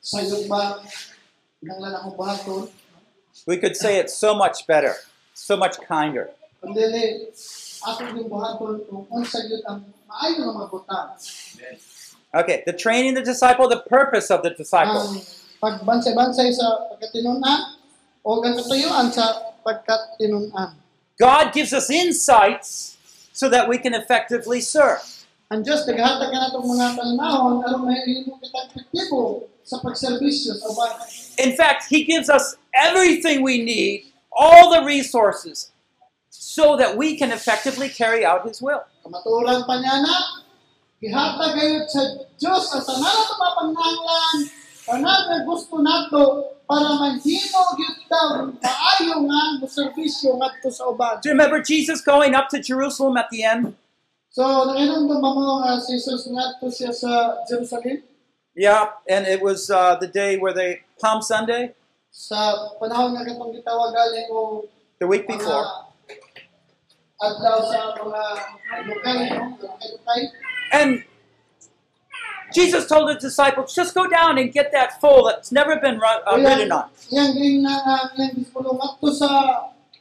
sa 0.00 0.24
iyo 0.24 0.48
ba, 0.48 0.80
ako 1.68 2.08
bahaton, 2.16 2.64
We 3.46 3.56
could 3.56 3.76
say 3.76 3.98
it's 3.98 4.16
so 4.16 4.34
much 4.34 4.66
better, 4.66 4.96
so 5.34 5.56
much 5.56 5.80
kinder. 5.86 6.30
Ako 7.82 8.26
buhaton 8.26 8.74
kung 8.86 9.04
unsa 9.12 9.42
yun 9.46 9.62
ang 9.68 9.84
maayo 10.08 10.48
nga 10.48 10.54
mabutan. 10.66 11.06
Okay, 12.28 12.62
the 12.68 12.76
training 12.76 13.14
the 13.14 13.24
disciple, 13.24 13.68
the 13.68 13.84
purpose 13.88 14.28
of 14.28 14.44
the 14.44 14.52
disciple. 14.52 15.00
Ah, 15.00 15.08
ang 15.08 15.16
pagbansay-bansay 15.58 16.52
sa 16.52 16.92
pagkatinunan 16.92 17.80
o 18.22 18.38
ang 18.42 18.54
katuyuan 18.58 19.08
sa 19.08 19.56
pagkatinunan. 19.64 20.76
God 21.18 21.46
gives 21.50 21.72
us 21.72 21.90
insights 21.90 22.98
so 23.32 23.48
that 23.48 23.66
we 23.66 23.78
can 23.78 23.94
effectively 23.94 24.60
serve. 24.60 25.02
Ang 25.48 25.64
Diyos, 25.64 25.88
naghatag 25.88 26.28
ka 26.28 26.36
na 26.36 26.52
itong 26.52 26.68
mga 26.68 26.86
talinahon, 27.00 27.64
aron 27.64 27.82
mahihimo 27.88 28.36
kitang 28.36 28.68
epektibo 28.68 29.48
sa 29.64 29.80
pagserbisyo 29.80 30.60
sa. 30.60 30.68
In 31.40 31.56
fact, 31.56 31.88
He 31.88 32.04
gives 32.04 32.28
us 32.28 32.60
everything 32.76 33.40
we 33.40 33.64
need, 33.64 34.12
all 34.28 34.68
the 34.68 34.84
resources, 34.84 35.72
so 36.58 36.74
that 36.74 36.98
we 36.98 37.14
can 37.14 37.30
effectively 37.30 37.88
carry 37.88 38.26
out 38.26 38.42
His 38.42 38.58
will. 38.58 38.82
Kamaturan 39.06 39.62
pa 39.62 39.78
niya 39.78 40.02
na, 40.02 40.42
ihatag 40.98 41.54
gayud 41.54 41.86
sa 41.86 42.02
Diyos 42.34 42.66
ang 42.74 42.82
tanan 42.82 43.14
na 43.14 43.34
mapangnanglan, 43.38 44.36
tanan 44.82 45.46
gusto 45.46 45.78
nato 45.78 46.22
para 46.66 46.98
manhimo 46.98 47.62
gyud 47.78 47.98
maayo 48.58 49.14
nga 49.22 49.40
mo 49.62 49.66
serbisyo 49.70 50.34
ngadto 50.34 50.74
sa 50.74 50.90
uban. 50.90 51.22
Do 51.22 51.30
you 51.30 51.38
remember 51.38 51.62
Jesus 51.62 52.02
going 52.02 52.34
up 52.34 52.50
to 52.50 52.58
Jerusalem 52.58 53.14
at 53.14 53.30
the 53.30 53.46
end? 53.46 53.78
So, 54.34 54.42
nanginong 54.42 55.06
ba 55.06 55.22
mo 55.22 55.62
nga 55.62 55.78
si 55.78 55.94
Jesus 55.94 56.26
ngadto 56.26 56.66
siya 56.74 56.90
sa 56.90 57.38
Jerusalem? 57.46 58.02
Yeah, 58.58 58.98
and 59.06 59.30
it 59.30 59.38
was 59.38 59.70
uh, 59.70 59.94
the 60.02 60.10
day 60.10 60.34
where 60.34 60.50
they 60.50 60.82
Palm 60.98 61.22
Sunday, 61.22 61.78
Sa 62.10 62.74
panahon 62.82 63.14
nga 63.14 63.22
katong 63.22 63.54
gitawag 63.54 63.94
galing 63.94 64.26
o 64.34 64.66
the 64.98 65.06
week 65.06 65.30
mga 65.30 65.87
before. 67.18 67.34
adlaw 67.34 67.58
sa 67.66 67.78
mga 67.98 68.22
lokal. 68.86 69.18
Lokal 69.66 70.18
And 70.72 71.02
Jesus 72.52 72.86
told 72.86 73.10
his 73.10 73.20
disciples, 73.20 73.74
just 73.74 73.94
go 73.94 74.08
down 74.08 74.38
and 74.38 74.52
get 74.52 74.72
that 74.72 75.00
foal 75.00 75.26
that's 75.26 75.52
never 75.52 75.76
been 75.76 76.00
uh, 76.00 76.36
ridden 76.36 76.72
on. 76.72 76.88
Yang 77.10 77.32
ging 77.36 77.62
na 77.62 78.08
yang 78.16 78.32
disipulo 78.36 78.76
ngadto 78.76 79.08
sa 79.12 79.28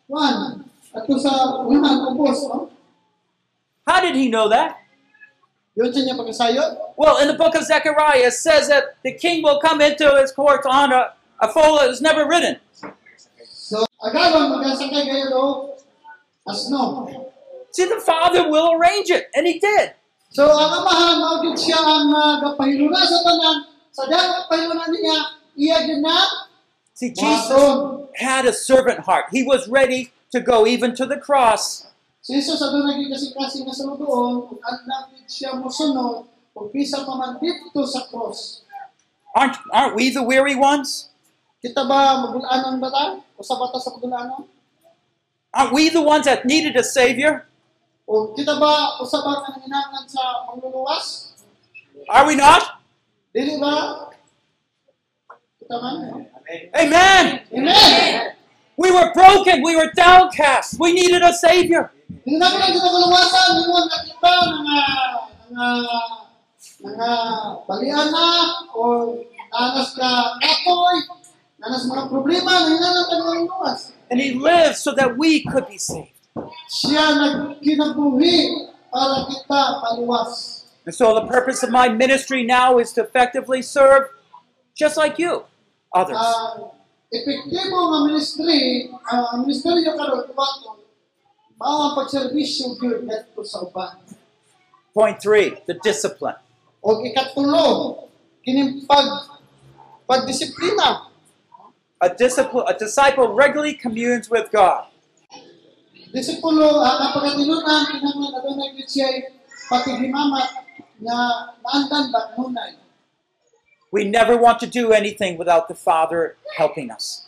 Juan, 0.08 0.64
ato 0.96 1.14
sa 1.20 1.64
unang 1.68 2.16
ubos, 2.16 2.48
no? 2.48 2.72
How 3.88 4.00
did 4.00 4.16
he 4.16 4.28
know 4.32 4.48
that? 4.48 4.80
Yun 5.76 5.92
siya 5.92 6.10
niya 6.10 6.16
pagkasayod. 6.16 6.98
Well, 6.98 7.20
in 7.22 7.28
the 7.28 7.38
book 7.38 7.56
of 7.56 7.64
Zechariah, 7.64 8.32
it 8.32 8.36
says 8.36 8.68
that 8.68 9.00
the 9.04 9.14
king 9.14 9.44
will 9.44 9.60
come 9.60 9.80
into 9.80 10.08
his 10.20 10.32
courts 10.32 10.66
on 10.66 10.92
a, 10.92 11.14
a 11.40 11.48
foal 11.48 11.80
that 11.80 11.88
was 11.88 12.02
never 12.02 12.28
ridden. 12.28 12.60
So, 13.48 13.84
agawan 14.00 14.58
magkasakay 14.58 15.04
kayo 15.08 15.78
do 16.48 16.52
asno. 16.56 17.28
See, 17.72 17.86
the 17.86 18.00
father 18.00 18.50
will 18.50 18.80
arrange 18.80 19.12
it, 19.12 19.28
and 19.36 19.46
he 19.46 19.60
did. 19.60 19.94
So, 20.32 20.48
ang 20.48 20.82
amahan, 20.82 21.20
maugid 21.20 21.60
siya 21.60 21.78
ang 21.78 22.10
uh, 22.10 22.40
nagapahiluna 22.40 23.00
sa 23.04 23.20
tanan. 23.22 23.58
Sa 23.92 24.04
dagat 24.08 24.48
pahiluna 24.48 24.88
niya, 24.88 25.18
iya 25.58 25.78
gyud 25.84 26.02
na 26.02 26.48
See, 26.98 27.14
Jesus 27.14 28.10
had 28.18 28.50
a 28.50 28.54
servant 28.54 29.06
heart. 29.06 29.30
He 29.30 29.46
was 29.46 29.70
ready 29.70 30.10
to 30.34 30.42
go 30.42 30.66
even 30.66 30.98
to 30.98 31.06
the 31.06 31.18
cross. 31.18 31.86
Si 32.26 32.34
Jesus 32.34 32.58
adto 32.58 32.82
naging 32.82 33.14
kasing-kasing 33.14 33.70
nga 33.70 33.74
sa 33.78 33.86
doon, 33.94 34.50
ug 34.50 34.58
andam 34.66 35.14
gid 35.14 35.30
siya 35.30 35.56
mosunod, 35.62 36.26
ug 36.58 36.66
bisa 36.74 37.06
pa 37.06 37.14
man 37.14 37.38
dito 37.38 37.86
sa 37.86 38.02
cross. 38.10 38.66
Aren't, 39.38 39.62
aren't 39.70 39.94
we 39.94 40.10
the 40.10 40.26
weary 40.26 40.58
ones? 40.58 41.14
Kita 41.62 41.86
ba 41.86 42.26
magulanon 42.26 42.82
ba 42.82 42.90
ta? 42.90 43.06
O 43.38 43.46
sa 43.46 43.62
bata 43.62 43.78
sa 43.78 43.94
pagulanon? 43.94 44.50
Aren't 45.58 45.74
we 45.74 45.90
the 45.90 46.04
ones 46.06 46.26
that 46.26 46.46
needed 46.46 46.78
a 46.78 46.86
Savior? 46.86 47.50
O 48.06 48.30
kita 48.38 48.62
ba 48.62 49.02
usaban 49.02 49.42
nga 49.42 49.58
nanginahanglan 49.58 50.06
sa 50.06 50.46
mangluluwas? 50.46 51.34
Are 52.14 52.30
we 52.30 52.38
not? 52.38 52.78
Dili 53.34 53.58
ba? 53.58 54.06
Kita 55.58 55.76
man. 55.82 56.30
Amen! 56.78 57.42
Amen! 57.50 58.38
We 58.78 58.94
were 58.94 59.10
broken. 59.18 59.66
We 59.66 59.74
were 59.74 59.90
downcast. 59.98 60.78
We 60.78 60.94
needed 60.94 61.26
a 61.26 61.34
Savior. 61.34 61.90
Hindi 62.22 62.38
na 62.38 62.54
kita 62.54 62.78
maluluwasan, 62.78 63.48
ingon 63.58 63.86
na 63.90 63.98
kita 64.06 64.32
mga 64.54 64.78
ah, 64.78 65.14
mga 65.50 65.68
ah, 65.74 66.10
mga 66.86 67.10
ah, 67.10 67.46
balian 67.66 68.08
na 68.14 68.28
o 68.78 69.26
ka 69.98 70.12
katoy, 70.38 70.98
nanas 71.58 71.90
mga 71.90 72.06
problema, 72.10 72.66
nanginahanglan 72.66 73.06
ka 73.06 73.16
ng 73.18 73.42
luwas. 73.50 73.80
And 74.10 74.22
He 74.22 74.38
lived 74.38 74.78
so 74.78 74.94
that 74.94 75.18
we 75.18 75.44
could 75.44 75.68
be 75.68 75.82
saved. 75.82 76.14
Siya 76.70 77.18
nagkinabuhi 77.18 78.70
para 78.94 79.26
kita 79.26 79.62
paluwas. 79.82 80.64
And 80.88 80.96
so 80.96 81.12
the 81.18 81.28
purpose 81.28 81.66
of 81.66 81.74
my 81.74 81.90
ministry 81.90 82.48
now 82.48 82.80
is 82.80 82.94
to 82.96 83.04
effectively 83.04 83.60
serve 83.60 84.08
just 84.78 84.96
like 84.96 85.20
you, 85.20 85.44
others. 85.92 86.16
Ang 86.16 86.72
epektibo 87.12 87.76
nga 87.92 88.00
ministry, 88.08 88.88
ang 89.12 89.44
ministeryo 89.44 89.98
karon 89.98 90.24
tuwaton, 90.30 90.80
mao 91.58 91.92
ang 91.92 91.94
pagserbisyo 91.98 92.78
gyud 92.80 93.04
ngadto 93.04 93.42
sa 93.44 93.66
uban. 93.66 93.98
Point 94.94 95.18
three, 95.20 95.58
the 95.66 95.76
discipline. 95.82 96.38
O 96.80 97.02
ikatulo, 97.04 98.08
kining 98.46 98.86
pag 98.86 99.28
pagdisiplina. 100.08 101.07
A 102.02 102.10
disciple, 102.10 102.66
a 102.68 102.78
disciple 102.78 103.34
regularly 103.34 103.74
communes 103.74 104.30
with 104.30 104.52
God. 104.52 104.86
Disipulo, 106.14 106.78
ah, 106.80 106.94
ang 106.94 107.00
napagatinunan, 107.10 107.90
kinahanglan 107.90 108.32
adunay 108.38 108.70
gyud 108.78 108.88
siya 108.88 109.34
patigimamat 109.68 110.48
nga 111.04 111.18
naandan 111.62 112.14
ba. 112.14 112.32
We 113.92 114.04
never 114.04 114.38
want 114.38 114.60
to 114.60 114.68
do 114.68 114.92
anything 114.92 115.38
without 115.38 115.68
the 115.68 115.76
Father 115.76 116.38
helping 116.56 116.92
us. 116.92 117.26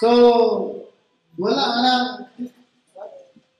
So, 0.00 0.88
wala 1.38 2.28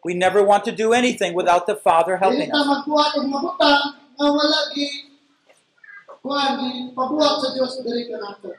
We 0.06 0.14
never 0.14 0.42
want 0.42 0.64
to 0.64 0.72
do 0.72 0.92
anything 0.92 1.34
without 1.34 1.66
the 1.66 1.74
Father 1.74 2.16
helping 2.16 2.46
us. 2.46 2.54
magbuhat 2.54 3.18
og 3.18 3.26
mabutang 3.26 3.82
nga 4.14 4.26
wala 4.30 4.60
gi 4.70 5.10
kuan 6.22 6.62
gi 6.62 6.70
pabuhat 6.94 7.42
sa 7.42 7.48
Dios 7.54 7.82
diri 7.82 8.06
kanato. 8.06 8.54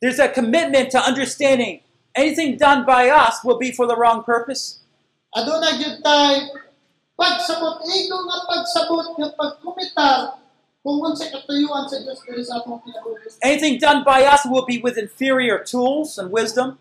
There's 0.00 0.18
a 0.18 0.28
commitment 0.28 0.90
to 0.94 0.98
understanding 1.02 1.82
anything 2.14 2.56
done 2.56 2.86
by 2.86 3.10
us 3.10 3.42
will 3.42 3.58
be 3.58 3.72
for 3.72 3.86
the 3.86 3.96
wrong 3.96 4.22
purpose. 4.22 4.78
Aduna 5.34 5.74
gyud 5.74 6.02
tay 6.02 6.54
pagsabot 7.18 7.82
nga 7.82 8.38
pagsabot 8.46 9.06
nga 9.18 9.28
pagkumitar 9.34 10.38
kung 10.86 11.02
unsa 11.02 11.28
katuyuan 11.28 11.84
sa 11.90 11.98
Dios 12.00 12.22
diri 12.22 12.42
sa 12.46 12.62
atong 12.62 12.80
kinabuhi. 12.86 13.26
Anything 13.42 13.76
done 13.82 14.06
by 14.06 14.22
us 14.22 14.46
will 14.46 14.64
be 14.64 14.78
with 14.78 14.96
inferior 14.96 15.60
tools 15.60 16.16
and 16.16 16.30
wisdom. 16.30 16.78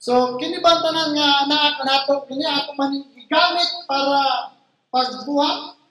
So 0.00 0.36
kini 0.40 0.58
ba 0.64 0.80
tanan 0.80 1.12
nga 1.12 1.28
naa 1.48 1.76
kanato 1.76 2.24
kini 2.28 2.44
ato 2.48 2.72
man 2.80 3.04
gigamit 3.12 3.70
para 3.84 4.52
pagbuhat 4.88 5.83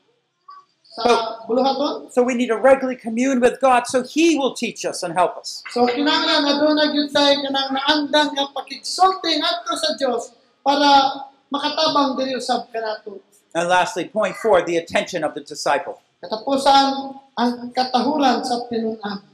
buluhaton. 1.50 2.12
So 2.14 2.22
we 2.22 2.36
need 2.36 2.48
to 2.48 2.58
regularly 2.58 2.96
commune 2.96 3.42
with 3.42 3.60
God 3.60 3.88
so 3.88 4.04
He 4.04 4.38
will 4.38 4.54
teach 4.54 4.86
us 4.86 5.02
and 5.02 5.14
help 5.14 5.38
us. 5.38 5.64
So 5.74 5.90
kinahanglan 5.90 6.46
aduna 6.46 6.94
gyud 6.94 7.10
tay 7.10 7.34
kanang 7.42 7.74
naandang 7.74 8.38
nga 8.38 8.46
pakigsulti 8.54 9.42
ngadto 9.42 9.74
sa 9.74 9.90
Dios 9.98 10.38
para 10.62 11.26
makatabang 11.50 12.14
diri 12.18 12.38
usab 12.38 12.70
kanato. 12.70 13.18
And 13.54 13.70
lastly, 13.70 14.06
point 14.06 14.38
four, 14.38 14.62
the 14.66 14.78
attention 14.78 15.24
of 15.24 15.34
the 15.34 15.42
disciple. 15.42 16.02
Katapusan 16.22 17.20
ang 17.38 17.74
katahuran 17.74 18.46
sa 18.46 18.66
tinunan. 18.70 19.26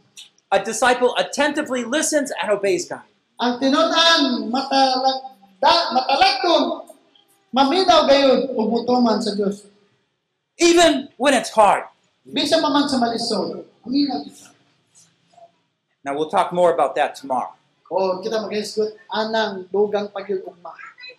A 0.50 0.58
disciple 0.58 1.14
attentively 1.20 1.86
listens 1.86 2.34
and 2.42 2.50
obeys 2.50 2.90
God. 2.90 3.06
Ang 3.38 3.62
tinunan 3.62 4.50
matalagda 4.50 5.74
matalagton 5.94 6.90
maminaw 7.54 8.10
gayud 8.10 8.58
ug 8.58 8.90
sa 9.22 9.32
Dios. 9.38 9.69
Even 10.60 11.08
when 11.16 11.34
it's 11.34 11.50
hard. 11.50 11.88
Bisa 12.28 12.60
pa 12.60 12.68
man 12.70 12.86
sa 12.92 13.00
malisod. 13.00 13.64
Maminaw 13.88 14.28
kita. 14.28 14.52
Now 16.04 16.16
we'll 16.16 16.30
talk 16.30 16.52
more 16.52 16.72
about 16.76 16.96
that 17.00 17.16
tomorrow. 17.16 17.56
O 17.90 18.22
kita 18.22 18.44
mag-isgot 18.46 18.94
anang 19.10 19.66
dugang. 19.74 20.14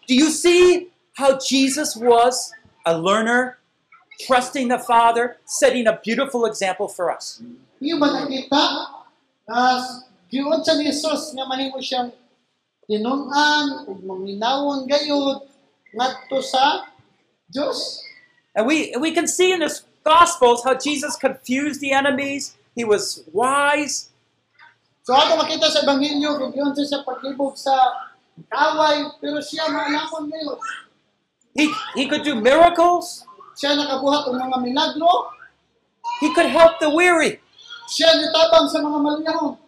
Do 0.07 0.15
you 0.15 0.31
see 0.31 0.93
how 1.19 1.35
Jesus 1.41 1.99
was 1.99 2.55
a 2.87 2.95
learner, 2.95 3.59
trusting 4.23 4.69
the 4.69 4.79
Father, 4.79 5.37
setting 5.45 5.89
a 5.91 5.99
beautiful 5.99 6.47
example 6.47 6.87
for 6.87 7.11
us? 7.11 7.43
Iyo 7.81 7.99
ba 7.99 8.13
nakita 8.13 8.63
nga 9.49 9.63
giun 10.31 10.61
sa 10.63 10.79
ni 10.79 10.87
Jesus 10.87 11.33
nga 11.35 11.49
mahimo 11.49 11.81
siyang 11.83 12.13
tinunan 12.87 13.89
ug 13.89 13.99
maminawon 14.07 14.87
gayud 14.87 15.43
ngadto 15.97 16.39
sa 16.39 16.87
Dios. 17.51 18.10
And 18.55 18.67
we 18.67 18.95
we 18.99 19.13
can 19.13 19.27
see 19.27 19.53
in 19.53 19.61
the 19.61 19.71
Gospels 20.03 20.65
how 20.65 20.75
Jesus 20.75 21.15
confused 21.17 21.81
the 21.81 21.93
enemies. 21.93 22.57
He 22.75 22.85
was 22.85 23.23
wise. 23.33 24.11
So 25.05 25.13
ato 25.15 25.37
makita 25.37 25.69
sa 25.69 25.85
ebanghelyo 25.85 26.39
kung 26.39 26.73
sa 26.73 26.83
siya 26.87 27.01
paglibog 27.05 27.55
sa 27.57 27.75
kaway 28.49 29.07
pero 29.21 29.39
siya 29.45 29.69
maalamon 29.69 30.31
gayud. 30.31 30.59
He 31.55 31.69
he 31.99 32.05
could 32.09 32.23
do 32.23 32.39
miracles. 32.39 33.27
Siya 33.61 33.77
nakabuhat 33.77 34.25
og 34.31 34.41
mga 34.41 34.57
milagro, 34.65 35.37
He 36.25 36.33
could 36.33 36.49
help 36.49 36.81
the 36.81 36.89
weary. 36.89 37.41
siya 37.91 38.15
nitabang 38.15 38.71
sa 38.71 38.79
mga 38.79 38.99
maliyahon. 39.03 39.59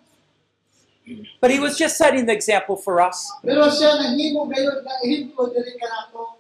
But 1.43 1.51
he 1.51 1.59
was 1.59 1.75
just 1.75 1.99
setting 1.99 2.31
the 2.31 2.33
example 2.33 2.79
for 2.79 3.03
us. 3.03 3.27
Pero 3.43 3.67
siya 3.67 3.99
nahimo 3.99 4.47
gayud 4.47 4.87
nga 4.87 4.95
ehemplo 5.03 5.51
diri 5.51 5.75
kanato. 5.75 6.39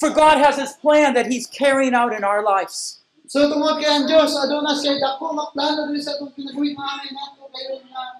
For 0.00 0.08
God 0.08 0.40
has 0.40 0.56
his 0.56 0.72
plan 0.80 1.12
that 1.12 1.28
he's 1.28 1.46
carrying 1.46 1.92
out 1.92 2.16
in 2.16 2.24
our 2.24 2.40
lives. 2.42 3.04
So 3.28 3.46
tungod 3.46 3.78
kay 3.78 3.86
ang 3.86 4.08
Dios 4.08 4.32
aduna 4.32 4.74
siya 4.74 4.96
dako 4.98 5.36
nga 5.36 5.46
plano 5.54 5.86
sa 6.00 6.16
atong 6.18 6.32
kinabuhi 6.34 6.74
maamay 6.74 7.12
nato 7.14 7.46
gayud 7.52 7.84
nga 7.86 8.18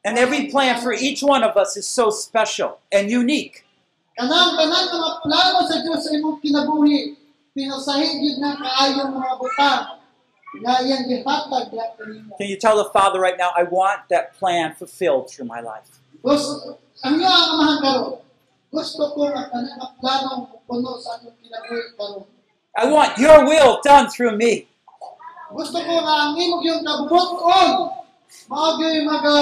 And 0.00 0.16
every 0.16 0.48
plan 0.48 0.80
for 0.80 0.96
each 0.96 1.20
one 1.20 1.44
of 1.44 1.60
us 1.60 1.76
is 1.76 1.84
so 1.84 2.08
special 2.08 2.80
and 2.88 3.12
unique. 3.12 3.68
kanang 4.16 4.56
tanan 4.56 4.84
mga 4.90 5.10
plano 5.22 5.58
sa 5.68 5.76
Dios 5.84 6.00
sa 6.02 6.10
imong 6.16 6.40
kinabuhi 6.40 7.14
pinasahi 7.52 8.08
gyud 8.20 8.36
na 8.40 8.56
kaayong 8.56 9.12
mga 9.12 9.32
butang 9.36 9.84
nga 10.64 10.74
iyang 10.82 11.04
gihatag. 11.06 11.70
Can 12.36 12.48
you 12.50 12.58
tell 12.58 12.74
the 12.74 12.90
Father 12.90 13.22
right 13.22 13.38
now, 13.38 13.54
I 13.54 13.62
want 13.62 14.10
that 14.10 14.34
plan 14.34 14.74
fulfilled 14.74 15.30
through 15.30 15.46
my 15.46 15.62
life? 15.62 16.02
Gusto, 16.20 16.80
ang 17.06 17.22
iyo 17.22 17.28
ang 17.30 17.48
amahan 17.54 17.78
karon. 17.78 18.29
Gusto 18.70 19.02
ko 19.18 19.26
nga 19.34 19.50
kanang 19.50 19.74
nga 19.82 19.88
plano 19.98 20.62
puno 20.62 20.94
sa 21.02 21.18
atong 21.18 21.34
kinabuhi 21.42 21.90
karon. 21.98 22.22
I 22.78 22.86
want 22.86 23.18
your 23.18 23.42
will 23.42 23.82
done 23.82 24.06
through 24.06 24.38
me. 24.38 24.70
Gusto 25.50 25.82
ko 25.82 25.90
nga 25.90 26.14
ang 26.30 26.38
imong 26.38 26.62
yung 26.62 26.86
kabubuton 26.86 27.70
mao 28.46 28.78
gyud 28.78 29.02
maga 29.02 29.34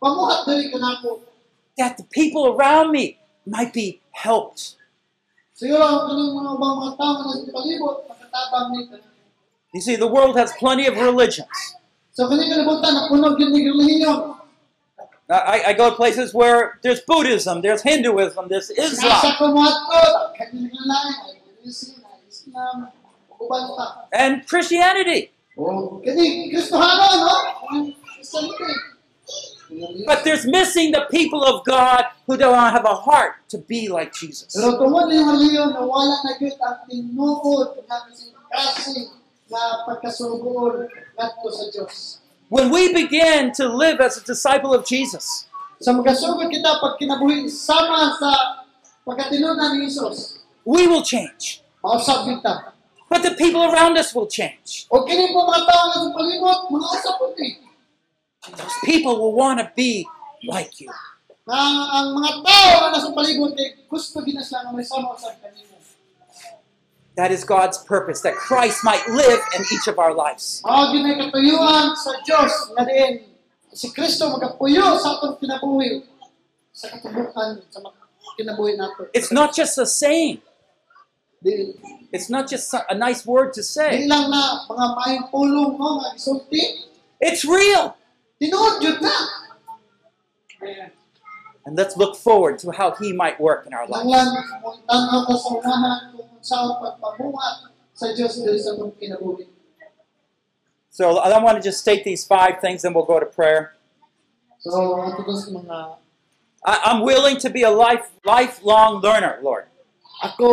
pamuhat 0.00 0.48
diri 0.48 0.72
kanako. 0.72 1.20
That 1.76 2.00
the 2.00 2.08
people 2.08 2.56
around 2.56 2.96
me 2.96 3.20
might 3.44 3.76
be 3.76 4.00
helped. 4.16 4.80
Siguro 5.52 5.84
ang 5.84 6.08
kanang 6.08 6.32
mga 6.32 6.50
ubang 6.56 6.76
mga 6.80 6.92
tao 6.96 7.12
nga 7.20 7.24
nasa 7.28 7.52
palibot 7.52 7.96
makatabang 8.08 8.68
ni 8.72 8.80
kanako. 8.88 9.08
You 9.76 9.84
see, 9.84 10.00
the 10.00 10.08
world 10.08 10.34
has 10.40 10.56
plenty 10.56 10.88
of 10.88 10.96
religions. 10.96 11.76
I, 15.30 15.62
I 15.68 15.72
go 15.74 15.90
to 15.90 15.96
places 15.96 16.34
where 16.34 16.78
there's 16.82 17.00
Buddhism, 17.00 17.62
there's 17.62 17.82
Hinduism, 17.82 18.48
there's 18.48 18.70
Islam, 18.70 19.12
and? 24.12 24.46
Christianity. 24.46 25.30
But 30.06 30.24
there's 30.24 30.46
missing 30.46 30.90
the 30.90 31.06
people 31.10 31.44
of 31.44 31.64
God 31.64 32.06
who 32.26 32.36
don't 32.36 32.56
have 32.56 32.84
a 32.84 32.94
heart 32.94 33.34
to 33.50 33.58
be 33.58 33.88
like 33.88 34.12
Jesus. 34.12 34.56
Pero 42.50 42.66
tungod 42.66 42.90
ni 42.90 42.90
relihiyon 42.90 43.46
na 43.46 43.62
wala 43.62 43.86
na 43.86 43.96
gyud 43.96 43.96
ang 43.96 43.96
tinuod 43.96 43.96
nga 43.96 43.96
kasing 43.96 43.96
nga 43.96 43.96
pagkasugoon 43.96 43.96
ngadto 43.96 43.96
sa 43.96 43.96
Dios. 43.96 43.96
When 43.96 43.96
we 43.96 43.96
begin 43.96 43.96
to 43.96 43.96
live 43.96 43.98
as 44.02 44.18
a 44.18 44.24
disciple 44.26 44.74
of 44.74 44.82
Jesus, 44.82 45.46
Sa 45.80 45.96
magasugod 45.96 46.50
kita 46.50 46.76
pag 46.76 47.00
kinabuhi 47.00 47.48
sama 47.48 48.12
sa 48.20 48.30
pagkatinunan 49.06 49.80
ni 49.80 49.88
Jesus, 49.88 50.44
we 50.66 50.84
will 50.84 51.00
change. 51.06 51.62
mausap 51.80 52.28
kita. 52.28 52.76
But 53.08 53.22
the 53.22 53.34
people 53.34 53.64
around 53.64 53.98
us 53.98 54.14
will 54.14 54.28
change. 54.28 54.86
O 54.90 55.02
kini 55.02 55.32
po 55.34 55.42
mga 55.42 55.66
tao 55.66 55.84
sa 55.90 56.10
palibot, 56.14 56.70
mga 56.70 56.88
po. 57.18 57.24
Eh. 57.38 57.58
Those 58.54 58.78
people 58.86 59.18
will 59.18 59.34
want 59.34 59.58
to 59.58 59.66
be 59.74 60.06
like 60.46 60.78
you. 60.78 60.92
Ang 61.50 62.14
mga 62.14 62.30
tao 62.46 62.92
nasa 62.94 63.10
palibot 63.10 63.50
kay 63.58 63.82
gusto 63.90 64.22
ginasla 64.22 64.62
nga 64.62 64.70
may 64.70 64.86
sama 64.86 65.16
sa 65.18 65.34
kanimo. 65.42 65.69
That 67.20 67.32
is 67.36 67.44
God's 67.44 67.76
purpose, 67.76 68.22
that 68.22 68.32
Christ 68.32 68.80
might 68.82 69.06
live 69.06 69.40
in 69.54 69.60
each 69.60 69.86
of 69.92 69.98
our 70.00 70.14
lives. 70.16 70.64
Mao 70.64 70.88
gyud 70.88 71.04
katuyuan 71.20 71.92
sa 71.92 72.16
Dios 72.24 72.72
nga 72.72 72.88
diin 72.88 73.28
si 73.76 73.92
Kristo 73.92 74.32
magapuyo 74.32 74.96
sa 74.96 75.20
atong 75.20 75.36
kinabuhi 75.36 76.00
sa 76.72 76.88
katubukan 76.88 77.60
sa 77.68 77.84
kinabuhi 78.40 78.72
nato. 78.80 79.12
It's 79.12 79.28
not 79.28 79.52
just 79.52 79.76
a 79.76 79.84
saying, 79.84 80.40
it's 82.08 82.32
not 82.32 82.48
just 82.48 82.72
a 82.72 82.96
nice 82.96 83.28
word 83.28 83.52
to 83.52 83.60
say. 83.60 84.08
lang 84.08 84.32
na 84.32 84.64
mga 84.64 84.86
maayong 84.96 85.26
pulong 85.28 85.76
mo 85.76 86.00
nga 86.00 86.16
gisulti, 86.16 86.88
It's 87.20 87.44
real. 87.44 88.00
tinuod 88.40 88.80
jud 88.80 88.96
na. 89.04 89.12
And 91.68 91.76
let's 91.76 92.00
look 92.00 92.16
forward 92.16 92.56
to 92.64 92.72
how 92.72 92.96
He 92.96 93.12
might 93.12 93.36
work 93.36 93.68
in 93.68 93.76
our 93.76 93.84
lives. 93.84 94.08
Nanglan 96.40 96.76
kung 96.80 96.80
tanaw 96.80 96.80
ka 96.80 96.86
sa 96.86 97.00
pagpamuhat 97.04 97.54
sa 97.94 98.06
diri 98.12 98.58
sa. 98.58 98.72
So 100.90 101.18
I 101.18 101.38
want 101.38 101.56
to 101.56 101.62
just 101.62 101.80
state 101.80 102.04
these 102.04 102.26
five 102.26 102.60
things, 102.60 102.84
and 102.84 102.94
we'll 102.94 103.06
go 103.06 103.20
to 103.20 103.26
prayer. 103.26 103.76
So, 104.60 105.00
ato 105.00 105.24
to 105.24 105.32
sa 105.32 105.50
mga 105.56 105.96
I, 106.60 106.92
I'm 106.92 107.00
willing 107.00 107.40
to 107.40 107.48
be 107.48 107.64
a 107.64 107.72
life 107.72 108.12
lifelong 108.24 109.00
learner, 109.00 109.40
Lord. 109.40 109.70
ako 110.20 110.48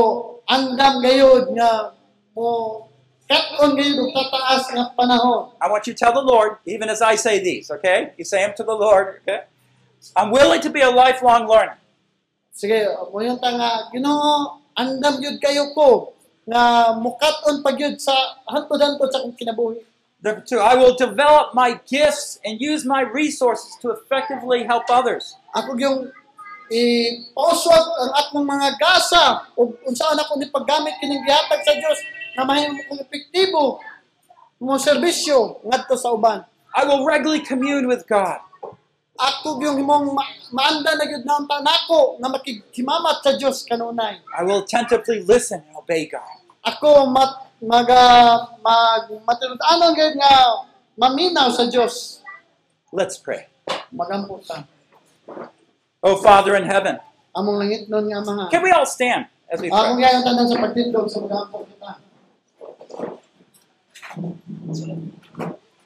andam 0.48 1.04
gayud 1.04 1.52
nga 1.52 1.92
mo 2.32 2.88
kat-on 3.28 3.76
gayud 3.76 4.00
tataas 4.16 4.72
nga 4.72 4.96
panahon. 4.96 5.52
I 5.60 5.68
want 5.68 5.84
you 5.84 5.92
to 5.92 6.00
tell 6.00 6.16
the 6.16 6.24
Lord, 6.24 6.64
even 6.64 6.88
as 6.88 7.04
I 7.04 7.20
say 7.20 7.44
these, 7.44 7.68
okay? 7.68 8.16
You 8.16 8.24
say 8.24 8.40
them 8.48 8.56
to 8.56 8.64
the 8.64 8.72
Lord, 8.72 9.20
okay? 9.24 9.52
I'm 10.16 10.32
willing 10.32 10.64
to 10.64 10.72
be 10.72 10.80
a 10.80 10.88
lifelong 10.88 11.44
learner. 11.44 11.76
Sige, 12.56 12.88
mo 13.12 13.20
yung 13.20 13.38
tanga, 13.44 13.92
Ginoo, 13.92 14.64
andam 14.78 15.18
yun 15.18 15.42
kayo 15.42 15.74
ko 15.74 16.14
nga 16.48 16.94
mukat-on 16.96 17.60
pag 17.66 17.76
yun 17.76 17.98
sa 18.00 18.14
hantod-hantod 18.48 19.10
sa 19.12 19.20
akong 19.20 19.36
kinabuhi. 19.36 19.84
Number 20.24 20.42
two, 20.42 20.58
I 20.58 20.74
will 20.74 20.98
develop 20.98 21.54
my 21.54 21.78
gifts 21.86 22.42
and 22.42 22.58
use 22.58 22.88
my 22.88 23.06
resources 23.06 23.78
to 23.86 23.94
effectively 23.94 24.66
help 24.66 24.90
others. 24.90 25.38
Ako 25.54 25.78
yung 25.78 26.10
ipauswag 26.74 27.86
ang 27.86 28.12
akong 28.26 28.48
mga 28.48 28.70
gasa 28.82 29.46
o 29.54 29.72
unsaan 29.86 30.18
ako 30.18 30.42
ni 30.42 30.48
paggamit 30.50 30.98
kining 30.98 31.22
gihatag 31.22 31.62
sa 31.62 31.74
Dios 31.76 32.00
na 32.34 32.44
mahimo 32.44 32.82
kong 32.90 33.02
epektibo 33.06 33.80
mo 34.58 34.74
serbisyo 34.82 35.62
ngadto 35.64 35.94
sa 35.96 36.12
uban. 36.12 36.42
I 36.74 36.86
will 36.86 37.06
regularly 37.06 37.46
commune 37.46 37.86
with 37.86 38.10
God. 38.10 38.42
Ako 39.18 39.58
yung 39.58 39.82
himong 39.82 40.14
ma- 40.14 40.38
maanda 40.54 40.94
na 40.94 41.10
gyud 41.10 41.26
naon 41.26 41.50
nako 41.50 42.22
nga 42.22 42.30
makighimamat 42.30 43.26
sa 43.26 43.34
Dios 43.34 43.66
kanunay. 43.66 44.22
I 44.30 44.46
will 44.46 44.62
attentively 44.62 45.26
listen 45.26 45.66
and 45.66 45.74
obey 45.74 46.06
God. 46.06 46.38
Ako 46.62 47.10
mat 47.10 47.50
maga 47.58 47.98
mag 48.62 49.10
matinud-anon 49.26 49.92
gyud 49.98 50.16
nga 50.22 50.34
maminaw 50.94 51.50
sa 51.50 51.66
Dios. 51.66 52.22
Let's 52.94 53.18
pray. 53.18 53.50
Magamputan. 53.90 54.70
Oh, 56.06 56.22
Father 56.22 56.54
in 56.56 56.70
heaven, 56.70 57.02
Among 57.34 57.58
langit 57.58 57.90
nun 57.90 58.06
nga 58.10 58.22
mga. 58.22 58.44
can 58.54 58.62
we 58.62 58.70
all 58.70 58.86
stand 58.86 59.26
as 59.50 59.58
we 59.58 59.74
pray? 59.74 59.98
gayon 59.98 60.22
tanan 60.22 60.46
sa 60.46 60.58
pagtindog 60.62 61.10
sa 61.10 61.26
magampo 61.26 61.66
kita. 61.66 61.92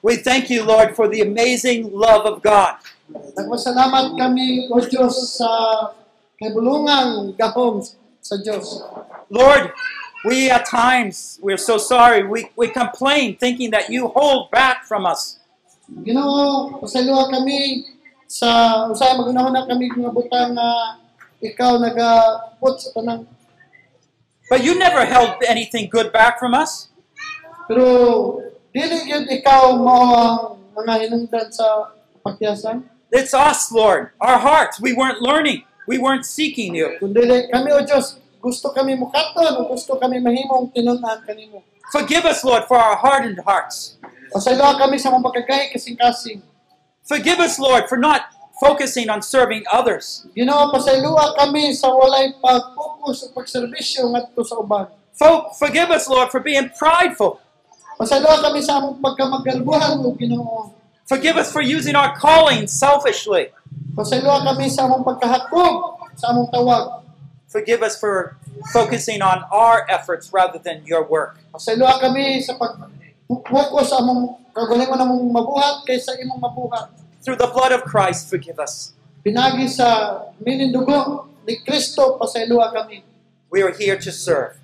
We 0.02 0.18
thank 0.18 0.50
you, 0.50 0.64
Lord, 0.66 0.96
for 0.96 1.08
the 1.08 1.22
amazing 1.22 1.94
love 1.94 2.26
of 2.26 2.42
God. 2.42 2.82
Nagpasalamat 3.12 4.16
kami, 4.16 4.68
O 4.72 4.80
Diyos, 4.84 5.40
sa 5.40 5.50
kabulungang 6.40 7.36
gahom 7.38 7.84
sa 8.22 8.36
Diyos. 8.40 8.82
Lord, 9.30 9.72
we 10.26 10.50
at 10.50 10.66
times, 10.66 11.40
we're 11.42 11.60
so 11.60 11.78
sorry, 11.78 12.24
we, 12.26 12.50
we 12.58 12.68
complain 12.70 13.38
thinking 13.38 13.72
that 13.72 13.90
you 13.90 14.08
hold 14.10 14.52
back 14.52 14.86
from 14.86 15.06
us. 15.06 15.38
Ginoo, 15.92 16.80
pasaluha 16.80 17.28
kami 17.30 17.84
sa 18.32 18.84
usay 18.88 19.12
magunahon 19.20 19.52
na 19.52 19.68
kami 19.68 19.92
nga 19.92 20.08
butang 20.08 20.56
nga 20.56 20.96
ikaw 21.44 21.76
nagaput 21.76 22.80
sa 22.80 22.96
tanang 22.96 23.28
But 24.48 24.64
you 24.68 24.76
never 24.76 25.08
held 25.08 25.40
anything 25.48 25.88
good 25.88 26.12
back 26.12 26.40
from 26.40 26.56
us. 26.56 26.92
pero 27.72 27.88
dili 28.76 29.08
gyud 29.08 29.28
ikaw 29.32 29.80
mo 29.80 29.96
ang 30.12 30.60
mga 30.76 31.08
hinungdan 31.08 31.48
sa 31.52 31.96
pagtiyasan 32.20 32.84
It's 33.12 33.36
us, 33.36 33.68
Lord, 33.76 34.16
our 34.24 34.40
hearts. 34.40 34.80
We 34.80 34.96
weren't 34.96 35.20
learning, 35.20 35.68
we 35.84 36.00
weren't 36.00 36.24
seeking 36.24 36.72
you. 36.72 36.96
kundi 37.04 37.28
kami 37.52 37.76
o 37.76 37.84
Diyos 37.84 38.16
gusto 38.40 38.72
kami 38.72 38.96
mukaton 38.96 39.68
gusto 39.68 40.00
kami 40.00 40.24
mahimong 40.24 40.72
tinun-an 40.72 41.20
kanimo 41.28 41.60
Forgive 41.92 42.24
us, 42.24 42.40
Lord, 42.48 42.64
for 42.72 42.80
our 42.80 42.96
hardened 42.96 43.44
hearts. 43.44 44.00
pasaluha 44.32 44.80
kami 44.80 44.96
sa 44.96 45.12
mga 45.12 45.28
pagkagahi 45.28 45.76
kasing-kasing 45.76 46.40
Forgive 47.04 47.44
us, 47.44 47.60
Lord, 47.60 47.92
for 47.92 48.00
not 48.00 48.32
focusing 48.62 49.10
on 49.10 49.20
serving 49.26 49.66
others. 49.68 50.24
Ginoo 50.32 50.72
pasaluha 50.72 51.36
kami 51.36 51.76
sa 51.76 51.92
walay 51.92 52.32
pag-focus 52.40 53.28
o 53.28 53.36
pagserbisyo 53.36 54.08
ngadto 54.08 54.40
sa 54.48 54.56
uban 54.56 54.88
Fo- 55.12 55.52
forgive 55.60 55.92
us, 55.92 56.08
Lord, 56.08 56.32
for 56.32 56.40
being 56.40 56.72
prideful. 56.80 57.44
kami 58.00 58.64
sa 58.64 58.80
among 58.80 59.04
pagkamagalbuhan 59.04 60.00
o 60.00 60.16
Ginoo 60.16 60.80
Forgive 61.12 61.36
us 61.36 61.52
for 61.52 61.60
using 61.60 62.00
our 62.00 62.16
calling 62.16 62.72
selfishly. 62.72 63.52
Pasaluha 64.00 64.48
kami 64.48 64.72
sa 64.72 64.88
among 64.88 65.04
pagkahakog 65.04 66.00
sa 66.16 66.32
among 66.32 66.48
tawag. 66.56 67.04
Forgive 67.52 67.84
us 67.84 68.00
for 68.00 68.40
focusing 68.72 69.20
on 69.20 69.44
our 69.52 69.84
efforts 69.92 70.32
rather 70.32 70.56
than 70.56 70.88
your 70.88 71.04
work. 71.04 71.36
Pasaluha 71.52 72.00
kami 72.00 72.40
sa 72.40 72.56
pag-focus 72.56 73.92
sa 73.92 74.00
among 74.00 74.40
kagalingon 74.56 75.04
among 75.04 75.20
mabuhat 75.36 75.84
kaysa 75.84 76.16
imong 76.16 76.40
mabuhat. 76.40 76.96
Through 77.20 77.44
the 77.44 77.52
blood 77.52 77.76
of 77.76 77.84
Christ, 77.84 78.32
forgive 78.32 78.56
us. 78.56 78.96
Pinagi 79.20 79.68
sa 79.68 80.16
minindugo 80.40 81.28
ni 81.44 81.60
Kristo 81.60 82.16
pasayloa 82.24 82.72
kami. 82.72 83.04
We 83.52 83.60
are 83.60 83.76
here 83.76 84.00
to 84.00 84.16
serve. 84.16 84.56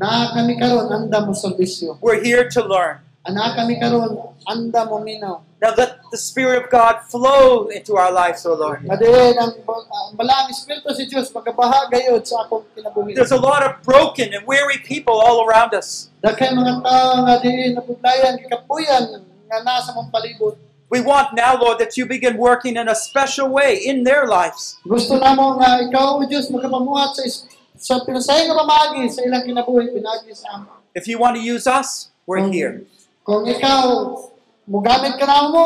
Na 0.00 0.32
kami 0.32 0.56
karon 0.56 0.88
anda 0.88 1.20
mo 1.20 1.36
serbisyo. 1.36 2.00
We're 2.00 2.24
here 2.24 2.48
to 2.56 2.64
learn. 2.64 3.04
Ana 3.20 3.52
kami 3.52 3.76
karon 3.76 4.16
anda 4.48 4.88
mo 4.88 5.04
minaw. 5.04 5.44
Now 5.60 5.76
let 5.76 6.00
the 6.08 6.16
Spirit 6.16 6.64
of 6.64 6.72
God 6.72 7.04
flow 7.04 7.68
into 7.68 8.00
our 8.00 8.08
lives, 8.08 8.48
O 8.48 8.56
Lord. 8.56 8.80
Nga 8.88 8.96
diin 8.96 9.36
ang 9.36 9.52
ang 9.60 10.16
balang 10.16 10.48
espiritu 10.48 10.88
si 10.96 11.04
Dios 11.04 11.28
magabaha 11.28 11.84
gayud 11.92 12.24
sa 12.24 12.48
akong 12.48 12.64
kinabuhi. 12.72 13.12
There's 13.12 13.36
a 13.36 13.36
lot 13.36 13.60
of 13.60 13.76
broken 13.84 14.32
and 14.32 14.48
weary 14.48 14.80
people 14.80 15.20
all 15.20 15.44
around 15.44 15.76
us. 15.76 16.08
Dakay 16.24 16.56
mga 16.56 16.80
tao 16.80 17.28
nga 17.28 17.36
diin 17.44 17.76
napuglayan 17.76 18.40
kikapuyan 18.40 19.20
nga 19.20 19.58
nasa 19.60 19.92
mong 19.92 20.08
palibot. 20.08 20.56
We 20.88 21.04
want 21.04 21.36
now, 21.36 21.54
Lord, 21.60 21.78
that 21.78 21.94
you 22.00 22.08
begin 22.08 22.40
working 22.40 22.74
in 22.80 22.88
a 22.88 22.96
special 22.96 23.52
way 23.52 23.78
in 23.78 24.02
their 24.02 24.24
lives. 24.26 24.80
Gusto 24.82 25.20
namo 25.20 25.60
nga 25.60 25.76
ikaw 25.84 26.18
o 26.18 26.24
Dios 26.24 26.48
magapamuhat 26.48 27.20
sa 27.20 27.22
is- 27.28 27.44
sa 27.76 28.00
pinasay 28.00 28.48
nga 28.48 28.56
pamagi 28.56 29.12
sa 29.12 29.20
ilang 29.28 29.44
kinabuhi 29.44 29.92
pinagi 29.92 30.32
sa 30.32 30.56
amo. 30.56 30.80
If 30.96 31.04
you 31.04 31.20
want 31.20 31.36
to 31.36 31.44
use 31.44 31.68
us, 31.68 32.08
we're 32.24 32.48
here. 32.48 32.88
Kung 33.20 33.44
ikaw 33.44 34.16
mugamit 34.64 35.20
ka 35.20 35.26
na 35.28 35.52
mo, 35.52 35.64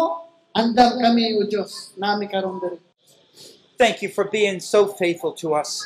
andam 0.50 0.98
kami 0.98 1.38
o 1.38 1.46
Dios 1.46 1.94
nami 1.94 2.26
karon 2.26 2.58
diri. 2.58 2.78
Thank 3.78 4.02
you 4.02 4.10
for 4.10 4.26
being 4.30 4.58
so 4.58 4.86
faithful 4.86 5.34
to 5.42 5.54
us. 5.54 5.82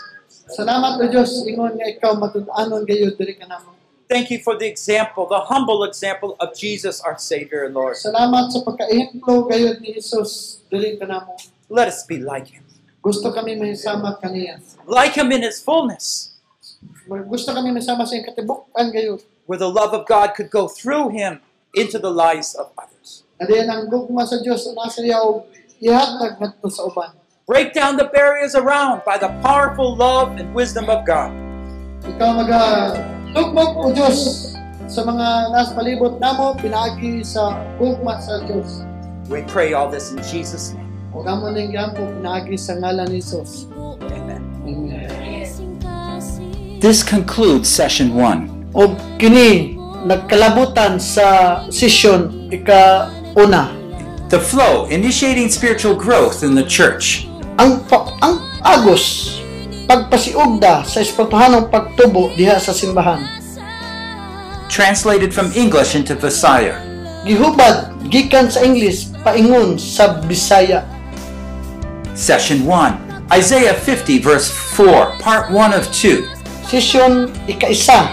Salamat 0.49 1.01
o 1.01 1.05
Dios 1.09 1.45
ingon 1.45 1.77
nga 1.77 1.87
ikaw 1.89 2.17
matud-anon 2.17 2.85
gayud 2.89 3.17
diri 3.21 3.37
ka 3.37 3.45
namo. 3.45 3.77
Thank 4.09 4.33
you 4.33 4.41
for 4.41 4.57
the 4.57 4.65
example, 4.65 5.29
the 5.29 5.45
humble 5.53 5.85
example 5.85 6.33
of 6.41 6.57
Jesus, 6.57 7.05
our 7.05 7.21
Savior 7.21 7.69
and 7.69 7.77
Lord. 7.77 8.01
Salamat 8.01 8.49
sa 8.49 8.65
pagka-ehemplo 8.65 9.45
gayud 9.53 9.85
ni 9.85 9.93
Jesus 9.93 10.65
diri 10.73 10.97
ka 10.97 11.05
namo. 11.05 11.37
Let 11.69 11.93
us 11.93 12.09
be 12.09 12.17
like 12.17 12.49
Him. 12.49 12.65
Gusto 13.05 13.29
kami 13.29 13.61
mahisama 13.61 14.17
kaniya. 14.17 14.65
Like 14.89 15.13
Him 15.21 15.29
in 15.37 15.45
His 15.45 15.61
fullness, 15.61 16.33
Gusto 17.09 17.53
kami 17.53 17.73
masama 17.73 18.05
sa 18.09 18.17
iyang 18.17 18.33
katibukan 18.33 18.89
gayud. 18.89 19.21
where 19.49 19.57
the 19.61 19.69
love 19.69 19.97
of 19.97 20.05
God 20.05 20.37
could 20.37 20.53
go 20.53 20.69
through 20.69 21.09
Him 21.09 21.41
into 21.79 21.99
the 22.03 22.11
lives 22.11 22.59
of 22.59 22.75
others. 22.75 23.23
Adiyan 23.39 23.71
ang 23.71 23.83
gugma 23.87 24.27
sa 24.27 24.43
Dios 24.43 24.67
na 24.67 24.83
nasa 24.83 24.99
iya 24.99 25.23
og 25.23 25.47
ihatag 25.79 26.43
ngadto 26.43 26.67
sa 26.67 26.91
uban. 26.91 27.15
Break 27.47 27.73
down 27.73 27.95
the 27.95 28.11
barriers 28.11 28.59
around 28.59 29.07
by 29.07 29.17
the 29.17 29.31
powerful 29.41 29.95
love 29.95 30.37
and 30.37 30.51
wisdom 30.53 30.91
of 30.91 31.07
God. 31.07 31.31
Ikaw 32.03 32.31
maga 32.35 32.61
tugmok 33.31 33.73
o 33.79 33.95
Dios 33.95 34.51
sa 34.91 35.07
mga 35.07 35.55
nasa 35.55 35.71
palibot 35.79 36.19
namo 36.19 36.59
pinaagi 36.59 37.23
sa 37.23 37.55
gugma 37.79 38.19
sa 38.19 38.43
Dios. 38.43 38.83
We 39.31 39.47
pray 39.47 39.71
all 39.71 39.87
this 39.87 40.11
in 40.11 40.19
Jesus' 40.27 40.75
name. 40.75 40.91
O 41.15 41.23
gamo 41.23 41.55
ning 41.55 41.71
gyampo 41.71 42.03
pinaagi 42.19 42.59
sa 42.59 42.75
ngalan 42.75 43.07
ni 43.07 43.23
Jesus. 43.23 43.71
Amen. 44.03 44.43
Amen. 44.67 45.09
This 46.83 47.07
concludes 47.07 47.71
session 47.71 48.19
1. 48.19 48.75
O 48.75 48.93
kini 49.23 49.78
nagkalabutan 50.05 51.01
sa 51.01 51.61
session 51.73 52.51
ika-una. 52.53 53.75
The 54.29 54.39
flow, 54.39 54.85
initiating 54.93 55.49
spiritual 55.49 55.97
growth 55.97 56.45
in 56.45 56.53
the 56.53 56.67
church. 56.67 57.27
Ang 57.57 57.83
ang 58.21 58.45
agos 58.61 59.39
pagpasiugda 59.89 60.85
sa 60.85 61.01
espirituhanong 61.01 61.73
pagtubo 61.73 62.29
diha 62.37 62.61
sa 62.61 62.77
simbahan. 62.77 63.25
Translated 64.69 65.33
from 65.33 65.49
English 65.57 65.97
into 65.97 66.13
Visaya. 66.13 66.77
Gihubad 67.25 67.97
gikan 68.13 68.53
sa 68.53 68.61
English 68.61 69.09
paingon 69.25 69.81
sa 69.81 70.21
Bisaya. 70.29 70.85
Session 72.13 72.69
1. 72.69 73.33
Isaiah 73.33 73.77
50, 73.77 74.21
verse 74.21 74.49
4, 74.77 75.21
part 75.21 75.49
1 75.53 75.73
of 75.73 75.89
2. 75.93 76.25
Session 76.69 77.33
ika-isa. 77.49 78.13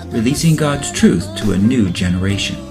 Releasing 0.08 0.56
God's 0.56 0.88
truth 0.88 1.28
to 1.36 1.52
a 1.52 1.60
new 1.60 1.92
generation. 1.92 2.67